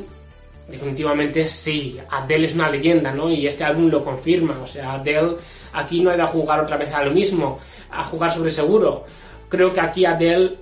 definitivamente 0.69 1.47
sí, 1.47 1.99
Adele 2.11 2.47
es 2.47 2.55
una 2.55 2.71
leyenda, 2.71 3.13
¿no? 3.13 3.31
Y 3.31 3.47
este 3.47 3.65
álbum 3.65 3.89
lo 3.89 4.05
confirma, 4.05 4.57
o 4.63 4.67
sea, 4.67 4.95
Adele 4.95 5.37
aquí 5.73 6.01
no 6.01 6.11
ha 6.11 6.15
ido 6.15 6.25
a 6.25 6.29
jugar 6.29 6.61
otra 6.61 6.77
vez 6.77 6.93
a 6.93 7.05
lo 7.05 7.11
mismo, 7.13 7.59
a 7.91 8.05
jugar 8.05 8.31
sobre 8.31 8.51
seguro. 8.51 9.05
Creo 9.49 9.73
que 9.73 9.81
aquí 9.81 10.05
Adele 10.05 10.57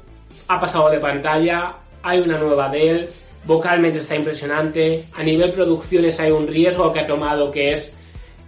ha 0.48 0.60
pasado 0.60 0.90
de 0.90 1.00
pantalla, 1.00 1.76
hay 2.02 2.20
una 2.20 2.38
nueva 2.38 2.66
Adele, 2.66 3.08
vocalmente 3.46 3.98
está 3.98 4.14
impresionante, 4.14 5.04
a 5.14 5.22
nivel 5.22 5.52
producciones 5.52 6.20
hay 6.20 6.30
un 6.30 6.46
riesgo 6.46 6.92
que 6.92 7.00
ha 7.00 7.06
tomado 7.06 7.50
que 7.50 7.72
es 7.72 7.92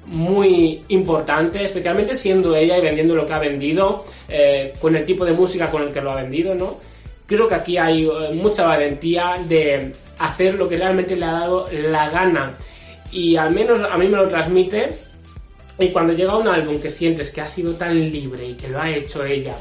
muy 0.06 0.80
importante, 0.88 1.62
especialmente 1.62 2.14
siendo 2.14 2.54
ella 2.54 2.78
y 2.78 2.80
vendiendo 2.80 3.14
lo 3.14 3.26
que 3.26 3.32
ha 3.32 3.38
vendido, 3.38 4.04
eh, 4.28 4.72
con 4.80 4.94
el 4.96 5.04
tipo 5.04 5.24
de 5.24 5.32
música 5.32 5.70
con 5.70 5.82
el 5.82 5.92
que 5.92 6.00
lo 6.00 6.12
ha 6.12 6.16
vendido, 6.16 6.54
¿no? 6.54 6.78
Creo 7.26 7.48
que 7.48 7.54
aquí 7.54 7.76
hay 7.76 8.04
eh, 8.04 8.32
mucha 8.34 8.64
valentía 8.64 9.34
de 9.48 9.92
hacer 10.18 10.54
lo 10.54 10.68
que 10.68 10.76
realmente 10.76 11.16
le 11.16 11.24
ha 11.24 11.32
dado 11.32 11.68
la 11.90 12.08
gana 12.08 12.56
y 13.10 13.36
al 13.36 13.52
menos 13.52 13.82
a 13.82 13.96
mí 13.98 14.06
me 14.06 14.16
lo 14.16 14.28
transmite 14.28 14.88
y 15.78 15.88
cuando 15.88 16.12
llega 16.12 16.36
un 16.36 16.48
álbum 16.48 16.80
que 16.80 16.88
sientes 16.88 17.30
que 17.30 17.40
ha 17.40 17.48
sido 17.48 17.74
tan 17.74 17.98
libre 18.10 18.46
y 18.46 18.54
que 18.54 18.68
lo 18.68 18.80
ha 18.80 18.90
hecho 18.90 19.24
ella 19.24 19.54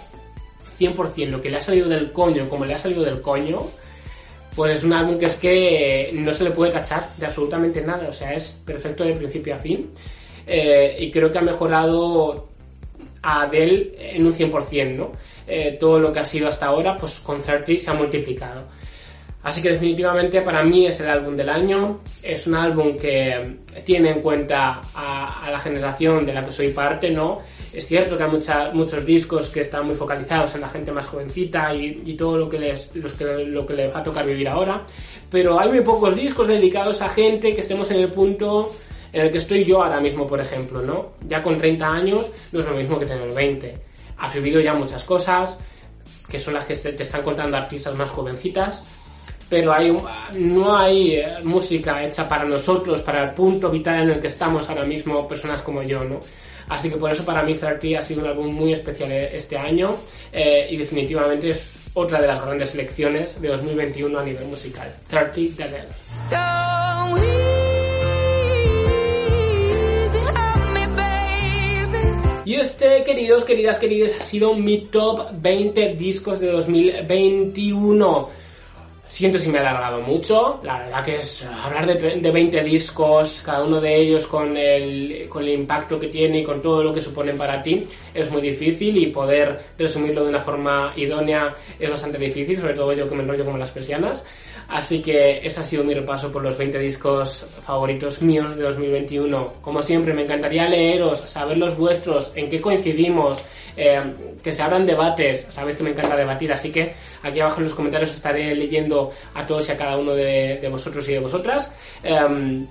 100% 0.80 1.30
lo 1.30 1.42
que 1.42 1.50
le 1.50 1.58
ha 1.58 1.62
salido 1.62 1.90
del 1.90 2.12
coño 2.12 2.48
como 2.50 2.66
le 2.66 2.74
ha 2.74 2.80
salido 2.80 3.04
del 3.04 3.22
coño, 3.22 3.60
pues 4.56 4.78
es 4.78 4.84
un 4.84 4.94
álbum 4.94 5.18
que 5.18 5.26
es 5.26 5.36
que 5.36 6.12
no 6.14 6.32
se 6.34 6.46
le 6.46 6.52
puede 6.52 6.72
tachar 6.72 7.10
de 7.18 7.26
absolutamente 7.26 7.82
nada, 7.82 8.08
o 8.08 8.14
sea, 8.14 8.34
es 8.34 8.58
perfecto 8.66 9.04
de 9.04 9.16
principio 9.16 9.56
a 9.56 9.60
fin. 9.60 9.90
Eh, 10.48 10.96
y 11.00 11.12
creo 11.12 11.32
que 11.32 11.38
ha 11.38 11.42
mejorado 11.42 12.50
a 13.22 13.42
Adele 13.42 13.96
en 13.98 14.26
un 14.26 14.34
100%, 14.34 14.96
¿no? 14.96 15.12
Eh, 15.48 15.78
todo 15.80 16.00
lo 16.00 16.12
que 16.12 16.20
ha 16.20 16.26
sido 16.26 16.48
hasta 16.48 16.68
ahora, 16.68 16.96
pues 16.96 17.20
con 17.20 17.42
30 17.42 17.78
se 17.78 17.90
ha 17.90 17.94
multiplicado. 17.94 18.64
Así 19.46 19.62
que 19.62 19.70
definitivamente 19.70 20.42
para 20.42 20.64
mí 20.64 20.88
es 20.88 21.00
el 21.02 21.08
álbum 21.08 21.36
del 21.36 21.50
año. 21.50 22.00
Es 22.24 22.48
un 22.48 22.56
álbum 22.56 22.98
que 22.98 23.60
tiene 23.84 24.10
en 24.10 24.22
cuenta 24.22 24.82
a, 24.96 25.48
la 25.52 25.60
generación 25.60 26.26
de 26.26 26.34
la 26.34 26.44
que 26.44 26.52
soy 26.52 26.70
parte, 26.70 27.12
¿no? 27.12 27.42
Es 27.72 27.86
cierto 27.86 28.18
que 28.18 28.24
hay 28.24 28.32
muchos 28.74 29.06
discos 29.06 29.50
que 29.50 29.60
están 29.60 29.86
muy 29.86 29.94
focalizados 29.94 30.56
en 30.56 30.62
la 30.62 30.68
gente 30.68 30.92
más 30.92 31.06
jovencita 31.06 31.76
y, 31.76 32.16
todo 32.18 32.38
lo 32.38 32.50
que, 32.50 32.58
les, 32.58 32.88
que, 32.88 33.46
lo 33.46 33.68
que 33.68 33.74
les 33.74 33.94
va 33.94 34.00
a 34.00 34.04
tocar 34.04 34.26
vivir 34.26 34.50
ahora. 34.50 34.84
Pero 35.30 35.60
hay 35.60 35.70
muy 35.70 35.82
pocos 35.82 36.16
discos 36.16 36.48
dedicados 36.48 37.04
a 37.04 37.10
gente 37.10 37.54
que 37.54 37.62
estemos 37.62 37.92
en 37.92 38.00
el 38.00 38.10
punto 38.10 38.66
en 39.16 39.22
el 39.22 39.32
que 39.32 39.38
estoy 39.38 39.64
yo 39.64 39.82
ahora 39.82 40.02
mismo, 40.02 40.28
por 40.28 40.42
ejemplo, 40.42 40.82
¿no? 40.82 41.14
Ya 41.26 41.42
con 41.42 41.58
30 41.58 41.88
años 41.88 42.30
no 42.52 42.60
es 42.60 42.66
lo 42.66 42.76
mismo 42.76 43.00
que 43.00 43.06
tener 43.06 43.32
20. 43.34 43.74
Has 44.18 44.34
vivido 44.34 44.60
ya 44.60 44.74
muchas 44.74 45.06
cosas, 45.06 45.58
que 46.30 46.38
son 46.38 46.54
las 46.54 46.66
que 46.66 46.76
te 46.76 47.02
están 47.02 47.24
contando 47.24 47.56
artistas 47.56 47.96
más 47.96 48.10
jovencitas, 48.10 48.84
pero 49.48 49.72
hay, 49.72 49.98
no 50.38 50.78
hay 50.78 51.16
eh, 51.16 51.28
música 51.46 52.04
hecha 52.04 52.28
para 52.28 52.44
nosotros, 52.44 53.02
para 53.02 53.24
el 53.24 53.32
punto 53.32 53.70
vital 53.70 54.04
en 54.04 54.10
el 54.10 54.20
que 54.20 54.28
estamos 54.28 54.70
ahora 54.70 54.84
mismo, 54.84 55.26
personas 55.26 55.62
como 55.62 55.82
yo, 55.82 56.04
¿no? 56.04 56.20
Así 56.68 56.90
que 56.90 56.98
por 56.98 57.10
eso 57.10 57.24
para 57.24 57.42
mí 57.42 57.54
30 57.54 57.98
ha 57.98 58.02
sido 58.02 58.22
un 58.22 58.28
álbum 58.28 58.54
muy 58.54 58.74
especial 58.74 59.10
este 59.14 59.58
año 59.58 59.96
eh, 60.34 60.68
y 60.70 60.76
definitivamente 60.76 61.52
es 61.52 61.86
otra 61.94 62.20
de 62.20 62.28
las 62.28 62.44
grandes 62.44 62.72
selecciones 62.72 63.40
de 63.40 63.48
2021 63.48 64.20
a 64.20 64.24
nivel 64.24 64.46
musical. 64.48 64.94
30 65.08 65.68
de 65.68 67.45
Y 72.46 72.54
este, 72.58 73.04
queridos, 73.04 73.44
queridas, 73.44 73.80
queridas, 73.80 74.16
ha 74.20 74.22
sido 74.22 74.54
mi 74.54 74.82
top 74.82 75.30
20 75.34 75.96
discos 75.96 76.40
de 76.40 76.52
2021. 76.52 78.30
Siento 79.08 79.40
si 79.40 79.50
me 79.50 79.58
he 79.58 79.62
alargado 79.62 80.02
mucho, 80.02 80.60
la 80.64 80.80
verdad 80.80 81.04
que 81.04 81.16
es 81.18 81.44
hablar 81.44 81.88
de, 81.88 82.20
de 82.20 82.32
20 82.32 82.64
discos, 82.64 83.42
cada 83.44 83.64
uno 83.64 83.82
de 83.82 83.96
ellos 83.96 84.28
con 84.28 84.56
el, 84.58 85.28
con 85.28 85.44
el 85.44 85.50
impacto 85.50 86.00
que 86.00 86.08
tiene 86.08 86.40
y 86.40 86.44
con 86.44 86.62
todo 86.62 86.84
lo 86.84 86.94
que 86.94 87.02
suponen 87.02 87.36
para 87.36 87.64
ti, 87.64 87.84
es 88.14 88.32
muy 88.32 88.42
difícil 88.42 88.96
y 88.98 89.08
poder 89.08 89.60
resumirlo 89.78 90.24
de 90.24 90.30
una 90.30 90.42
forma 90.42 90.94
idónea 90.98 91.56
es 91.80 91.90
bastante 91.90 92.20
difícil, 92.20 92.60
sobre 92.60 92.74
todo 92.74 92.94
yo 92.94 93.10
que 93.10 93.16
me 93.16 93.24
enrollo 93.24 93.46
como 93.46 93.58
las 93.58 93.72
persianas. 93.72 94.24
Así 94.70 95.02
que 95.02 95.46
ese 95.46 95.60
ha 95.60 95.64
sido 95.64 95.84
mi 95.84 95.94
repaso 95.94 96.32
por 96.32 96.42
los 96.42 96.58
20 96.58 96.80
discos 96.80 97.46
favoritos 97.66 98.22
míos 98.22 98.56
de 98.56 98.64
2021. 98.64 99.54
Como 99.62 99.82
siempre, 99.82 100.14
me 100.14 100.24
encantaría 100.24 100.68
leeros, 100.68 101.20
saber 101.20 101.58
los 101.58 101.78
vuestros, 101.78 102.32
en 102.36 102.50
qué 102.50 102.60
coincidimos, 102.60 103.44
eh, 103.78 104.02
que 104.44 104.52
se 104.52 104.64
abran 104.64 104.86
debates. 104.86 105.48
Sabéis 105.50 105.78
que 105.78 105.84
me 105.84 105.92
encanta 105.92 106.16
debatir, 106.16 106.52
así 106.52 106.72
que 106.72 106.94
aquí 107.22 107.40
abajo 107.40 107.58
en 107.58 107.66
los 107.66 107.76
comentarios 107.76 108.12
estaré 108.14 108.56
leyendo 108.56 109.12
a 109.34 109.46
todos 109.46 109.68
y 109.70 109.72
a 109.72 109.78
cada 109.78 109.98
uno 109.98 110.14
de, 110.14 110.68
vosotros 110.70 111.08
y 111.10 111.14
de 111.14 111.20
vosotras. 111.20 111.72
Em, 112.04 112.66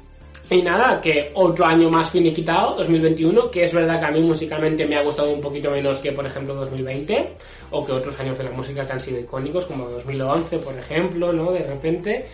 y 0.51 0.61
nada, 0.61 1.01
que 1.01 1.31
otro 1.35 1.65
año 1.65 1.89
más 1.89 2.11
finiquitado, 2.11 2.77
2021, 2.77 3.51
que 3.51 3.65
es 3.65 3.73
verdad 3.73 3.99
que 3.99 4.07
a 4.07 4.11
mí 4.11 4.21
musicalmente 4.21 4.87
me 4.87 4.97
ha 4.97 5.03
gustado 5.03 5.33
un 5.33 5.41
poquito 5.41 5.71
menos 5.71 5.99
que, 5.99 6.13
por 6.13 6.27
ejemplo, 6.27 6.55
2020, 6.55 7.31
o 7.71 7.85
que 7.85 7.93
otros 7.93 8.19
años 8.21 8.37
de 8.37 8.45
la 8.45 8.51
música 8.51 8.87
que 8.87 8.93
han 8.93 9.01
sido 9.01 9.19
icónicos, 9.21 9.65
como 9.65 9.89
2011, 9.89 10.59
por 10.59 10.79
ejemplo, 10.79 11.33
¿no? 11.33 11.51
De 11.51 11.67
repente. 11.67 12.27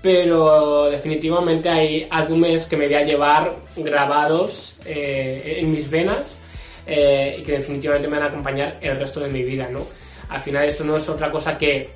Pero 0.00 0.90
definitivamente 0.90 1.68
hay 1.68 2.08
álbumes 2.10 2.66
que 2.66 2.76
me 2.76 2.86
voy 2.86 2.96
a 2.96 3.04
llevar 3.04 3.54
grabados 3.76 4.76
eh, 4.84 5.58
en 5.60 5.70
mis 5.70 5.88
venas 5.88 6.40
eh, 6.84 7.36
y 7.38 7.42
que 7.42 7.52
definitivamente 7.52 8.08
me 8.08 8.16
van 8.16 8.26
a 8.26 8.30
acompañar 8.30 8.78
el 8.80 8.98
resto 8.98 9.20
de 9.20 9.28
mi 9.28 9.44
vida, 9.44 9.68
¿no? 9.70 9.80
Al 10.28 10.40
final 10.40 10.66
esto 10.66 10.82
no 10.82 10.96
es 10.96 11.08
otra 11.08 11.30
cosa 11.30 11.56
que 11.56 11.88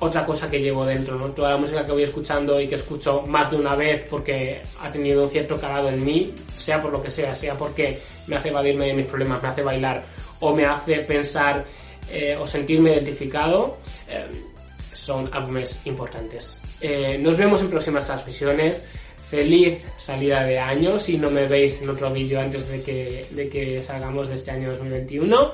otra 0.00 0.24
cosa 0.24 0.50
que 0.50 0.60
llevo 0.60 0.84
dentro, 0.84 1.16
¿no? 1.16 1.28
Toda 1.30 1.50
la 1.50 1.56
música 1.58 1.84
que 1.84 1.92
voy 1.92 2.02
escuchando 2.02 2.60
y 2.60 2.66
que 2.66 2.74
escucho 2.74 3.22
más 3.26 3.50
de 3.50 3.56
una 3.56 3.76
vez 3.76 4.06
porque 4.08 4.62
ha 4.80 4.90
tenido 4.90 5.22
un 5.22 5.28
cierto 5.28 5.56
calado 5.56 5.90
en 5.90 6.02
mí, 6.04 6.34
sea 6.56 6.80
por 6.80 6.90
lo 6.90 7.02
que 7.02 7.10
sea, 7.10 7.34
sea 7.34 7.54
porque 7.54 7.98
me 8.26 8.36
hace 8.36 8.48
evadirme 8.48 8.86
de 8.86 8.94
mis 8.94 9.06
problemas, 9.06 9.42
me 9.42 9.48
hace 9.48 9.62
bailar 9.62 10.02
o 10.40 10.54
me 10.54 10.64
hace 10.64 11.00
pensar 11.00 11.64
eh, 12.10 12.36
o 12.36 12.46
sentirme 12.46 12.92
identificado, 12.94 13.76
eh, 14.08 14.26
son 14.94 15.28
álbumes 15.32 15.80
importantes. 15.84 16.58
Eh, 16.80 17.18
nos 17.18 17.36
vemos 17.36 17.60
en 17.60 17.68
próximas 17.68 18.06
transmisiones 18.06 18.86
feliz 19.30 19.78
salida 19.96 20.44
de 20.44 20.58
año 20.58 20.98
si 20.98 21.16
no 21.16 21.30
me 21.30 21.46
veis 21.46 21.80
en 21.80 21.88
otro 21.90 22.12
vídeo 22.12 22.40
antes 22.40 22.68
de 22.68 22.82
que, 22.82 23.26
de 23.30 23.48
que 23.48 23.80
salgamos 23.80 24.28
de 24.28 24.34
este 24.34 24.50
año 24.50 24.70
2021 24.70 25.52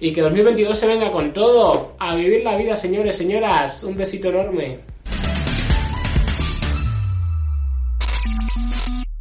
y 0.00 0.12
que 0.12 0.20
2022 0.20 0.78
se 0.78 0.86
venga 0.86 1.10
con 1.10 1.32
todo. 1.32 1.94
A 1.98 2.14
vivir 2.14 2.44
la 2.44 2.56
vida 2.56 2.76
señores 2.76 3.16
señoras. 3.16 3.82
Un 3.82 3.96
besito 3.96 4.28
enorme 4.28 4.93